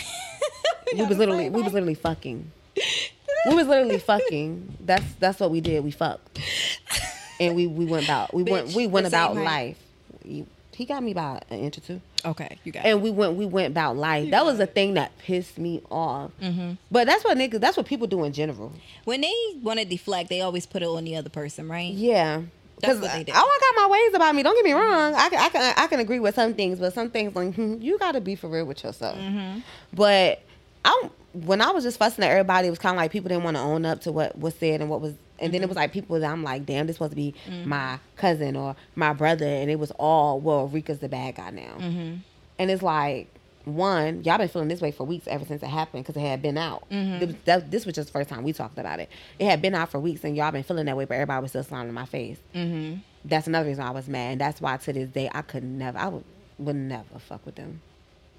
we 0.94 1.04
was 1.04 1.18
literally 1.18 1.50
we 1.50 1.62
was 1.62 1.74
literally 1.74 1.96
fucking. 1.96 2.52
We 3.48 3.56
was 3.56 3.68
literally 3.68 4.00
fucking. 4.00 4.78
That's 4.82 5.06
that's 5.20 5.40
what 5.40 5.52
we 5.52 5.62
did. 5.62 5.84
We 5.84 5.92
fucked. 5.92 6.40
And 7.40 7.56
we 7.56 7.68
we 7.68 7.86
went 7.86 8.06
about 8.06 8.34
we 8.34 8.44
went 8.44 8.76
we 8.76 8.88
went 8.88 9.08
about 9.08 9.36
life. 9.36 9.78
He, 10.24 10.46
he 10.74 10.86
got 10.86 11.04
me 11.04 11.12
about 11.12 11.44
an 11.50 11.60
inch 11.60 11.78
or 11.78 11.82
two. 11.82 12.02
okay, 12.24 12.58
you 12.64 12.72
got 12.72 12.86
it. 12.86 12.90
And 12.90 13.02
we 13.02 13.12
went 13.12 13.36
we 13.36 13.46
went 13.46 13.68
about 13.68 13.98
life. 13.98 14.32
That 14.32 14.46
was 14.46 14.60
a 14.60 14.66
thing 14.66 14.96
that 14.96 15.18
pissed 15.20 15.58
me 15.58 15.82
off. 15.90 16.32
Mm-hmm. 16.42 16.74
But 16.92 17.08
that's 17.08 17.24
what 17.24 17.38
niggas 17.38 17.60
that's 17.60 17.78
what 17.78 17.86
people 17.86 18.08
do 18.08 18.24
in 18.24 18.34
general. 18.34 18.74
When 19.06 19.22
they 19.22 19.34
want 19.62 19.80
to 19.80 19.86
deflect, 19.86 20.30
they 20.30 20.42
always 20.42 20.66
put 20.66 20.82
it 20.82 20.88
on 20.88 21.04
the 21.06 21.16
other 21.16 21.30
person, 21.30 21.70
right? 21.70 21.94
Yeah. 21.94 22.44
That's 22.82 23.00
what 23.00 23.12
they 23.12 23.24
do. 23.24 23.32
I, 23.34 23.38
I 23.38 23.60
got 23.62 23.82
my 23.82 23.92
ways 23.92 24.16
about 24.16 24.36
me. 24.36 24.44
Don't 24.44 24.56
get 24.56 24.66
me 24.66 24.74
wrong. 24.74 25.14
I 25.16 25.30
can, 25.30 25.40
I 25.40 25.50
can 25.50 25.74
I 25.78 25.88
can 25.88 26.00
agree 26.00 26.20
with 26.20 26.36
some 26.36 26.54
things, 26.54 26.80
but 26.80 26.94
some 26.94 27.10
things 27.10 27.36
like 27.36 27.56
hmm, 27.56 27.76
you 27.80 27.98
got 27.98 28.14
to 28.14 28.22
be 28.22 28.36
for 28.36 28.48
real 28.48 28.66
with 28.66 28.84
yourself. 28.84 29.18
Mm-hmm. 29.18 29.60
But 29.94 30.42
I 30.86 31.10
when 31.34 31.62
I 31.62 31.72
was 31.72 31.84
just 31.84 31.98
fussing 31.98 32.24
at 32.24 32.32
everybody, 32.32 32.68
it 32.68 32.72
was 32.72 32.80
kind 32.80 32.96
of 32.96 32.98
like 32.98 33.12
people 33.12 33.30
didn't 33.30 33.44
want 33.44 33.58
to 33.58 33.62
own 33.62 33.86
up 33.86 34.02
to 34.02 34.12
what 34.12 34.38
was 34.38 34.56
said 34.56 34.82
and 34.82 34.90
what 34.90 35.02
was. 35.02 35.14
And 35.42 35.54
then 35.54 35.64
it 35.64 35.70
was 35.70 35.78
like 35.78 35.94
people 35.94 36.20
that 36.20 36.30
I'm 36.30 36.44
like, 36.44 36.66
damn, 36.66 36.86
this 36.86 36.98
supposed 36.98 37.12
to 37.12 37.16
be 37.16 37.34
my 37.64 37.98
cousin 38.18 38.58
or 38.58 38.76
my 38.96 39.14
brother, 39.14 39.46
and 39.46 39.72
it 39.72 39.80
was 39.80 39.92
all 39.92 40.40
well, 40.40 40.68
Rika's 40.68 41.00
the 41.00 41.08
bad 41.08 41.36
guy 41.36 41.50
now. 41.52 41.78
Mm-hmm. 41.78 42.16
And 42.58 42.72
it's 42.72 42.84
like, 42.84 43.34
one, 43.76 44.24
y'all 44.24 44.38
been 44.38 44.48
feeling 44.48 44.68
this 44.68 44.82
way 44.82 44.92
for 44.92 45.04
weeks 45.06 45.28
ever 45.28 45.46
since 45.46 45.62
it 45.64 45.68
happened 45.68 46.04
because 46.06 46.22
it 46.22 46.26
had 46.26 46.42
been 46.42 46.58
out. 46.58 46.84
It 46.90 47.28
was- 47.28 47.36
that- 47.46 47.72
this 47.72 47.86
was 47.86 47.96
just 47.96 48.08
the 48.08 48.12
first 48.14 48.30
time 48.30 48.44
we 48.44 48.54
talked 48.54 48.78
about 48.78 49.00
it. 49.00 49.10
It 49.40 49.46
had 49.46 49.62
been 49.62 49.76
out 49.76 49.90
for 49.90 50.00
weeks, 50.00 50.24
and 50.24 50.36
y'all 50.36 50.52
been 50.52 50.64
feeling 50.64 50.86
that 50.86 50.98
way, 50.98 51.06
but 51.06 51.16
everybody 51.16 51.42
was 51.42 51.52
still 51.52 51.64
smiling 51.64 51.88
in 51.90 51.94
my 51.94 52.06
face. 52.06 52.38
Mm-hmm. 52.56 53.00
That's 53.26 53.48
another 53.48 53.68
reason 53.68 53.84
I 53.84 53.92
was 53.92 54.08
mad, 54.08 54.32
and 54.34 54.42
that's 54.42 54.62
why 54.62 54.78
to 54.78 54.94
this 54.94 55.10
day 55.10 55.30
I 55.34 55.42
could 55.42 55.64
never, 55.64 55.98
I 55.98 56.08
would, 56.08 56.24
would 56.58 56.76
never 56.76 57.20
fuck 57.20 57.46
with 57.46 57.56
them. 57.56 57.82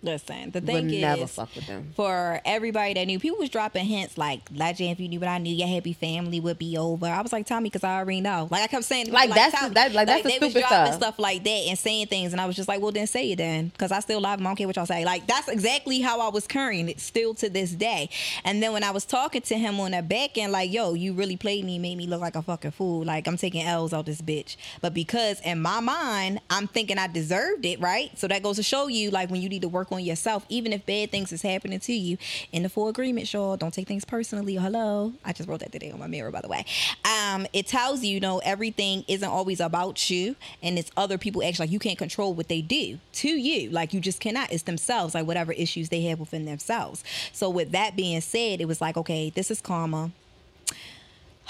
Listen, 0.03 0.51
the 0.51 0.61
thing 0.63 0.89
is, 0.91 1.01
never 1.03 1.27
fuck 1.27 1.55
with 1.55 1.67
them. 1.67 1.93
for 1.95 2.41
everybody 2.47 2.95
that 2.95 3.05
knew, 3.05 3.19
people 3.19 3.39
was 3.39 3.51
dropping 3.51 3.85
hints 3.85 4.17
like, 4.17 4.41
"Legend, 4.55 4.91
if 4.93 5.01
you 5.01 5.09
knew 5.09 5.21
what 5.21 5.29
I 5.29 5.37
knew, 5.39 5.55
your 5.55 5.69
happy 5.69 5.93
family 5.93 6.41
would 6.41 6.59
be 6.59 6.79
over." 6.79 7.07
I 7.07 7.21
was 7.21 7.33
like, 7.33 7.47
"Tommy, 7.47 7.69
because 7.69 7.85
I 7.85 7.99
already 7.99 8.23
know." 8.23 8.49
Like 8.51 8.63
I 8.63 8.67
kept 8.67 8.85
saying, 8.85 9.11
Like, 9.13 9.29
that's 9.35 9.55
tell 9.55 9.69
the- 9.69 9.75
that- 9.75 9.93
like, 9.93 10.07
that's 10.07 10.23
the 10.23 10.29
they 10.31 10.39
was 10.39 10.53
stupid 10.53 10.69
dropping 10.69 10.93
stuff. 10.93 11.03
stuff 11.03 11.19
like 11.19 11.45
that 11.45 11.51
and 11.51 11.79
saying 11.79 12.07
things, 12.07 12.33
and 12.33 12.41
I 12.41 12.47
was 12.47 12.57
just 12.57 12.67
like, 12.69 12.81
"Well, 12.81 12.93
then 12.93 13.07
say 13.07 13.31
it 13.33 13.37
then," 13.37 13.69
because 13.69 13.93
I 13.93 14.01
still 14.01 14.21
love 14.23 14.41
him. 14.41 14.47
I 14.47 14.51
don't 14.51 14.57
care 14.57 14.67
what 14.67 14.77
y'all 14.77 14.87
say. 14.87 15.05
Like 15.05 15.27
that's 15.27 15.49
exactly 15.49 16.01
how 16.01 16.21
I 16.21 16.29
was 16.29 16.47
carrying 16.47 16.89
it 16.89 16.99
still 16.99 17.35
to 17.35 17.51
this 17.51 17.73
day. 17.73 18.09
And 18.45 18.63
then 18.63 18.73
when 18.73 18.85
I 18.85 18.93
was 18.93 19.05
talking 19.05 19.43
to 19.43 19.59
him 19.59 19.79
on 19.81 19.91
the 19.91 20.01
back 20.03 20.39
end, 20.39 20.53
like, 20.53 20.73
"Yo, 20.73 20.95
you 20.95 21.13
really 21.13 21.37
played 21.37 21.65
me, 21.67 21.79
made 21.79 21.99
me 21.99 22.07
look 22.07 22.23
like 22.23 22.37
a 22.37 22.43
fucking 22.43 22.71
fool. 22.71 23.05
Like 23.05 23.27
I'm 23.29 23.37
taking 23.37 23.67
L's 23.67 23.93
out 23.93 24.07
this 24.07 24.23
bitch." 24.23 24.57
But 24.81 24.95
because 24.95 25.41
in 25.41 25.61
my 25.61 25.81
mind, 25.81 26.41
I'm 26.49 26.69
thinking 26.69 26.97
I 26.97 27.07
deserved 27.07 27.67
it, 27.67 27.81
right? 27.81 28.11
So 28.19 28.27
that 28.29 28.43
goes 28.43 28.57
to 28.57 28.63
show 28.63 28.87
you, 28.87 29.11
like, 29.11 29.31
when 29.31 29.43
you 29.43 29.49
need 29.51 29.61
to 29.63 29.69
work 29.69 29.90
on 29.93 30.05
yourself, 30.05 30.45
even 30.49 30.73
if 30.73 30.85
bad 30.87 31.11
things 31.11 31.33
is 31.33 31.43
happening 31.43 31.81
to 31.81 31.93
you, 31.93 32.19
in 32.53 32.63
the 32.63 32.69
full 32.69 32.89
agreement, 32.89 33.33
y'all. 33.33 33.57
Don't 33.57 33.73
take 33.73 33.89
things 33.89 34.05
personally. 34.05 34.55
Hello, 34.55 35.13
I 35.25 35.33
just 35.33 35.49
wrote 35.49 35.61
that 35.61 35.73
today 35.73 35.91
on 35.91 35.99
my 35.99 36.07
mirror, 36.07 36.31
by 36.31 36.41
the 36.41 36.49
way. 36.49 36.65
Um, 37.05 37.47
it 37.53 37.67
tells 37.67 38.03
you, 38.03 38.15
you 38.15 38.21
know, 38.21 38.39
everything 38.39 39.05
isn't 39.09 39.29
always 39.29 39.61
about 39.61 40.11
you, 40.11 40.37
and 40.63 40.79
it's 40.79 40.91
other 40.97 41.19
people. 41.19 41.43
Actually, 41.43 41.67
like 41.67 41.73
you 41.73 41.79
can't 41.79 41.99
control 41.99 42.35
what 42.35 42.49
they 42.49 42.61
do 42.61 42.99
to 43.15 43.29
you. 43.29 43.71
Like 43.71 43.93
you 43.95 44.01
just 44.01 44.21
cannot. 44.21 44.53
It's 44.53 44.65
themselves, 44.65 45.15
like 45.15 45.27
whatever 45.27 45.53
issues 45.53 45.89
they 45.89 46.03
have 46.03 46.21
within 46.21 46.45
themselves. 46.45 47.05
So 47.33 47.51
with 47.51 47.73
that 47.73 47.97
being 47.97 48.21
said, 48.21 48.61
it 48.61 48.67
was 48.67 48.81
like, 48.81 48.97
okay, 48.97 49.31
this 49.31 49.51
is 49.51 49.61
karma. 49.61 50.13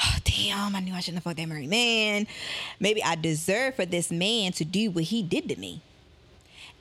Oh, 0.02 0.16
damn, 0.24 0.74
I 0.74 0.80
knew 0.80 0.94
I 0.94 1.00
shouldn't 1.00 1.16
have 1.18 1.24
fucked 1.24 1.36
that 1.36 1.46
married 1.46 1.70
man. 1.70 2.26
Maybe 2.78 3.02
I 3.02 3.14
deserve 3.16 3.76
for 3.76 3.86
this 3.86 4.10
man 4.10 4.52
to 4.52 4.64
do 4.64 4.90
what 4.90 5.04
he 5.04 5.22
did 5.22 5.48
to 5.48 5.56
me. 5.56 5.82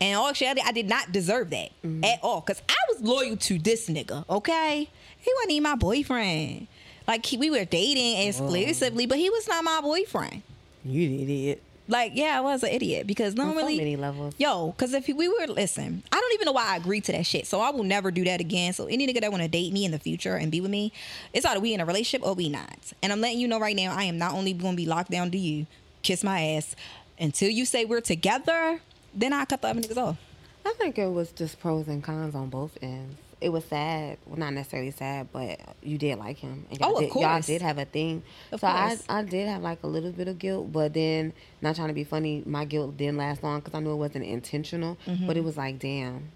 And 0.02 0.18
all 0.18 0.30
actuality, 0.30 0.62
I 0.66 0.72
did 0.72 0.88
not 0.88 1.12
deserve 1.12 1.50
that 1.50 1.70
mm-hmm. 1.84 2.04
at 2.04 2.20
all. 2.22 2.42
Cause 2.42 2.62
I 2.70 2.76
was 2.90 3.02
loyal 3.02 3.36
to 3.38 3.60
this 3.60 3.90
nigga, 3.90 4.24
okay? 4.30 4.90
He 5.18 5.34
wasn't 5.36 5.52
even 5.52 5.64
my 5.64 5.76
boyfriend. 5.76 6.68
Like 7.08 7.26
he, 7.26 7.38
we 7.38 7.50
were 7.50 7.66
dating 7.66 8.28
exclusively, 8.28 9.06
but 9.06 9.18
he 9.18 9.30
was 9.30 9.48
not 9.48 9.64
my 9.64 9.82
boyfriend. 9.82 10.44
You 10.86 11.10
did 11.10 11.30
it. 11.30 11.64
Like, 11.90 12.12
yeah, 12.14 12.38
I 12.38 12.42
was 12.42 12.62
an 12.62 12.70
idiot 12.70 13.08
because 13.08 13.34
On 13.34 13.38
so 13.38 13.44
normally 13.46 13.76
many 13.76 13.96
levels. 13.96 14.36
Yo, 14.38 14.68
because 14.68 14.94
if 14.94 15.08
we 15.08 15.28
were 15.28 15.48
listen, 15.48 16.04
I 16.12 16.20
don't 16.20 16.34
even 16.36 16.46
know 16.46 16.52
why 16.52 16.68
I 16.68 16.78
agreed 16.78 17.04
to 17.06 17.12
that 17.14 17.26
shit. 17.26 17.48
So 17.48 17.62
I 17.62 17.72
will 17.72 17.84
never 17.84 18.12
do 18.12 18.24
that 18.26 18.40
again. 18.40 18.74
So 18.74 18.86
any 18.86 19.08
nigga 19.08 19.22
that 19.22 19.32
want 19.32 19.42
to 19.42 19.50
date 19.50 19.74
me 19.74 19.86
in 19.86 19.92
the 19.92 19.98
future 19.98 20.36
and 20.36 20.52
be 20.52 20.62
with 20.62 20.70
me, 20.70 20.94
it's 21.34 21.48
either 21.48 21.60
we 21.60 21.74
in 21.74 21.82
a 21.82 21.86
relationship 21.86 22.26
or 22.26 22.36
we 22.36 22.48
not. 22.48 22.94
And 23.02 23.12
I'm 23.12 23.22
letting 23.22 23.40
you 23.40 23.48
know 23.48 23.60
right 23.60 23.76
now, 23.76 23.96
I 23.96 24.04
am 24.04 24.20
not 24.20 24.34
only 24.34 24.54
going 24.54 24.74
to 24.74 24.78
be 24.78 24.86
locked 24.86 25.10
down 25.10 25.32
to 25.32 25.38
you, 25.40 25.66
kiss 26.04 26.24
my 26.24 26.40
ass 26.40 26.76
until 27.20 27.50
you 27.50 27.66
say 27.66 27.86
we're 27.86 28.02
together. 28.02 28.82
Then 29.14 29.34
I 29.34 29.46
cut 29.46 29.62
the 29.62 29.70
other 29.70 29.82
niggas 29.82 29.98
off. 29.98 30.18
I 30.66 30.74
think 30.74 30.98
it 30.98 31.08
was 31.08 31.32
just 31.32 31.60
pros 31.60 31.88
and 31.88 32.04
cons 32.04 32.36
on 32.36 32.50
both 32.50 32.78
ends. 32.82 33.18
It 33.42 33.50
was 33.50 33.64
sad, 33.64 34.18
well, 34.26 34.38
not 34.38 34.54
necessarily 34.54 34.92
sad, 34.92 35.30
but 35.32 35.62
you 35.82 35.98
did 35.98 36.20
like 36.20 36.38
him, 36.40 36.66
and 36.70 36.78
y'all, 36.78 36.90
Oh, 36.90 36.96
of 36.96 37.14
did, 37.14 37.22
y'all 37.22 37.40
did 37.40 37.62
have 37.62 37.78
a 37.78 37.86
thing. 37.86 38.22
Of 38.52 38.60
so 38.60 38.68
I, 38.68 38.90
course. 38.90 39.04
I 39.08 39.24
did 39.24 39.48
have 39.48 39.62
like 39.62 39.82
a 39.84 39.88
little 39.88 40.12
bit 40.12 40.28
of 40.28 40.38
guilt, 40.40 40.74
but 40.74 40.94
then 40.94 41.32
not 41.62 41.78
trying 41.78 41.88
to 41.88 41.94
be 41.94 42.04
funny, 42.04 42.44
my 42.46 42.66
guilt 42.66 42.98
didn't 42.98 43.16
last 43.16 43.42
long 43.42 43.62
because 43.62 43.74
I 43.74 43.80
knew 43.80 43.94
it 43.94 43.96
wasn't 43.96 44.26
intentional. 44.26 44.98
Mm-hmm. 45.08 45.26
But 45.26 45.38
it 45.38 45.44
was 45.46 45.56
like, 45.56 45.80
damn. 45.80 46.32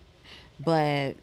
But 0.64 1.18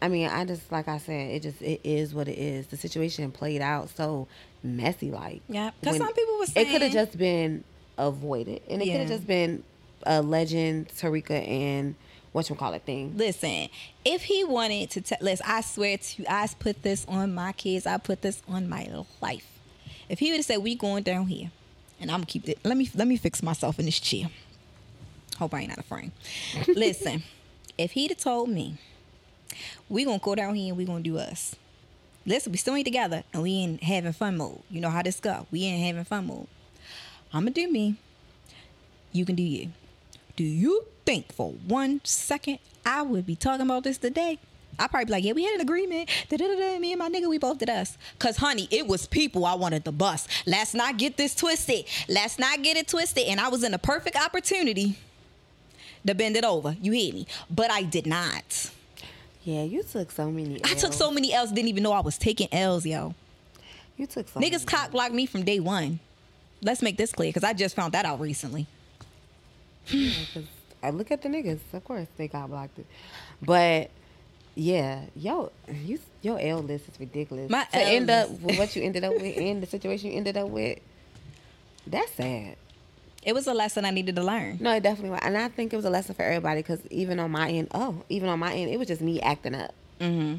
I 0.00 0.08
mean, 0.08 0.28
I 0.28 0.44
just 0.44 0.70
like 0.70 0.86
I 0.86 0.98
said, 0.98 1.30
it 1.32 1.42
just 1.42 1.60
it 1.60 1.80
is 1.82 2.14
what 2.14 2.28
it 2.28 2.38
is. 2.38 2.68
The 2.68 2.76
situation 2.76 3.32
played 3.32 3.60
out 3.60 3.90
so 3.90 4.28
messy, 4.62 5.10
like 5.10 5.42
yeah. 5.48 5.72
Because 5.80 5.96
some 5.96 6.12
people 6.12 6.38
was 6.38 6.52
it 6.54 6.68
could 6.68 6.82
have 6.82 6.92
just 6.92 7.18
been 7.18 7.64
avoided, 7.98 8.62
and 8.70 8.80
it 8.80 8.86
could 8.86 9.00
have 9.00 9.08
just 9.08 9.26
been 9.26 9.64
a 10.04 10.22
legend, 10.22 10.88
Tarika 10.88 11.46
and 11.46 11.94
what 12.32 12.48
you 12.48 12.54
call 12.54 12.72
it 12.74 12.82
thing. 12.82 13.16
Listen, 13.16 13.68
if 14.04 14.22
he 14.22 14.44
wanted 14.44 14.90
to 14.90 15.00
tell, 15.00 15.18
listen, 15.20 15.46
I 15.48 15.60
swear 15.62 15.98
to 15.98 16.22
you, 16.22 16.26
I 16.28 16.48
put 16.58 16.82
this 16.82 17.04
on 17.08 17.34
my 17.34 17.52
kids. 17.52 17.86
I 17.86 17.98
put 17.98 18.22
this 18.22 18.42
on 18.48 18.68
my 18.68 18.88
life. 19.20 19.46
If 20.08 20.18
he 20.18 20.30
would 20.30 20.38
have 20.38 20.46
said, 20.46 20.58
"We 20.58 20.74
going 20.74 21.02
down 21.02 21.26
here," 21.26 21.50
and 22.00 22.10
I'm 22.10 22.18
gonna 22.18 22.26
keep 22.26 22.48
it. 22.48 22.58
Let 22.64 22.76
me 22.76 22.88
let 22.94 23.08
me 23.08 23.16
fix 23.16 23.42
myself 23.42 23.78
in 23.78 23.84
this 23.84 23.98
chair. 23.98 24.28
Hope 25.38 25.54
I 25.54 25.60
ain't 25.60 25.72
out 25.72 25.78
of 25.78 25.86
frame. 25.86 26.12
Listen, 26.68 27.22
if 27.78 27.92
he'd 27.92 28.10
have 28.10 28.18
told 28.18 28.48
me, 28.48 28.76
"We 29.88 30.04
gonna 30.04 30.18
go 30.18 30.34
down 30.34 30.54
here 30.54 30.68
and 30.68 30.76
we 30.76 30.84
gonna 30.84 31.00
do 31.00 31.18
us," 31.18 31.56
listen, 32.26 32.52
we 32.52 32.58
still 32.58 32.74
ain't 32.74 32.86
together 32.86 33.24
and 33.32 33.42
we 33.42 33.52
ain't 33.52 33.82
having 33.82 34.12
fun 34.12 34.36
mode. 34.36 34.60
You 34.70 34.80
know 34.80 34.90
how 34.90 35.02
this 35.02 35.20
go. 35.20 35.46
We 35.50 35.64
ain't 35.64 35.84
having 35.84 36.04
fun 36.04 36.26
mode. 36.26 36.46
I'm 37.32 37.42
gonna 37.42 37.52
do 37.52 37.70
me. 37.70 37.96
You 39.12 39.24
can 39.24 39.34
do 39.34 39.42
you. 39.42 39.70
Do 40.36 40.44
you 40.44 40.86
think 41.04 41.32
for 41.32 41.52
one 41.52 42.00
second 42.04 42.58
I 42.84 43.02
would 43.02 43.26
be 43.26 43.36
talking 43.36 43.66
about 43.66 43.84
this 43.84 43.98
today? 43.98 44.38
I 44.78 44.86
probably 44.86 45.04
be 45.06 45.12
like, 45.12 45.24
yeah, 45.24 45.32
we 45.32 45.44
had 45.44 45.56
an 45.56 45.60
agreement. 45.60 46.08
Da-da-da-da. 46.30 46.78
Me 46.78 46.92
and 46.92 46.98
my 46.98 47.10
nigga, 47.10 47.28
we 47.28 47.36
both 47.36 47.58
did 47.58 47.68
us. 47.68 47.98
Cause 48.18 48.38
honey, 48.38 48.66
it 48.70 48.86
was 48.86 49.06
people 49.06 49.44
I 49.44 49.54
wanted 49.54 49.84
to 49.84 49.92
bust. 49.92 50.28
Let's 50.46 50.72
not 50.72 50.96
get 50.96 51.18
this 51.18 51.34
twisted. 51.34 51.84
Let's 52.08 52.38
not 52.38 52.62
get 52.62 52.78
it 52.78 52.88
twisted. 52.88 53.24
And 53.24 53.38
I 53.40 53.48
was 53.48 53.62
in 53.62 53.74
a 53.74 53.78
perfect 53.78 54.16
opportunity 54.16 54.96
to 56.06 56.14
bend 56.14 56.36
it 56.36 56.44
over. 56.44 56.76
You 56.80 56.92
hear 56.92 57.12
me? 57.12 57.26
But 57.50 57.70
I 57.70 57.82
did 57.82 58.06
not. 58.06 58.70
Yeah, 59.44 59.64
you 59.64 59.82
took 59.82 60.10
so 60.10 60.30
many. 60.30 60.62
L's. 60.62 60.72
I 60.72 60.74
took 60.74 60.92
so 60.92 61.10
many 61.10 61.32
L's, 61.34 61.50
didn't 61.50 61.68
even 61.68 61.82
know 61.82 61.92
I 61.92 62.00
was 62.00 62.16
taking 62.16 62.48
L's, 62.52 62.86
yo. 62.86 63.14
You 63.98 64.06
took 64.06 64.28
so 64.28 64.40
Niggas 64.40 64.52
many 64.52 64.64
cock 64.64 64.92
blocked 64.92 65.12
me 65.12 65.26
from 65.26 65.44
day 65.44 65.60
one. 65.60 65.98
Let's 66.62 66.80
make 66.82 66.96
this 66.96 67.12
clear, 67.12 67.32
cause 67.32 67.44
I 67.44 67.52
just 67.52 67.74
found 67.74 67.92
that 67.92 68.04
out 68.06 68.20
recently. 68.20 68.66
Because 69.90 70.44
I 70.82 70.90
look 70.90 71.10
at 71.10 71.22
the 71.22 71.28
niggas, 71.28 71.60
of 71.72 71.84
course 71.84 72.08
they 72.16 72.28
got 72.28 72.48
blocked. 72.48 72.78
It. 72.78 72.86
But 73.42 73.90
yeah, 74.54 75.04
yo, 75.14 75.52
you 75.68 75.98
your 76.22 76.38
L 76.40 76.58
list 76.58 76.88
is 76.88 77.00
ridiculous. 77.00 77.50
My 77.50 77.64
to 77.64 77.78
end 77.78 78.10
L 78.10 78.24
up 78.24 78.40
with 78.40 78.58
what 78.58 78.74
you 78.76 78.82
ended 78.82 79.04
up 79.04 79.14
with 79.14 79.22
and 79.36 79.62
the 79.62 79.66
situation 79.66 80.10
you 80.10 80.16
ended 80.16 80.36
up 80.36 80.48
with, 80.48 80.78
that's 81.86 82.12
sad. 82.12 82.56
It 83.22 83.34
was 83.34 83.46
a 83.46 83.54
lesson 83.54 83.84
I 83.84 83.90
needed 83.90 84.16
to 84.16 84.22
learn. 84.22 84.58
No, 84.60 84.74
it 84.74 84.82
definitely 84.82 85.10
was, 85.10 85.20
and 85.22 85.36
I 85.36 85.48
think 85.48 85.72
it 85.72 85.76
was 85.76 85.84
a 85.84 85.90
lesson 85.90 86.14
for 86.14 86.22
everybody 86.22 86.60
because 86.60 86.80
even 86.90 87.20
on 87.20 87.30
my 87.30 87.50
end, 87.50 87.68
oh, 87.74 88.02
even 88.08 88.28
on 88.28 88.38
my 88.38 88.52
end, 88.52 88.70
it 88.70 88.78
was 88.78 88.88
just 88.88 89.02
me 89.02 89.20
acting 89.20 89.54
up. 89.54 89.74
Mm-hmm. 90.00 90.36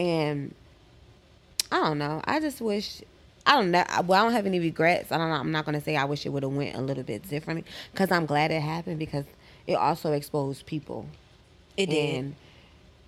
And 0.00 0.54
I 1.72 1.76
don't 1.76 1.98
know. 1.98 2.22
I 2.24 2.40
just 2.40 2.60
wish. 2.60 3.02
I 3.48 3.54
don't 3.56 3.70
know. 3.70 3.84
Well, 4.04 4.20
I 4.20 4.24
don't 4.24 4.32
have 4.34 4.46
any 4.46 4.60
regrets. 4.60 5.10
I 5.10 5.18
don't 5.18 5.28
know. 5.30 5.36
I'm 5.36 5.50
not 5.52 5.64
gonna 5.64 5.80
say 5.80 5.96
I 5.96 6.04
wish 6.04 6.24
it 6.26 6.28
would 6.28 6.42
have 6.42 6.52
went 6.52 6.76
a 6.76 6.80
little 6.80 7.02
bit 7.04 7.28
differently 7.28 7.64
because 7.92 8.10
I'm 8.12 8.26
glad 8.26 8.50
it 8.50 8.60
happened 8.60 8.98
because 8.98 9.24
it 9.66 9.74
also 9.74 10.12
exposed 10.12 10.66
people 10.66 11.06
It 11.76 11.86
did. 11.90 12.14
and 12.16 12.34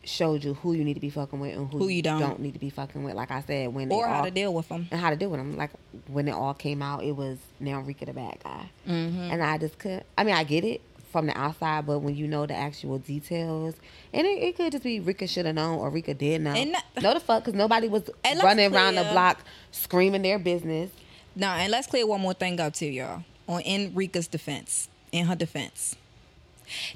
showed 0.03 0.43
you 0.43 0.55
who 0.55 0.73
you 0.73 0.83
need 0.83 0.95
to 0.95 1.01
be 1.01 1.11
fucking 1.11 1.39
with 1.39 1.55
and 1.57 1.71
who, 1.71 1.79
Who 1.79 1.89
you 1.89 2.01
don't. 2.01 2.41
need 2.41 2.55
to 2.55 2.59
be 2.59 2.71
fucking 2.71 3.05
with. 3.05 3.15
Like 3.15 3.31
I 3.31 3.43
said, 3.43 3.75
when 3.75 3.93
or 3.93 4.07
it 4.07 4.09
how 4.09 4.19
all, 4.21 4.25
to 4.25 4.31
deal 4.31 4.55
with 4.55 4.67
them. 4.71 4.89
and 4.91 4.99
how 4.99 5.11
to 5.11 5.17
deal 5.17 5.29
with 5.29 5.41
them. 5.41 5.57
Like 5.57 5.71
when 6.07 6.27
it 6.27 6.33
all 6.33 6.55
came 6.55 6.81
out, 6.81 7.05
it 7.05 7.13
was 7.13 7.37
now 7.61 7.81
Rika 7.81 8.07
the 8.07 8.15
bad 8.15 8.39
guy, 8.43 8.71
Mm-hmm. 8.89 9.21
and 9.31 9.43
I 9.43 9.59
just 9.59 9.79
could. 9.79 10.05
I 10.17 10.25
mean, 10.25 10.35
I 10.35 10.45
get 10.45 10.65
it 10.65 10.81
from 11.11 11.27
the 11.27 11.37
outside, 11.39 11.87
but 11.87 11.99
when 12.01 12.15
you 12.17 12.27
know 12.27 12.47
the 12.47 12.55
actual 12.55 12.99
details, 12.99 13.75
and 14.13 14.27
it, 14.27 14.31
it 14.43 14.57
could 14.57 14.73
just 14.73 14.85
be 14.85 15.01
Rika 15.01 15.27
should 15.27 15.47
have 15.47 15.55
known 15.55 15.79
or 15.79 15.91
Rika 15.91 16.15
did 16.15 16.41
not 16.41 16.55
know. 16.55 16.61
And 16.61 16.75
that- 16.75 16.85
no, 17.03 17.15
the 17.15 17.21
fuck, 17.21 17.45
because 17.45 17.57
nobody 17.57 17.89
was 17.89 18.09
running 18.43 18.75
around 18.75 18.95
the 18.95 19.03
block 19.13 19.41
screaming 19.73 20.23
their 20.23 20.39
business. 20.39 20.91
Now, 21.37 21.55
and 21.57 21.71
let's 21.71 21.87
clear 21.87 22.07
one 22.07 22.21
more 22.21 22.35
thing 22.35 22.59
up 22.61 22.75
too, 22.75 22.87
y'all. 22.87 23.25
On 23.49 23.61
Enrica's 23.63 24.29
defense, 24.29 24.89
in 25.13 25.27
her 25.27 25.35
defense, 25.37 25.97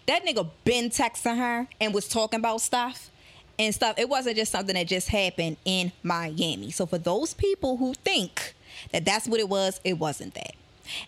that 0.07 0.24
nigga 0.24 0.48
been 0.64 0.90
texting 0.90 1.37
her 1.37 1.66
and 1.81 1.92
was 1.94 2.09
talking 2.09 2.38
about 2.40 2.61
stuff 2.61 3.11
and 3.59 3.74
stuff. 3.74 3.98
It 3.98 4.09
wasn't 4.09 4.37
just 4.37 4.53
something 4.53 4.74
that 4.74 4.87
just 4.87 5.09
happened 5.09 5.57
in 5.64 5.92
Miami. 6.03 6.70
So 6.70 6.87
for 6.87 6.98
those 6.98 7.35
people 7.35 7.77
who 7.77 7.94
think 7.94 8.55
that 8.92 9.05
that's 9.05 9.27
what 9.27 9.40
it 9.40 9.48
was, 9.48 9.81
it 9.85 9.94
wasn't 9.98 10.35
that. 10.35 10.55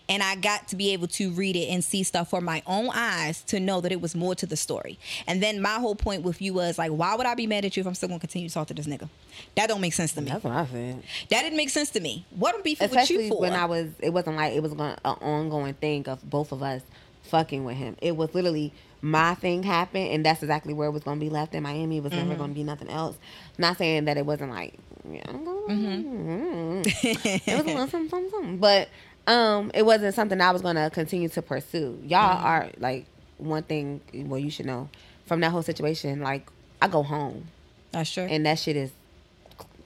And 0.09 0.23
I 0.23 0.35
got 0.35 0.67
to 0.69 0.75
be 0.75 0.93
able 0.93 1.07
to 1.09 1.31
read 1.31 1.55
it 1.55 1.67
and 1.67 1.83
see 1.83 2.03
stuff 2.03 2.29
for 2.29 2.41
my 2.41 2.61
own 2.65 2.89
eyes 2.93 3.41
to 3.43 3.59
know 3.59 3.81
that 3.81 3.91
it 3.91 4.01
was 4.01 4.15
more 4.15 4.35
to 4.35 4.45
the 4.45 4.57
story. 4.57 4.99
And 5.27 5.41
then 5.41 5.61
my 5.61 5.75
whole 5.75 5.95
point 5.95 6.23
with 6.23 6.41
you 6.41 6.53
was 6.53 6.77
like, 6.77 6.91
why 6.91 7.15
would 7.15 7.25
I 7.25 7.35
be 7.35 7.47
mad 7.47 7.65
at 7.65 7.75
you 7.77 7.81
if 7.81 7.87
I'm 7.87 7.95
still 7.95 8.09
gonna 8.09 8.19
continue 8.19 8.47
to 8.47 8.53
talk 8.53 8.67
to 8.67 8.73
this 8.73 8.87
nigga? 8.87 9.09
That 9.55 9.67
don't 9.67 9.81
make 9.81 9.93
sense 9.93 10.13
to 10.13 10.21
me. 10.21 10.29
That's 10.31 10.43
what 10.43 10.53
I 10.53 10.65
said. 10.65 11.03
That 11.29 11.41
didn't 11.43 11.57
make 11.57 11.69
sense 11.69 11.89
to 11.91 11.99
me. 11.99 12.25
What 12.31 12.55
am 12.55 12.61
beefing 12.61 12.89
with 12.89 13.09
you 13.09 13.29
for? 13.29 13.41
when 13.41 13.53
I 13.53 13.65
was, 13.65 13.89
it 13.99 14.11
wasn't 14.11 14.37
like 14.37 14.53
it 14.53 14.61
was 14.61 14.73
going 14.73 14.95
an 15.03 15.15
ongoing 15.21 15.73
thing 15.73 16.07
of 16.07 16.27
both 16.27 16.51
of 16.51 16.63
us 16.63 16.81
fucking 17.23 17.63
with 17.63 17.77
him. 17.77 17.95
It 18.01 18.15
was 18.15 18.33
literally 18.33 18.73
my 19.01 19.35
thing 19.35 19.63
happened, 19.63 20.09
and 20.09 20.25
that's 20.25 20.41
exactly 20.41 20.73
where 20.73 20.87
it 20.87 20.91
was 20.91 21.03
going 21.03 21.19
to 21.19 21.25
be 21.25 21.29
left 21.29 21.53
in 21.53 21.63
Miami. 21.63 21.97
It 21.97 22.03
was 22.03 22.11
never 22.11 22.29
mm-hmm. 22.29 22.37
going 22.37 22.49
to 22.51 22.55
be 22.55 22.63
nothing 22.63 22.89
else. 22.89 23.17
Not 23.57 23.77
saying 23.77 24.05
that 24.05 24.17
it 24.17 24.25
wasn't 24.25 24.51
like, 24.51 24.73
yeah, 25.09 25.21
mm-hmm. 25.23 25.71
Mm-hmm. 25.71 26.81
it 27.45 27.57
was 27.57 27.61
a 27.61 27.63
little 27.63 27.87
something, 27.87 28.09
something, 28.09 28.29
something. 28.31 28.57
but 28.57 28.89
um, 29.27 29.69
it 29.73 29.85
wasn't 29.85 30.15
something 30.15 30.39
I 30.41 30.51
was 30.51 30.61
going 30.61 30.75
to 30.77 30.89
continue 30.89 31.29
to 31.29 31.41
pursue. 31.41 31.99
Y'all 32.03 32.43
are 32.43 32.69
like 32.79 33.05
one 33.37 33.63
thing. 33.63 34.01
Well, 34.13 34.39
you 34.39 34.49
should 34.49 34.65
know 34.65 34.89
from 35.25 35.41
that 35.41 35.51
whole 35.51 35.61
situation. 35.61 36.21
Like 36.21 36.47
I 36.81 36.87
go 36.87 37.03
home, 37.03 37.47
That's 37.91 38.11
true. 38.11 38.23
and 38.23 38.45
that 38.45 38.57
shit 38.59 38.75
is 38.75 38.91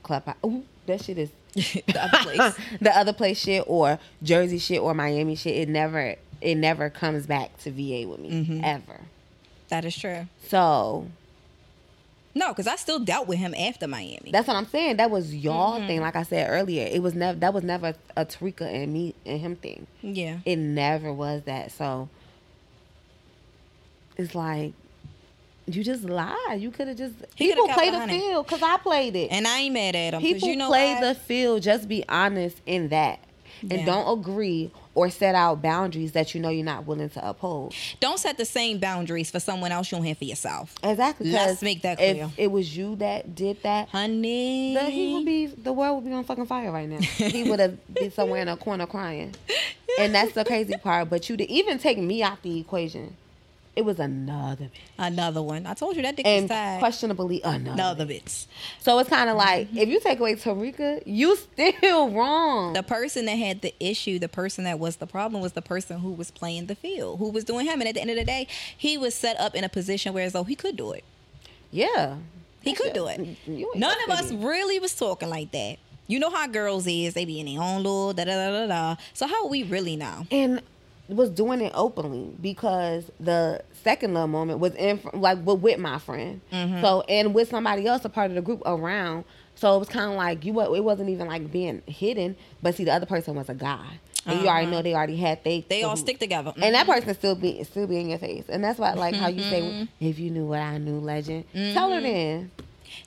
club. 0.04 0.24
Ooh, 0.46 0.64
that 0.86 1.04
shit 1.04 1.18
is 1.18 1.30
the 1.54 2.02
other 2.02 2.18
place. 2.20 2.56
the 2.80 2.98
other 2.98 3.14
place 3.14 3.40
shit 3.40 3.64
or 3.68 4.00
Jersey 4.24 4.58
shit 4.58 4.80
or 4.80 4.94
Miami 4.94 5.36
shit, 5.36 5.56
it 5.56 5.70
never 5.70 6.16
it 6.40 6.56
never 6.56 6.90
comes 6.90 7.28
back 7.28 7.58
to 7.60 7.72
VA 7.72 8.08
with 8.08 8.20
me 8.20 8.32
Mm-hmm. 8.32 8.62
ever. 8.64 9.02
That 9.70 9.86
is 9.86 9.96
true. 9.98 10.28
So 10.48 11.08
No, 12.34 12.50
because 12.50 12.68
I 12.68 12.76
still 12.78 13.00
dealt 13.00 13.28
with 13.28 13.40
him 13.40 13.54
after 13.54 13.88
Miami. 13.88 14.30
that's 14.32 14.48
what 14.48 14.56
I'm 14.56 14.66
saying. 14.68 14.98
That 14.98 15.12
was 15.12 15.36
y'all 15.36 15.78
Mm-hmm. 15.80 15.88
thing. 15.88 16.02
Like 16.02 16.16
I 16.16 16.24
said 16.24 16.50
earlier, 16.50 16.88
it 16.90 17.02
was 17.02 17.14
never 17.14 17.38
that 17.40 17.54
was 17.54 17.64
never 17.64 17.94
a 18.16 18.26
Tarika 18.26 18.62
and 18.62 18.94
me 18.94 19.16
and 19.26 19.40
him 19.40 19.56
thing. 19.58 19.88
yeah. 20.02 20.40
It 20.46 20.56
never 20.58 21.12
was 21.12 21.44
that. 21.44 21.72
So 21.72 22.08
it's 24.18 24.36
like 24.36 24.74
you 25.68 25.84
just 25.84 26.04
lied. 26.04 26.60
You 26.60 26.72
could 26.72 26.88
have 26.88 26.98
just 26.98 27.14
He 27.36 27.48
people 27.48 27.68
play 27.70 27.90
the 27.92 27.98
100. 28.00 28.20
field 28.20 28.46
because 28.48 28.62
I 28.64 28.78
played 28.78 29.16
it. 29.16 29.32
And 29.32 29.48
I 29.48 29.60
ain't 29.60 29.74
mad 29.74 29.96
at 29.96 30.14
him. 30.14 30.22
People 30.22 30.50
you 30.50 30.56
know 30.56 30.68
play 30.70 30.94
why? 30.96 31.02
the 31.02 31.16
field. 31.16 31.62
Just 31.62 31.88
be 31.88 32.04
honest 32.10 32.58
in 32.66 32.90
that, 32.90 33.20
and 33.62 33.72
Yeah. 33.72 33.86
don't 33.86 34.20
agree 34.20 34.72
or 34.94 35.10
set 35.10 35.36
out 35.36 35.62
boundaries 35.62 36.12
that 36.14 36.34
you 36.36 36.42
know 36.42 36.50
you're 36.50 36.66
not 36.66 36.86
willing 36.86 37.10
to 37.10 37.28
uphold. 37.30 37.74
Don't 38.00 38.20
set 38.20 38.38
the 38.38 38.46
same 38.46 38.78
boundaries 38.80 39.32
for 39.32 39.40
someone 39.40 39.72
else 39.72 39.92
you 39.92 39.98
don't 39.98 40.06
have 40.08 40.18
for 40.18 40.26
yourself. 40.26 40.76
Exactly. 40.84 41.32
Let's 41.32 41.62
make 41.62 41.82
that 41.84 41.98
clear. 41.98 42.26
if 42.26 42.40
it 42.40 42.52
was 42.52 42.76
you 42.76 42.96
that 42.98 43.34
did 43.36 43.62
that, 43.64 43.90
Honey. 43.90 44.74
then 44.74 44.92
he 44.92 45.14
would 45.14 45.26
be 45.26 45.46
the 45.48 45.72
world 45.74 46.04
would 46.04 46.10
be 46.10 46.14
on 46.16 46.24
fucking 46.24 46.46
fire 46.48 46.72
right 46.72 46.90
now. 46.90 47.00
he 47.00 47.44
would 47.50 47.60
have 47.60 47.78
been 47.94 48.12
somewhere 48.12 48.42
in 48.42 48.48
a 48.48 48.58
corner 48.58 48.86
crying. 48.88 49.34
And 50.00 50.16
that's 50.16 50.34
the 50.34 50.46
crazy 50.46 50.76
part. 50.78 51.10
But 51.10 51.30
you 51.30 51.38
to 51.38 51.50
even 51.52 51.78
take 51.78 51.98
me 51.98 52.24
out 52.24 52.42
the 52.44 52.60
equation, 52.60 53.16
it 53.76 53.86
was 53.86 54.00
another 54.00 54.66
bitch. 54.66 54.70
Another 55.00 55.42
one. 55.42 55.66
I 55.66 55.74
told 55.74 55.96
you 55.96 56.02
that 56.02 56.16
dick 56.18 56.26
was 56.26 56.40
And 56.42 56.50
tied. 56.50 56.80
questionably 56.80 57.42
another. 57.42 57.72
Another 57.72 58.06
bitch. 58.06 58.46
So 58.80 59.00
it's 59.00 59.10
kind 59.10 59.30
of 59.30 59.38
like 59.38 59.70
if 59.76 59.88
you 59.88 60.00
take 60.02 60.20
away 60.20 60.36
Tarika, 60.36 61.02
you 61.06 61.36
still 61.38 62.10
wrong. 62.14 62.74
The 62.74 62.84
person 62.84 63.26
that 63.26 63.36
had 63.38 63.62
the 63.62 63.74
issue, 63.80 64.20
the 64.20 64.28
person 64.30 64.66
that 64.66 64.78
was 64.80 64.98
the 64.98 65.08
problem, 65.08 65.42
was 65.42 65.54
the 65.54 65.62
person 65.62 66.00
who 66.00 66.12
was 66.12 66.32
playing 66.32 66.66
the 66.66 66.76
field, 66.76 67.20
who 67.20 67.30
was 67.30 67.44
doing 67.46 67.66
him. 67.66 67.80
And 67.80 67.88
at 67.88 67.96
the 67.96 68.02
end 68.02 68.10
of 68.10 68.18
the 68.18 68.26
day, 68.26 68.48
he 68.78 68.98
was 68.98 69.16
set 69.16 69.40
up 69.40 69.56
in 69.56 69.64
a 69.64 69.70
position 69.70 70.14
where 70.14 70.26
as 70.26 70.34
though 70.34 70.44
he 70.44 70.56
could 70.56 70.76
do 70.76 70.92
it. 70.92 71.04
yeah. 71.72 72.18
He 72.64 72.76
could 72.76 72.94
do 72.94 73.08
it. 73.08 73.20
None 73.48 73.98
of 74.04 74.10
us 74.12 74.32
really 74.34 74.78
was 74.80 74.94
talking 74.94 75.30
like 75.30 75.52
that. 75.52 75.78
You 76.06 76.20
know 76.20 76.30
how 76.30 76.46
girls 76.46 76.86
is, 76.86 77.16
they 77.16 77.26
be 77.26 77.40
in 77.40 77.48
their 77.48 77.60
own 77.60 77.78
little 77.78 78.14
da 78.14 78.24
da 78.26 78.34
da 78.36 78.52
da 78.52 78.68
da. 78.68 78.96
So 79.14 79.26
how 79.26 79.48
we 79.48 79.64
really 79.64 79.96
know? 79.96 80.28
and 80.30 80.62
was 81.16 81.30
doing 81.30 81.62
it 81.62 81.72
openly 81.76 82.34
because 82.42 83.12
the 83.20 83.62
second 83.84 84.14
little 84.14 84.28
moment 84.28 84.60
was 84.60 84.74
in 84.76 85.00
like 85.14 85.40
with, 85.44 85.80
my 85.80 85.98
friend. 86.00 86.42
Mm-hmm. 86.52 86.82
so 86.82 87.02
and 87.02 87.34
with 87.34 87.50
somebody 87.50 87.86
else 87.88 88.06
a 88.06 88.10
part 88.10 88.32
of 88.32 88.36
the 88.36 88.42
group 88.42 88.62
around. 88.66 89.26
So 89.56 89.76
it 89.76 89.80
was 89.80 89.90
kind 89.90 90.12
of 90.12 90.18
like 90.18 90.46
you 90.46 90.60
it 90.62 90.84
wasn't 90.84 91.10
even 91.10 91.28
like 91.28 91.52
being 91.52 91.82
hidden 91.86 92.36
but 92.62 92.76
see 92.76 92.84
the 92.86 92.94
other 92.94 93.06
person 93.06 93.36
was 93.36 93.50
a 93.50 93.54
guy. 93.54 94.00
And 94.26 94.40
you 94.42 94.48
already 94.48 94.68
know 94.68 94.84
they 94.84 94.94
already 94.94 95.18
had 95.18 95.44
they 95.44 95.58
Uh-huh. 95.60 95.66
They 95.70 95.84
all 95.84 95.98
stick 95.98 96.20
together. 96.20 96.54
and 96.62 96.76
that 96.76 96.86
person 96.86 97.14
still 97.16 97.36
be 97.36 97.64
still 97.64 97.88
be 97.88 97.98
in 97.98 98.10
your 98.10 98.20
face. 98.20 98.46
And 98.50 98.64
that's 98.64 98.78
why 98.80 98.94
like 98.94 99.16
how 99.16 99.28
you 99.28 99.42
say 99.42 99.88
if 100.00 100.20
you 100.20 100.30
knew 100.30 100.46
what 100.46 100.60
I 100.60 100.78
knew 100.78 101.00
legend 101.00 101.46
tell 101.54 101.92
her 101.92 102.02
then 102.02 102.52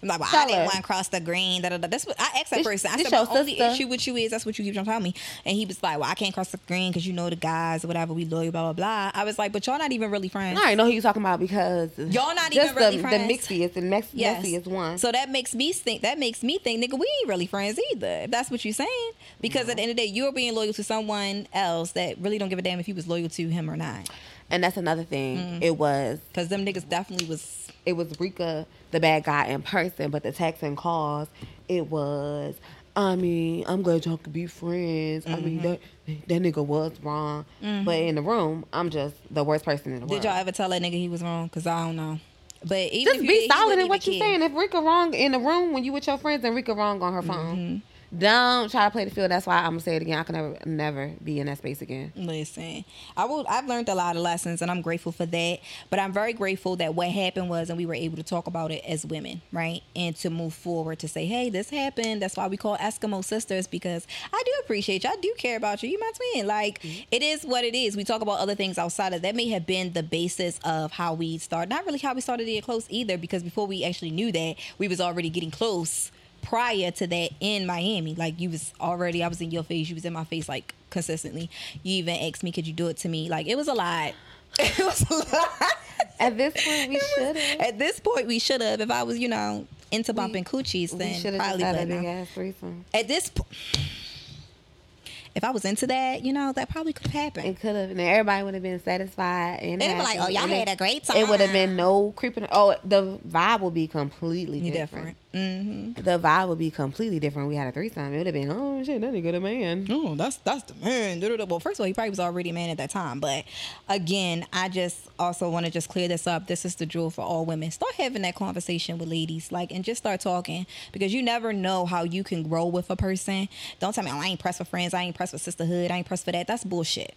I'm 0.03 0.09
like, 0.09 0.20
well, 0.20 0.28
I 0.32 0.47
didn't 0.47 0.59
her. 0.61 0.64
want 0.64 0.76
to 0.76 0.82
cross 0.82 1.09
the 1.09 1.20
green. 1.20 1.62
Da, 1.62 1.68
da, 1.70 1.78
da. 1.78 1.89
That's 1.89 2.07
what 2.07 2.18
I 2.20 2.41
asked 2.41 2.51
that 2.51 2.57
This- 2.59 2.66
person. 2.66 2.91
I 2.93 2.97
this 2.97 3.09
said, 3.09 3.12
my 3.24 3.26
only 3.39 3.57
sister. 3.59 3.72
issue 3.74 3.89
with 3.89 4.07
you 4.07 4.16
is 4.16 4.30
that's 4.30 4.45
what 4.47 4.59
you 4.59 4.64
keep 4.64 4.74
trying 4.74 4.85
to 4.85 4.91
tell 4.91 5.01
me. 5.01 5.14
And 5.45 5.57
he 5.57 5.66
was 5.66 5.82
like, 5.82 5.99
well, 5.99 6.11
I 6.11 6.14
can't 6.14 6.32
cross 6.35 6.51
the 6.51 6.59
green 6.66 6.91
because 6.93 7.07
you 7.07 7.12
know 7.12 7.28
the 7.30 7.37
guys 7.37 7.85
or 7.85 7.89
whatever. 7.89 8.12
We 8.12 8.24
loyal, 8.24 8.51
blah, 8.53 8.62
blah, 8.62 8.72
blah. 8.72 9.11
I 9.14 9.24
was 9.24 9.39
like, 9.39 9.53
but 9.53 9.66
y'all 9.66 9.78
not 9.78 9.93
even 9.93 10.11
really 10.11 10.28
friends. 10.28 10.59
I 10.59 10.62
already 10.62 10.76
know 10.76 10.85
who 10.87 10.91
you 10.93 11.01
talking 11.03 11.22
about 11.22 11.41
because 11.41 11.91
Y'all 11.99 12.35
not 12.35 12.53
even 12.53 12.74
really 12.74 12.97
the, 12.97 13.03
friends. 13.03 13.28
the 13.28 13.35
mixiest 13.57 13.76
and 13.76 13.91
mex- 13.91 14.09
Yes. 14.12 14.45
messiest 14.45 14.66
one 14.66 14.99
So 14.99 15.11
that 15.12 15.30
makes 15.30 15.55
me 15.55 15.72
think. 15.72 16.03
That 16.03 16.18
makes 16.18 16.43
me 16.43 16.59
think, 16.59 16.82
nigga, 16.85 16.99
we 16.99 17.07
ain't 17.20 17.28
really 17.28 17.47
friends 17.47 17.78
either. 17.93 18.22
If 18.24 18.30
that's 18.30 18.51
what 18.51 18.64
you're 18.64 18.74
saying, 18.74 19.11
because 19.41 19.68
at 19.68 19.76
the 19.76 19.82
end 19.82 19.91
of 19.91 19.97
the 19.97 20.03
day, 20.03 20.09
you're 20.09 20.32
being 20.32 20.55
loyal 20.55 20.72
to 20.74 20.85
someone 20.85 21.47
else 21.53 21.93
that 21.93 22.18
really 22.18 22.39
don't 22.39 22.49
give 22.49 22.59
a 22.59 22.62
damn 22.62 22.80
if 22.80 22.89
you 22.89 22.95
was 22.95 23.07
loyal 23.07 23.28
to 23.28 23.49
him 23.49 23.70
or 23.70 23.76
not. 23.76 24.09
and 24.51 24.62
that's 24.62 24.76
another 24.76 25.05
thing 25.05 25.39
Mm. 25.39 25.62
it 25.62 25.76
was 25.78 26.18
Because 26.28 26.49
them 26.49 26.66
niggas 26.66 26.87
definitely 26.89 27.26
was. 27.26 27.68
it 27.87 27.95
was 27.95 28.09
Rika, 28.20 28.66
the 28.95 29.01
bad 29.01 29.24
guy 29.24 29.47
in 29.47 29.61
person, 29.62 30.11
but 30.11 30.22
the 30.22 30.32
text 30.32 30.62
and 30.62 30.76
calls, 30.76 31.28
it 31.68 31.88
was. 31.90 32.55
I 32.97 33.16
mean, 33.16 33.64
I'm 33.66 33.82
glad 33.82 34.07
y'all 34.07 34.18
could 34.18 34.32
be 34.32 34.47
friends. 34.47 35.26
I 35.26 35.36
mean, 35.36 35.62
that 35.62 35.80
Mm-hmm. 36.07 36.26
that 36.28 36.42
nigga 36.42 36.64
was 36.66 36.92
wrong, 37.03 37.47
but 37.61 37.99
in 37.99 38.14
the 38.14 38.20
room, 38.22 38.66
I'm 38.74 38.90
just 38.90 39.16
the 39.30 39.42
worst 39.42 39.64
person 39.64 39.95
in 39.95 40.01
the 40.01 40.07
world. 40.07 40.20
Did 40.20 40.28
y'all 40.28 40.36
ever 40.38 40.53
tell 40.53 40.68
that 40.68 40.82
nigga 40.82 40.92
he 40.92 41.09
was 41.09 41.22
wrong? 41.22 41.47
Because 41.47 41.66
I 41.66 41.82
don't 41.86 41.97
know. 41.97 42.20
But 42.62 42.92
even 42.92 43.14
just 43.14 43.22
be 43.22 43.28
did, 43.28 43.51
solid 43.51 43.78
in 43.78 43.88
what 43.88 44.07
you're 44.07 44.18
saying? 44.20 44.42
If 44.42 44.55
Rika 44.55 44.80
wrong 44.82 45.14
in 45.14 45.32
the 45.32 45.38
room 45.38 45.72
when 45.72 45.82
you 45.82 45.92
with 45.95 46.07
your 46.07 46.18
friends, 46.18 46.45
and 46.45 46.55
Rika 46.55 46.74
wrong 46.74 47.01
on 47.03 47.12
her 47.14 47.22
phone, 47.22 47.57
Mm-hmm. 47.57 47.76
Don't 48.18 48.70
try 48.70 48.84
to 48.84 48.90
play 48.90 49.04
the 49.04 49.10
field. 49.10 49.30
That's 49.30 49.46
why 49.46 49.58
I'm 49.58 49.72
gonna 49.72 49.80
say 49.80 49.96
it 49.96 50.02
again. 50.02 50.18
I 50.18 50.22
can 50.22 50.34
never, 50.34 50.58
never 50.64 51.12
be 51.22 51.40
in 51.40 51.46
that 51.46 51.58
space 51.58 51.82
again. 51.82 52.12
Listen, 52.16 52.84
I 53.16 53.24
will. 53.24 53.44
I've 53.48 53.66
learned 53.66 53.88
a 53.88 53.94
lot 53.94 54.16
of 54.16 54.22
lessons, 54.22 54.62
and 54.62 54.70
I'm 54.70 54.82
grateful 54.82 55.12
for 55.12 55.26
that. 55.26 55.60
But 55.90 55.98
I'm 55.98 56.12
very 56.12 56.32
grateful 56.32 56.76
that 56.76 56.94
what 56.94 57.08
happened 57.08 57.48
was, 57.48 57.70
and 57.70 57.78
we 57.78 57.86
were 57.86 57.94
able 57.94 58.16
to 58.16 58.22
talk 58.22 58.46
about 58.46 58.70
it 58.70 58.84
as 58.86 59.04
women, 59.04 59.42
right? 59.52 59.82
And 59.94 60.14
to 60.16 60.30
move 60.30 60.54
forward 60.54 60.98
to 61.00 61.08
say, 61.08 61.26
"Hey, 61.26 61.50
this 61.50 61.70
happened." 61.70 62.22
That's 62.22 62.36
why 62.36 62.46
we 62.46 62.56
call 62.56 62.76
Eskimo 62.78 63.24
sisters 63.24 63.66
because 63.66 64.06
I 64.32 64.42
do 64.44 64.52
appreciate 64.64 65.04
you. 65.04 65.10
I 65.10 65.16
do 65.16 65.34
care 65.38 65.56
about 65.56 65.82
you. 65.82 65.88
You 65.88 65.98
my 66.00 66.12
twin. 66.14 66.46
Like 66.46 66.82
mm-hmm. 66.82 67.02
it 67.10 67.22
is 67.22 67.44
what 67.44 67.64
it 67.64 67.74
is. 67.74 67.96
We 67.96 68.04
talk 68.04 68.22
about 68.22 68.38
other 68.38 68.54
things 68.54 68.78
outside 68.78 69.12
of 69.12 69.22
that. 69.22 69.34
May 69.34 69.48
have 69.48 69.66
been 69.66 69.92
the 69.92 70.02
basis 70.02 70.58
of 70.64 70.92
how 70.92 71.14
we 71.14 71.38
start. 71.38 71.68
Not 71.68 71.84
really 71.86 71.98
how 71.98 72.14
we 72.14 72.20
started 72.20 72.44
to 72.46 72.52
get 72.52 72.64
close 72.64 72.86
either, 72.88 73.18
because 73.18 73.42
before 73.42 73.66
we 73.66 73.84
actually 73.84 74.10
knew 74.10 74.32
that, 74.32 74.56
we 74.78 74.88
was 74.88 75.00
already 75.00 75.30
getting 75.30 75.50
close 75.50 76.10
prior 76.45 76.90
to 76.92 77.07
that 77.07 77.30
in 77.40 77.66
Miami. 77.66 78.14
Like 78.14 78.40
you 78.40 78.51
was 78.51 78.72
already, 78.80 79.22
I 79.24 79.28
was 79.28 79.40
in 79.40 79.51
your 79.51 79.62
face. 79.64 79.88
You 79.88 79.95
was 79.97 80.05
in 80.05 80.12
my 80.12 80.24
face 80.24 80.49
like 80.49 80.74
consistently. 80.90 81.51
You 81.82 81.95
even 81.97 82.16
asked 82.16 82.42
me, 82.45 82.53
could 82.53 82.66
you 82.66 82.72
do 82.72 82.86
it 82.88 82.97
to 82.99 83.09
me? 83.09 83.28
Like 83.28 83.47
it 83.47 83.57
was 83.57 83.68
a 83.68 83.74
lot. 83.74 84.12
It 84.57 84.78
was 84.78 85.03
a 85.11 85.14
lot. 85.34 85.72
At 86.20 86.36
this 86.36 86.55
point, 86.64 86.88
we 86.90 87.01
should 87.16 87.34
have. 87.36 87.61
At 87.61 87.76
this 87.76 87.99
point, 87.99 88.28
we 88.28 88.38
should 88.38 88.61
have. 88.61 88.80
If 88.80 88.88
I 88.88 89.03
was, 89.03 89.18
you 89.18 89.28
know, 89.28 89.66
into 89.90 90.12
bumping 90.12 90.45
coochies, 90.45 90.97
then 90.97 91.14
should 91.20 91.34
have 91.34 91.42
just 91.42 91.61
probably. 91.61 91.64
had 91.64 91.74
a 91.74 91.78
But 91.80 91.88
big 91.88 92.05
ass 92.05 92.28
threesome. 92.32 92.84
At 92.95 93.09
this 93.09 93.30
point, 93.30 93.49
if 95.34 95.42
I 95.42 95.51
was 95.51 95.64
into 95.64 95.88
that, 95.88 96.24
you 96.24 96.32
know, 96.32 96.53
that 96.53 96.68
probably 96.68 96.92
could 96.92 97.09
have 97.09 97.20
happened. 97.20 97.47
It 97.49 97.59
could 97.61 97.74
have, 97.74 97.90
and 97.90 98.01
everybody 98.01 98.45
would 98.45 98.55
have 98.55 98.62
been 98.62 98.80
satisfied. 98.82 99.59
And 99.62 99.80
They'd 99.80 99.99
like, 99.99 100.18
"Oh, 100.20 100.28
y'all 100.28 100.47
had 100.47 100.68
it- 100.68 100.72
a 100.74 100.76
great 100.76 101.03
time." 101.03 101.16
It 101.16 101.28
would 101.28 101.40
have 101.40 101.53
been 101.53 101.74
no 101.74 102.12
creeping. 102.14 102.47
Oh, 102.53 102.76
the 102.84 103.18
vibe 103.28 103.61
would 103.61 103.74
be 103.74 103.88
completely 103.88 104.61
different. 104.61 104.76
different. 104.92 105.16
Hmm 105.35 105.93
The 105.95 106.16
vibe 106.16 106.49
would 106.49 106.59
be 106.59 106.70
completely 106.70 107.18
different. 107.18 107.49
We 107.49 107.57
had 107.57 107.66
a 107.66 107.72
threesome. 107.72 108.14
It 108.14 108.18
would 108.18 108.26
have 108.26 108.35
been, 108.35 108.51
oh 108.53 108.85
shit, 108.85 109.01
that 109.01 109.12
nigga 109.12 109.32
the 109.32 109.41
man. 109.41 109.85
Oh, 109.91 110.14
that's 110.14 110.37
that's 110.37 110.62
the 110.62 110.74
man. 110.74 111.20
Well, 111.49 111.59
first 111.59 111.80
of 111.80 111.82
all, 111.82 111.87
he 111.89 111.93
probably 111.93 112.11
was 112.11 112.20
already 112.20 112.51
a 112.51 112.53
man 112.53 112.70
at 112.70 112.76
that 112.76 112.91
time. 112.91 113.18
But 113.18 113.45
again, 113.89 114.47
I 114.53 114.68
just 114.68 115.09
also 115.18 115.51
want 115.51 115.66
to 115.66 115.72
just 115.72 115.89
clear 115.89 116.07
this 116.07 116.28
up. 116.28 116.47
This 116.47 116.64
is 116.64 116.76
the 116.76 116.87
drill 116.87 117.11
for 117.11 117.22
all 117.22 117.45
women. 117.45 117.72
Start 117.72 117.95
having 117.95 118.22
that 118.22 118.37
conversation 118.37 118.97
with 118.97 119.09
ladies, 119.09 119.51
like, 119.51 119.72
and 119.72 119.85
just 119.85 119.99
start 119.99 120.20
talking 120.20 120.66
because 120.93 121.12
you 121.12 121.20
never 121.20 121.53
know 121.53 121.85
how 121.85 122.05
you 122.05 122.22
can 122.22 122.45
grow 122.45 122.66
with 122.66 122.89
a 122.91 122.97
person. 122.97 123.49
Don't 123.80 123.93
tell 123.93 124.05
me, 124.05 124.12
oh, 124.12 124.20
I 124.20 124.26
ain't 124.26 124.41
pressed 124.41 124.59
for 124.59 124.64
friends. 124.64 124.95
I 124.95 125.03
ain't 125.03 125.16
pressed 125.16 125.32
for 125.32 125.39
sisterhood. 125.39 125.91
I 125.91 125.97
ain't 125.97 126.07
pressed 126.07 126.24
for 126.24 126.32
that. 126.32 126.47
That's 126.47 126.62
bullshit. 126.62 127.16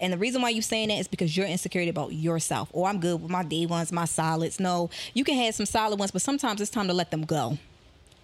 And 0.00 0.12
the 0.12 0.18
reason 0.18 0.42
why 0.42 0.50
you're 0.50 0.62
saying 0.62 0.88
that 0.88 0.98
is 0.98 1.08
because 1.08 1.36
you're 1.36 1.46
insecure 1.46 1.88
about 1.88 2.12
yourself. 2.12 2.68
Or 2.72 2.88
I'm 2.88 3.00
good 3.00 3.22
with 3.22 3.30
my 3.30 3.42
day 3.42 3.66
ones, 3.66 3.92
my 3.92 4.04
solids. 4.04 4.60
No, 4.60 4.90
you 5.12 5.24
can 5.24 5.36
have 5.36 5.54
some 5.54 5.66
solid 5.66 5.98
ones, 5.98 6.10
but 6.10 6.22
sometimes 6.22 6.60
it's 6.60 6.70
time 6.70 6.88
to 6.88 6.94
let 6.94 7.10
them 7.10 7.24
go. 7.24 7.58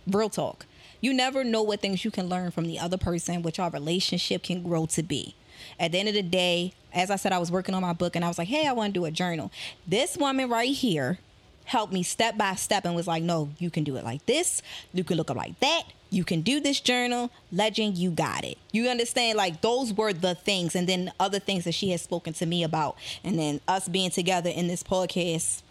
Real 0.07 0.31
talk. 0.31 0.67
You 1.01 1.13
never 1.15 1.45
know 1.45 1.63
what 1.63 1.81
things 1.81 2.05
you 2.05 2.11
can 2.11 2.29
learn 2.29 2.51
from 2.51 2.67
the 2.67 2.79
other 2.79 2.99
person, 2.99 3.43
which 3.43 3.59
our 3.59 3.71
relationship 3.71 4.43
can 4.43 4.63
grow 4.63 4.87
to 4.87 5.03
be. 5.03 5.35
At 5.79 5.93
the 5.93 5.99
end 5.99 6.09
of 6.09 6.15
the 6.15 6.23
day, 6.23 6.75
as 6.93 7.11
I 7.11 7.17
said, 7.17 7.33
I 7.33 7.39
was 7.39 7.51
working 7.51 7.75
on 7.75 7.83
my 7.83 7.93
book 7.93 8.17
and 8.17 8.25
I 8.25 8.29
was 8.29 8.39
like, 8.39 8.49
hey, 8.49 8.67
I 8.67 8.73
want 8.73 8.93
to 8.93 9.01
do 9.01 9.05
a 9.05 9.11
journal. 9.11 9.51
This 9.87 10.17
woman 10.17 10.49
right 10.49 10.71
here 10.71 11.19
helped 11.65 11.93
me 11.93 12.03
step 12.03 12.37
by 12.37 12.55
step 12.55 12.85
and 12.85 12.95
was 12.95 13.07
like, 13.07 13.23
no, 13.23 13.51
you 13.59 13.71
can 13.71 13.85
do 13.85 13.97
it 13.97 14.05
like 14.05 14.27
this. 14.27 14.63
You 14.93 15.05
can 15.05 15.17
look 15.17 15.31
up 15.31 15.37
like 15.37 15.59
that. 15.61 15.85
You 16.11 16.25
can 16.25 16.41
do 16.41 16.61
this 16.61 16.81
journal. 16.81 17.31
Legend, 17.53 17.97
you 17.97 18.11
got 18.11 18.45
it. 18.45 18.59
You 18.73 18.89
understand? 18.89 19.39
Like, 19.39 19.61
those 19.61 19.93
were 19.93 20.13
the 20.13 20.35
things. 20.35 20.75
And 20.75 20.89
then 20.89 21.13
other 21.21 21.39
things 21.39 21.65
that 21.65 21.73
she 21.73 21.91
has 21.91 22.03
spoken 22.03 22.33
to 22.35 22.47
me 22.47 22.65
about. 22.65 22.97
And 23.23 23.39
then 23.39 23.61
us 23.69 23.89
being 23.89 24.11
together 24.11 24.51
in 24.51 24.67
this 24.67 24.83
podcast 24.83 25.63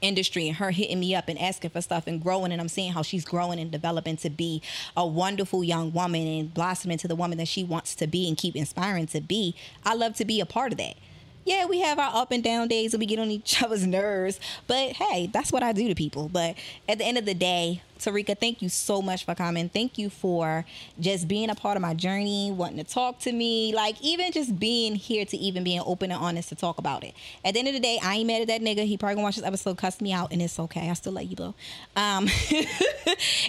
industry 0.00 0.48
and 0.48 0.56
her 0.56 0.70
hitting 0.70 0.98
me 0.98 1.14
up 1.14 1.28
and 1.28 1.38
asking 1.38 1.70
for 1.70 1.80
stuff 1.80 2.06
and 2.06 2.22
growing 2.22 2.52
and 2.52 2.60
I'm 2.60 2.68
seeing 2.68 2.92
how 2.92 3.02
she's 3.02 3.24
growing 3.24 3.58
and 3.60 3.70
developing 3.70 4.16
to 4.18 4.30
be 4.30 4.62
a 4.96 5.06
wonderful 5.06 5.62
young 5.62 5.92
woman 5.92 6.26
and 6.26 6.54
blossoming 6.54 6.98
to 6.98 7.08
the 7.08 7.14
woman 7.14 7.38
that 7.38 7.48
she 7.48 7.64
wants 7.64 7.94
to 7.96 8.06
be 8.06 8.26
and 8.26 8.36
keep 8.36 8.56
inspiring 8.56 9.06
to 9.08 9.20
be. 9.20 9.54
I 9.84 9.94
love 9.94 10.16
to 10.16 10.24
be 10.24 10.40
a 10.40 10.46
part 10.46 10.72
of 10.72 10.78
that. 10.78 10.96
Yeah, 11.44 11.66
we 11.66 11.80
have 11.80 11.98
our 11.98 12.14
up 12.14 12.32
and 12.32 12.44
down 12.44 12.68
days 12.68 12.94
and 12.94 13.00
we 13.00 13.06
get 13.06 13.18
on 13.18 13.30
each 13.30 13.62
other's 13.62 13.86
nerves, 13.86 14.40
but 14.66 14.92
hey, 14.92 15.28
that's 15.32 15.52
what 15.52 15.62
I 15.62 15.72
do 15.72 15.88
to 15.88 15.94
people. 15.94 16.28
But 16.28 16.56
at 16.88 16.98
the 16.98 17.04
end 17.04 17.18
of 17.18 17.24
the 17.24 17.34
day, 17.34 17.82
Tarika, 18.00 18.38
thank 18.38 18.62
you 18.62 18.68
so 18.68 19.02
much 19.02 19.24
for 19.24 19.34
coming. 19.34 19.68
Thank 19.68 19.98
you 19.98 20.10
for 20.10 20.64
just 20.98 21.28
being 21.28 21.50
a 21.50 21.54
part 21.54 21.76
of 21.76 21.82
my 21.82 21.94
journey, 21.94 22.50
wanting 22.50 22.78
to 22.78 22.84
talk 22.84 23.18
to 23.20 23.32
me, 23.32 23.74
like 23.74 23.96
even 24.00 24.32
just 24.32 24.58
being 24.58 24.94
here 24.94 25.24
to 25.26 25.36
even 25.36 25.62
being 25.62 25.82
open 25.84 26.10
and 26.10 26.20
honest 26.20 26.48
to 26.48 26.54
talk 26.54 26.78
about 26.78 27.04
it. 27.04 27.14
At 27.44 27.54
the 27.54 27.60
end 27.60 27.68
of 27.68 27.74
the 27.74 27.80
day, 27.80 27.98
I 28.02 28.16
ain't 28.16 28.26
mad 28.26 28.42
at 28.42 28.48
that 28.48 28.62
nigga. 28.62 28.86
He 28.86 28.96
probably 28.96 29.16
gonna 29.16 29.24
watch 29.24 29.36
this 29.36 29.44
episode, 29.44 29.76
cuss 29.76 30.00
me 30.00 30.12
out, 30.12 30.32
and 30.32 30.40
it's 30.40 30.58
okay. 30.58 30.88
I 30.88 30.94
still 30.94 31.12
like 31.12 31.28
you, 31.28 31.36
bro. 31.36 31.54
Um, 31.94 32.26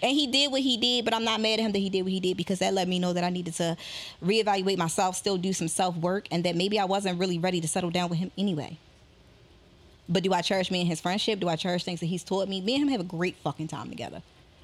and 0.03 0.11
he 0.11 0.27
did 0.27 0.51
what 0.51 0.61
he 0.61 0.77
did, 0.77 1.05
but 1.05 1.13
I'm 1.13 1.23
not 1.23 1.39
mad 1.39 1.59
at 1.59 1.65
him 1.65 1.71
that 1.71 1.79
he 1.79 1.89
did 1.89 2.01
what 2.03 2.11
he 2.11 2.19
did 2.19 2.35
because 2.35 2.59
that 2.59 2.73
let 2.73 2.87
me 2.87 2.99
know 2.99 3.13
that 3.13 3.23
I 3.23 3.29
needed 3.29 3.53
to 3.55 3.77
reevaluate 4.23 4.77
myself, 4.77 5.15
still 5.15 5.37
do 5.37 5.53
some 5.53 5.69
self 5.69 5.95
work, 5.95 6.27
and 6.29 6.43
that 6.43 6.55
maybe 6.55 6.77
I 6.77 6.85
wasn't 6.85 7.19
really 7.19 7.39
ready 7.39 7.61
to 7.61 7.67
settle 7.67 7.89
down 7.89 8.09
with 8.09 8.19
him 8.19 8.31
anyway. 8.37 8.77
But 10.09 10.23
do 10.23 10.33
I 10.33 10.41
cherish 10.41 10.69
me 10.69 10.81
and 10.81 10.89
his 10.89 10.99
friendship? 10.99 11.39
Do 11.39 11.47
I 11.47 11.55
cherish 11.55 11.85
things 11.85 12.01
that 12.01 12.07
he's 12.07 12.23
taught 12.23 12.49
me? 12.49 12.59
Me 12.59 12.75
and 12.75 12.83
him 12.83 12.89
have 12.89 12.99
a 12.99 13.05
great 13.05 13.37
fucking 13.37 13.69
time 13.69 13.89
together. 13.89 14.21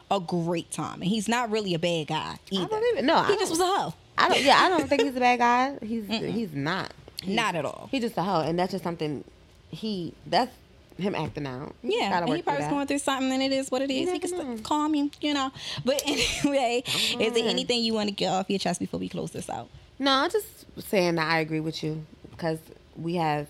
A 0.09 0.19
great 0.19 0.71
time. 0.71 1.01
And 1.01 1.09
he's 1.09 1.27
not 1.27 1.51
really 1.51 1.73
a 1.73 1.79
bad 1.79 2.07
guy 2.07 2.39
either. 2.49 2.65
I 2.65 2.67
don't 2.67 2.93
even 2.93 3.05
no. 3.05 3.23
he 3.23 3.35
just 3.37 3.51
was 3.51 3.59
a 3.59 3.65
hoe. 3.65 3.93
I 4.17 4.29
don't. 4.29 4.41
Yeah, 4.41 4.57
I 4.59 4.69
don't 4.69 4.87
think 4.87 5.01
he's 5.01 5.15
a 5.15 5.19
bad 5.19 5.39
guy. 5.39 5.77
He's 5.85 6.07
he's 6.07 6.53
not. 6.53 6.91
He's, 7.21 7.35
Not 7.35 7.55
at 7.55 7.65
all. 7.65 7.87
He's 7.91 8.01
just 8.01 8.17
a 8.17 8.23
hoe, 8.23 8.41
and 8.41 8.57
that's 8.59 8.71
just 8.71 8.83
something. 8.83 9.23
He 9.69 10.13
that's 10.27 10.51
him 10.97 11.15
acting 11.15 11.47
out. 11.47 11.75
Yeah, 11.83 12.19
and 12.19 12.29
he 12.29 12.41
probably 12.41 12.63
was 12.63 12.71
going 12.71 12.87
through 12.87 12.99
something, 12.99 13.31
and 13.31 13.41
it 13.41 13.51
is 13.51 13.71
what 13.71 13.81
it 13.81 13.91
is. 13.91 14.11
He 14.11 14.19
can 14.19 14.29
still 14.29 14.57
call 14.59 14.87
me, 14.87 15.11
you 15.21 15.33
know. 15.33 15.51
But 15.85 16.01
anyway, 16.05 16.83
is 16.85 17.33
there 17.33 17.47
anything 17.47 17.83
you 17.83 17.93
want 17.93 18.09
to 18.09 18.15
get 18.15 18.29
off 18.29 18.49
your 18.49 18.59
chest 18.59 18.79
before 18.79 18.99
we 18.99 19.09
close 19.09 19.31
this 19.31 19.49
out? 19.49 19.69
No, 19.99 20.11
I'm 20.11 20.29
just 20.29 20.47
saying 20.87 21.15
that 21.15 21.27
I 21.27 21.39
agree 21.39 21.59
with 21.59 21.83
you 21.83 22.05
because 22.31 22.59
we 22.95 23.15
have 23.15 23.47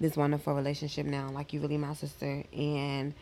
this 0.00 0.16
wonderful 0.16 0.54
relationship 0.54 1.06
now. 1.06 1.30
Like 1.30 1.52
you 1.52 1.60
really 1.60 1.78
my 1.78 1.94
sister, 1.94 2.44
and 2.52 3.14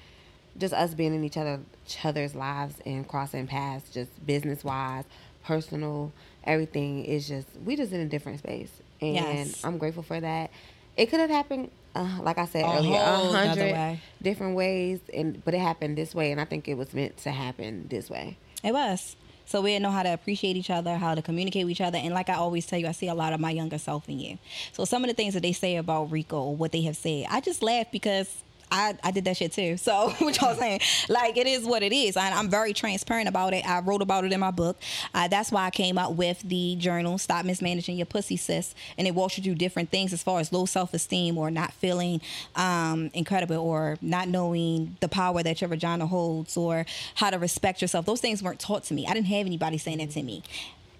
just 0.59 0.73
us 0.75 0.95
being 0.95 1.15
in 1.15 1.25
each 1.25 1.37
other 1.37 1.61
each 1.87 2.05
other's 2.05 2.35
lives 2.35 2.77
and 2.85 3.07
crossing 3.07 3.47
paths, 3.47 3.89
just 3.93 4.11
business 4.27 4.65
wise, 4.65 5.05
personal, 5.45 6.13
everything 6.45 7.05
is 7.05 7.29
just 7.29 7.47
we 7.65 7.77
just 7.77 7.93
in 7.93 8.01
a 8.01 8.07
different 8.07 8.39
space, 8.41 8.71
and 9.01 9.15
Yes. 9.15 9.65
I'm 9.65 9.79
grateful 9.79 10.03
for 10.03 10.21
that. 10.21 10.51
It 10.97 11.07
could 11.11 11.21
have 11.21 11.31
happened, 11.31 11.71
uh, 11.95 12.19
like 12.23 12.39
I 12.39 12.47
said 12.47 12.65
A 12.65 12.79
earlier, 12.79 12.99
a 13.01 13.17
hundred 13.31 13.73
way. 13.73 14.01
different 14.23 14.57
ways, 14.57 15.01
and 15.15 15.45
but 15.45 15.55
it 15.55 15.61
happened 15.61 15.97
this 15.99 16.15
way, 16.15 16.33
and 16.33 16.41
I 16.41 16.45
think 16.45 16.69
it 16.69 16.75
was 16.75 16.93
meant 16.95 17.17
to 17.19 17.31
happen 17.31 17.87
this 17.89 18.09
way. 18.11 18.37
It 18.65 18.73
was. 18.73 19.15
So 19.49 19.61
we 19.63 19.71
didn't 19.71 19.85
know 19.85 19.93
how 19.93 20.03
to 20.03 20.13
appreciate 20.13 20.57
each 20.57 20.71
other, 20.71 20.97
how 20.97 21.15
to 21.15 21.23
communicate 21.23 21.65
with 21.67 21.71
each 21.71 21.81
other. 21.81 21.99
And 21.99 22.13
like 22.13 22.29
I 22.29 22.35
always 22.35 22.67
tell 22.67 22.81
you, 22.81 22.89
I 22.89 22.93
see 22.93 23.07
a 23.07 23.15
lot 23.15 23.33
of 23.33 23.39
my 23.39 23.53
younger 23.53 23.79
self 23.79 24.09
in 24.09 24.19
you. 24.19 24.39
So 24.73 24.85
some 24.85 25.05
of 25.05 25.09
the 25.09 25.15
things 25.15 25.35
that 25.35 25.45
they 25.45 25.53
say 25.53 25.77
about 25.77 26.11
Rika, 26.11 26.43
what 26.43 26.73
they 26.73 26.81
have 26.83 26.97
said, 26.97 27.27
I 27.31 27.41
just 27.41 27.63
laugh 27.63 27.87
because 27.93 28.43
I, 28.71 28.97
I 29.03 29.11
did 29.11 29.25
that 29.25 29.37
shit 29.37 29.53
too. 29.53 29.77
So 29.77 30.11
what 30.19 30.41
y'all 30.41 30.55
saying? 30.55 30.81
Like 31.09 31.37
it 31.37 31.47
is 31.47 31.65
what 31.65 31.83
it 31.83 31.93
is. 31.93 32.17
I, 32.17 32.31
I'm 32.31 32.49
very 32.49 32.73
transparent 32.73 33.29
about 33.29 33.55
it. 33.55 33.67
I 33.67 33.81
wrote 33.81 34.03
about 34.03 34.25
it 34.25 34.33
in 34.33 34.41
my 34.41 34.51
book. 34.51 34.79
Uh, 35.15 35.29
that's 35.29 35.53
why 35.53 35.65
I 35.65 35.71
came 35.71 35.99
out 35.99 36.17
with 36.17 36.41
the 36.43 36.77
journal, 36.77 37.19
Stop 37.19 37.45
Mismanaging 37.45 37.97
Your 37.97 38.07
Pussy 38.07 38.37
Sis. 38.37 38.75
And 38.99 39.07
it 39.07 39.15
walks 39.15 39.39
you 39.39 39.45
through 39.45 39.55
different 39.57 39.91
things 39.91 40.13
as 40.13 40.23
far 40.23 40.41
as 40.41 40.53
low 40.53 40.67
self-esteem 40.67 41.39
or 41.39 41.51
not 41.51 41.73
feeling 41.73 42.21
um, 42.55 43.11
incredible 43.15 43.59
or 43.59 43.99
not 44.01 44.29
knowing 44.29 44.97
the 45.01 45.09
power 45.09 45.43
that 45.43 45.61
your 45.61 45.69
vagina 45.69 46.07
holds 46.07 46.57
or 46.57 46.87
how 47.15 47.31
to 47.31 47.39
respect 47.39 47.83
yourself. 47.83 48.07
Those 48.07 48.21
things 48.21 48.43
weren't 48.43 48.61
taught 48.61 48.85
to 48.85 48.95
me. 48.95 49.07
I 49.07 49.15
didn't 49.15 49.27
have 49.27 49.47
anybody 49.47 49.79
saying 49.79 49.99
that 49.99 50.11
to 50.11 50.23
me. 50.23 50.43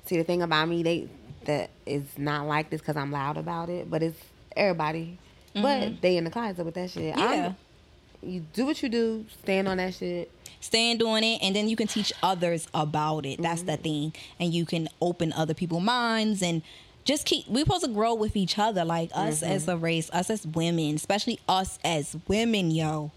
See, 0.07 0.17
the 0.17 0.25
thing 0.25 0.43
about 0.43 0.69
me, 0.69 0.83
they 0.83 1.09
that 1.47 1.71
is 1.87 2.05
not 2.17 2.47
like 2.47 2.71
this 2.71 2.81
because 2.81 2.97
I'm 2.97 3.11
loud 3.11 3.37
about 3.37 3.69
it, 3.69 3.91
but 3.91 4.03
it's 4.03 4.21
everybody. 4.57 5.19
But 5.63 6.01
they 6.03 6.17
in 6.17 6.25
the 6.25 6.31
closet 6.31 6.65
with 6.65 6.75
that 6.75 6.91
shit. 6.91 7.15
Mm-hmm. 7.15 7.21
Yeah. 7.33 7.47
I'm, 7.47 7.57
you 8.23 8.41
do 8.53 8.67
what 8.67 8.83
you 8.83 8.89
do, 8.89 9.25
stand 9.43 9.69
on 9.69 9.77
that 9.77 9.95
shit. 9.95 10.31
stand 10.61 11.03
on 11.03 11.23
it 11.23 11.39
and 11.43 11.55
then 11.55 11.69
you 11.69 11.77
can 11.77 11.87
teach 11.87 12.13
others 12.23 12.67
about 12.75 13.25
it 13.27 13.41
that's 13.41 13.63
the 13.63 13.77
thing 13.77 14.13
and 14.41 14.53
you 14.53 14.65
can 14.65 14.89
open 15.01 15.33
other 15.35 15.55
people's 15.55 15.83
minds 15.83 16.43
and 16.43 16.63
just 17.05 17.25
keep 17.27 17.47
we're 17.47 17.61
supposed 17.63 17.85
to 17.85 17.91
grow 17.91 18.15
with 18.15 18.35
each 18.35 18.59
other 18.59 18.85
like 18.85 19.11
us 19.15 19.43
as 19.43 19.69
a 19.69 19.77
race 19.77 20.11
us 20.13 20.29
as 20.31 20.45
women 20.47 20.95
especially 20.97 21.39
us 21.49 21.79
as 21.85 22.17
women 22.27 22.71
yo 22.73 23.13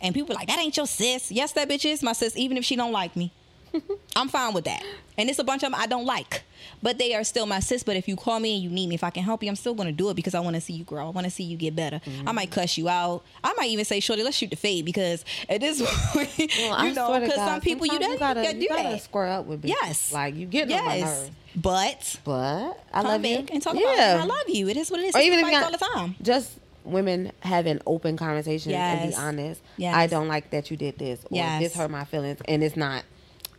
and 0.00 0.14
people 0.14 0.32
are 0.32 0.36
like 0.38 0.46
that 0.46 0.58
ain't 0.58 0.76
your 0.76 0.86
sis 0.86 1.32
yes 1.32 1.52
that 1.52 1.68
bitch 1.68 1.84
is 1.84 2.02
my 2.02 2.12
sis 2.12 2.36
even 2.36 2.56
if 2.56 2.64
she 2.64 2.76
don't 2.76 2.92
like 2.92 3.16
me 3.16 3.32
i'm 4.16 4.28
fine 4.28 4.54
with 4.54 4.64
that 4.64 4.82
and 5.18 5.28
it's 5.30 5.38
a 5.38 5.44
bunch 5.44 5.62
of 5.62 5.70
them 5.72 5.80
i 5.80 5.86
don't 5.86 6.04
like 6.06 6.42
but 6.82 6.98
they 6.98 7.14
are 7.14 7.24
still 7.24 7.46
my 7.46 7.60
sis 7.60 7.82
but 7.82 7.96
if 7.96 8.06
you 8.08 8.16
call 8.16 8.38
me 8.40 8.54
and 8.54 8.62
you 8.62 8.70
need 8.70 8.86
me 8.88 8.94
if 8.94 9.04
i 9.04 9.10
can 9.10 9.22
help 9.22 9.42
you 9.42 9.48
i'm 9.48 9.56
still 9.56 9.74
going 9.74 9.86
to 9.86 9.92
do 9.92 10.08
it 10.10 10.14
because 10.14 10.34
i 10.34 10.40
want 10.40 10.54
to 10.54 10.60
see 10.60 10.72
you 10.72 10.84
grow 10.84 11.06
i 11.06 11.10
want 11.10 11.24
to 11.24 11.30
see 11.30 11.42
you 11.44 11.56
get 11.56 11.74
better 11.76 12.00
i 12.26 12.32
might 12.32 12.50
cuss 12.50 12.76
you 12.78 12.88
out 12.88 13.22
i 13.42 13.52
might 13.56 13.68
even 13.70 13.84
say 13.84 14.00
shorty 14.00 14.22
let's 14.22 14.36
shoot 14.36 14.50
the 14.50 14.56
fade 14.56 14.84
because 14.84 15.24
at 15.48 15.60
this 15.60 15.80
point 16.12 16.30
Well, 16.38 16.48
you 16.48 16.72
I 16.72 16.92
know 16.92 17.20
because 17.20 17.34
some 17.36 17.60
people 17.60 17.86
you, 17.86 17.98
don't 17.98 18.18
gotta, 18.18 18.42
gotta 18.42 18.54
do 18.54 18.60
you 18.62 18.68
gotta 18.68 18.90
that 18.90 19.02
square 19.02 19.28
up 19.28 19.46
with 19.46 19.62
bitches. 19.62 19.68
Yes. 19.68 20.12
like 20.12 20.34
you 20.36 20.46
get 20.46 20.70
on 20.70 20.84
my 20.84 20.96
yes 20.96 21.20
nerves. 21.20 21.30
but 21.56 22.20
But 22.24 22.84
I 22.92 23.02
come 23.02 23.04
love 23.06 23.22
back 23.22 23.30
you 23.30 23.46
and 23.52 23.62
talk 23.62 23.74
yeah. 23.74 23.80
about 23.82 23.98
it. 23.98 24.22
I 24.22 24.24
love 24.24 24.48
you. 24.48 24.68
It 24.68 24.76
is 24.76 24.90
what 24.90 25.00
it 25.00 25.04
is. 25.06 25.16
Or 25.16 25.20
even 25.20 25.38
if 25.40 25.50
you 25.50 25.56
all 25.56 25.70
the 25.70 25.78
time. 25.78 26.14
Just 26.22 26.52
women 26.84 27.32
having 27.40 27.80
open 27.86 28.16
conversations 28.16 28.74
and 28.74 29.10
be 29.10 29.16
honest. 29.16 29.60
Yes. 29.76 29.94
I 29.94 30.06
don't 30.06 30.28
like 30.28 30.50
that 30.50 30.70
you 30.70 30.76
did 30.76 30.98
this, 30.98 31.20
or 31.24 31.28
Yes. 31.36 31.62
this 31.62 31.74
hurt 31.76 31.90
my 31.90 32.04
feelings, 32.04 32.40
and 32.46 32.62
it's 32.62 32.76
not. 32.76 33.04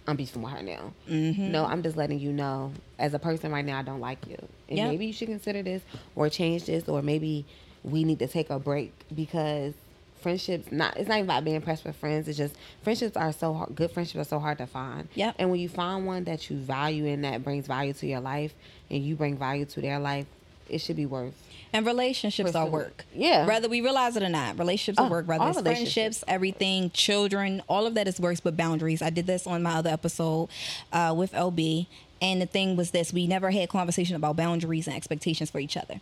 I'm 0.07 0.15
beefing 0.15 0.41
with 0.41 0.53
her 0.53 0.61
now. 0.61 0.93
Mm-hmm. 1.09 1.51
No, 1.51 1.65
I'm 1.65 1.81
just 1.83 1.97
letting 1.97 2.19
you 2.19 2.31
know, 2.31 2.71
as 2.99 3.13
a 3.13 3.19
person 3.19 3.51
right 3.51 3.65
now, 3.65 3.79
I 3.79 3.81
don't 3.81 3.99
like 4.01 4.25
you, 4.27 4.37
and 4.69 4.77
Yep. 4.77 4.89
maybe 4.89 5.05
you 5.07 5.13
should 5.13 5.27
consider 5.27 5.63
this, 5.63 5.81
or 6.15 6.29
change 6.29 6.65
this, 6.65 6.87
or 6.87 7.01
maybe 7.01 7.45
we 7.83 8.03
need 8.03 8.19
to 8.19 8.27
take 8.27 8.49
a 8.49 8.59
break 8.59 8.91
because 9.13 9.73
friendships 10.21 10.71
not 10.71 10.97
it's 10.97 11.07
not 11.07 11.17
even 11.19 11.27
about 11.27 11.43
being 11.43 11.55
impressed 11.55 11.85
with 11.85 11.95
friends 11.95 12.27
it's 12.27 12.35
just 12.35 12.55
friendships 12.81 13.15
are 13.15 13.31
so 13.31 13.53
hard, 13.53 13.75
good 13.75 13.91
friendships 13.91 14.19
are 14.19 14.27
so 14.27 14.39
hard 14.39 14.57
to 14.57 14.65
find 14.65 15.07
Yep. 15.13 15.35
and 15.37 15.51
when 15.51 15.59
you 15.59 15.69
find 15.69 16.07
one 16.07 16.23
that 16.23 16.49
you 16.49 16.57
value 16.57 17.05
and 17.05 17.23
that 17.23 17.43
brings 17.43 17.67
value 17.67 17.93
to 17.93 18.07
your 18.07 18.21
life 18.21 18.51
and 18.89 19.03
you 19.05 19.15
bring 19.15 19.37
value 19.37 19.65
to 19.65 19.81
their 19.81 19.99
life 19.99 20.25
it 20.67 20.79
should 20.79 20.95
be 20.95 21.05
worth 21.05 21.35
And 21.73 21.85
relationships 21.85 22.55
are 22.55 22.67
work. 22.67 23.05
Yeah. 23.13 23.45
Whether 23.45 23.67
we 23.67 23.81
realize 23.81 24.15
it 24.15 24.23
or 24.23 24.29
not, 24.29 24.57
relationships 24.57 24.97
are 24.99 25.07
Oh, 25.07 25.09
work. 25.09 25.27
Whether 25.27 25.47
it's 25.49 25.61
friendships, 25.61 26.23
everything, 26.27 26.89
children, 26.91 27.61
all 27.67 27.85
of 27.85 27.95
that 27.95 28.07
is 28.07 28.19
works, 28.19 28.39
but 28.39 28.55
boundaries. 28.55 29.01
I 29.01 29.09
did 29.09 29.27
this 29.27 29.45
on 29.45 29.61
my 29.63 29.75
other 29.75 29.89
episode 29.89 30.49
uh, 30.93 31.13
with 31.17 31.31
LB. 31.33 31.87
And 32.21 32.41
the 32.41 32.45
thing 32.45 32.75
was 32.77 32.91
this 32.91 33.11
we 33.11 33.27
never 33.27 33.51
had 33.51 33.67
conversation 33.69 34.15
about 34.15 34.37
boundaries 34.37 34.87
and 34.87 34.95
expectations 34.95 35.49
for 35.51 35.59
each 35.59 35.75
other. 35.75 35.99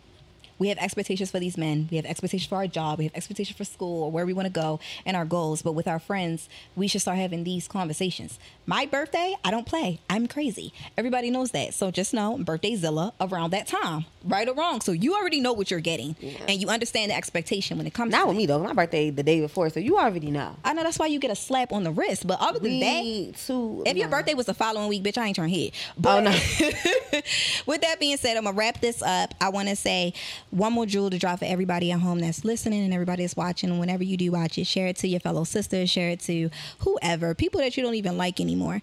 We 0.58 0.68
have 0.68 0.78
expectations 0.78 1.30
for 1.30 1.40
these 1.40 1.56
men. 1.56 1.88
We 1.90 1.96
have 1.96 2.06
expectations 2.06 2.48
for 2.48 2.56
our 2.56 2.66
job. 2.66 2.98
We 2.98 3.04
have 3.04 3.14
expectations 3.14 3.56
for 3.56 3.64
school 3.64 4.04
or 4.04 4.10
where 4.10 4.26
we 4.26 4.32
want 4.32 4.46
to 4.46 4.52
go 4.52 4.80
and 5.04 5.16
our 5.16 5.24
goals. 5.24 5.62
But 5.62 5.72
with 5.72 5.88
our 5.88 5.98
friends, 5.98 6.48
we 6.76 6.88
should 6.88 7.00
start 7.00 7.18
having 7.18 7.44
these 7.44 7.68
conversations. 7.68 8.38
My 8.66 8.86
birthday, 8.86 9.36
I 9.44 9.50
don't 9.50 9.66
play. 9.66 10.00
I'm 10.08 10.26
crazy. 10.26 10.72
Everybody 10.96 11.30
knows 11.30 11.50
that. 11.52 11.74
So 11.74 11.90
just 11.90 12.14
know 12.14 12.38
birthday 12.38 12.76
Zilla 12.76 13.12
around 13.20 13.50
that 13.50 13.66
time, 13.66 14.06
right 14.24 14.48
or 14.48 14.54
wrong. 14.54 14.80
So 14.80 14.92
you 14.92 15.14
already 15.14 15.40
know 15.40 15.52
what 15.52 15.70
you're 15.70 15.80
getting 15.80 16.16
and 16.48 16.60
you 16.60 16.68
understand 16.68 17.10
the 17.10 17.16
expectation 17.16 17.76
when 17.76 17.86
it 17.86 17.94
comes 17.94 18.12
not 18.12 18.22
to 18.22 18.28
with 18.28 18.36
me 18.36 18.46
though 18.46 18.58
my 18.58 18.72
birthday 18.72 19.10
the 19.10 19.22
day 19.22 19.40
before 19.40 19.68
so 19.70 19.80
you 19.80 19.98
already 19.98 20.30
know 20.30 20.56
I 20.64 20.72
know 20.72 20.82
that's 20.82 20.98
why 20.98 21.06
you 21.06 21.18
get 21.18 21.30
a 21.30 21.36
slap 21.36 21.72
on 21.72 21.84
the 21.84 21.90
wrist. 21.90 22.26
But 22.26 22.40
other 22.40 22.58
than 22.58 22.80
that, 22.80 23.34
too 23.46 23.82
if 23.86 23.96
your 23.96 24.08
birthday 24.08 24.34
was 24.34 24.46
the 24.46 24.54
following 24.54 24.88
week, 24.88 25.02
bitch, 25.02 25.18
I 25.18 25.26
ain't 25.26 25.36
trying 25.36 25.50
to 25.50 25.58
hit. 25.58 25.74
Oh, 26.04 26.20
no. 26.20 26.30
with 27.66 27.80
that 27.82 27.96
being 28.00 28.16
said, 28.16 28.36
I'm 28.36 28.44
gonna 28.44 28.56
wrap 28.56 28.80
this 28.80 29.02
up. 29.02 29.34
I 29.40 29.48
want 29.50 29.68
to 29.68 29.76
say 29.76 30.14
one 30.50 30.72
more 30.72 30.86
jewel 30.86 31.10
to 31.10 31.18
drop 31.18 31.40
for 31.40 31.44
everybody 31.44 31.90
at 31.90 32.00
home 32.00 32.20
that's 32.20 32.44
listening 32.44 32.84
and 32.84 32.94
everybody 32.94 33.22
that's 33.22 33.36
watching. 33.36 33.70
And 33.70 33.80
whenever 33.80 34.04
you 34.04 34.16
do 34.16 34.32
watch 34.32 34.58
it, 34.58 34.66
share 34.66 34.86
it 34.86 34.96
to 34.96 35.08
your 35.08 35.20
fellow 35.20 35.44
sisters, 35.44 35.90
share 35.90 36.10
it 36.10 36.20
to 36.20 36.50
whoever, 36.80 37.34
people 37.34 37.60
that 37.60 37.76
you 37.76 37.82
don't 37.82 37.94
even 37.94 38.16
like 38.16 38.40
anymore. 38.40 38.82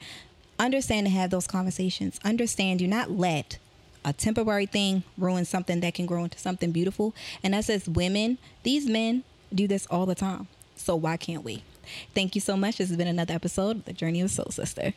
Understand 0.59 1.07
to 1.07 1.11
have 1.11 1.29
those 1.29 1.47
conversations. 1.47 2.19
Understand, 2.23 2.79
do 2.79 2.87
not 2.87 3.11
let 3.11 3.57
a 4.03 4.13
temporary 4.13 4.65
thing 4.65 5.03
ruin 5.17 5.45
something 5.45 5.79
that 5.79 5.93
can 5.93 6.05
grow 6.05 6.23
into 6.23 6.37
something 6.37 6.71
beautiful. 6.71 7.15
And 7.43 7.55
us 7.55 7.69
as 7.69 7.87
women, 7.87 8.37
these 8.63 8.87
men 8.87 9.23
do 9.53 9.67
this 9.67 9.85
all 9.87 10.05
the 10.05 10.15
time. 10.15 10.47
So 10.75 10.95
why 10.95 11.17
can't 11.17 11.43
we? 11.43 11.63
Thank 12.13 12.35
you 12.35 12.41
so 12.41 12.55
much. 12.55 12.77
This 12.77 12.89
has 12.89 12.97
been 12.97 13.07
another 13.07 13.33
episode 13.33 13.77
of 13.77 13.85
The 13.85 13.93
Journey 13.93 14.21
of 14.21 14.31
Soul 14.31 14.51
Sister. 14.51 14.93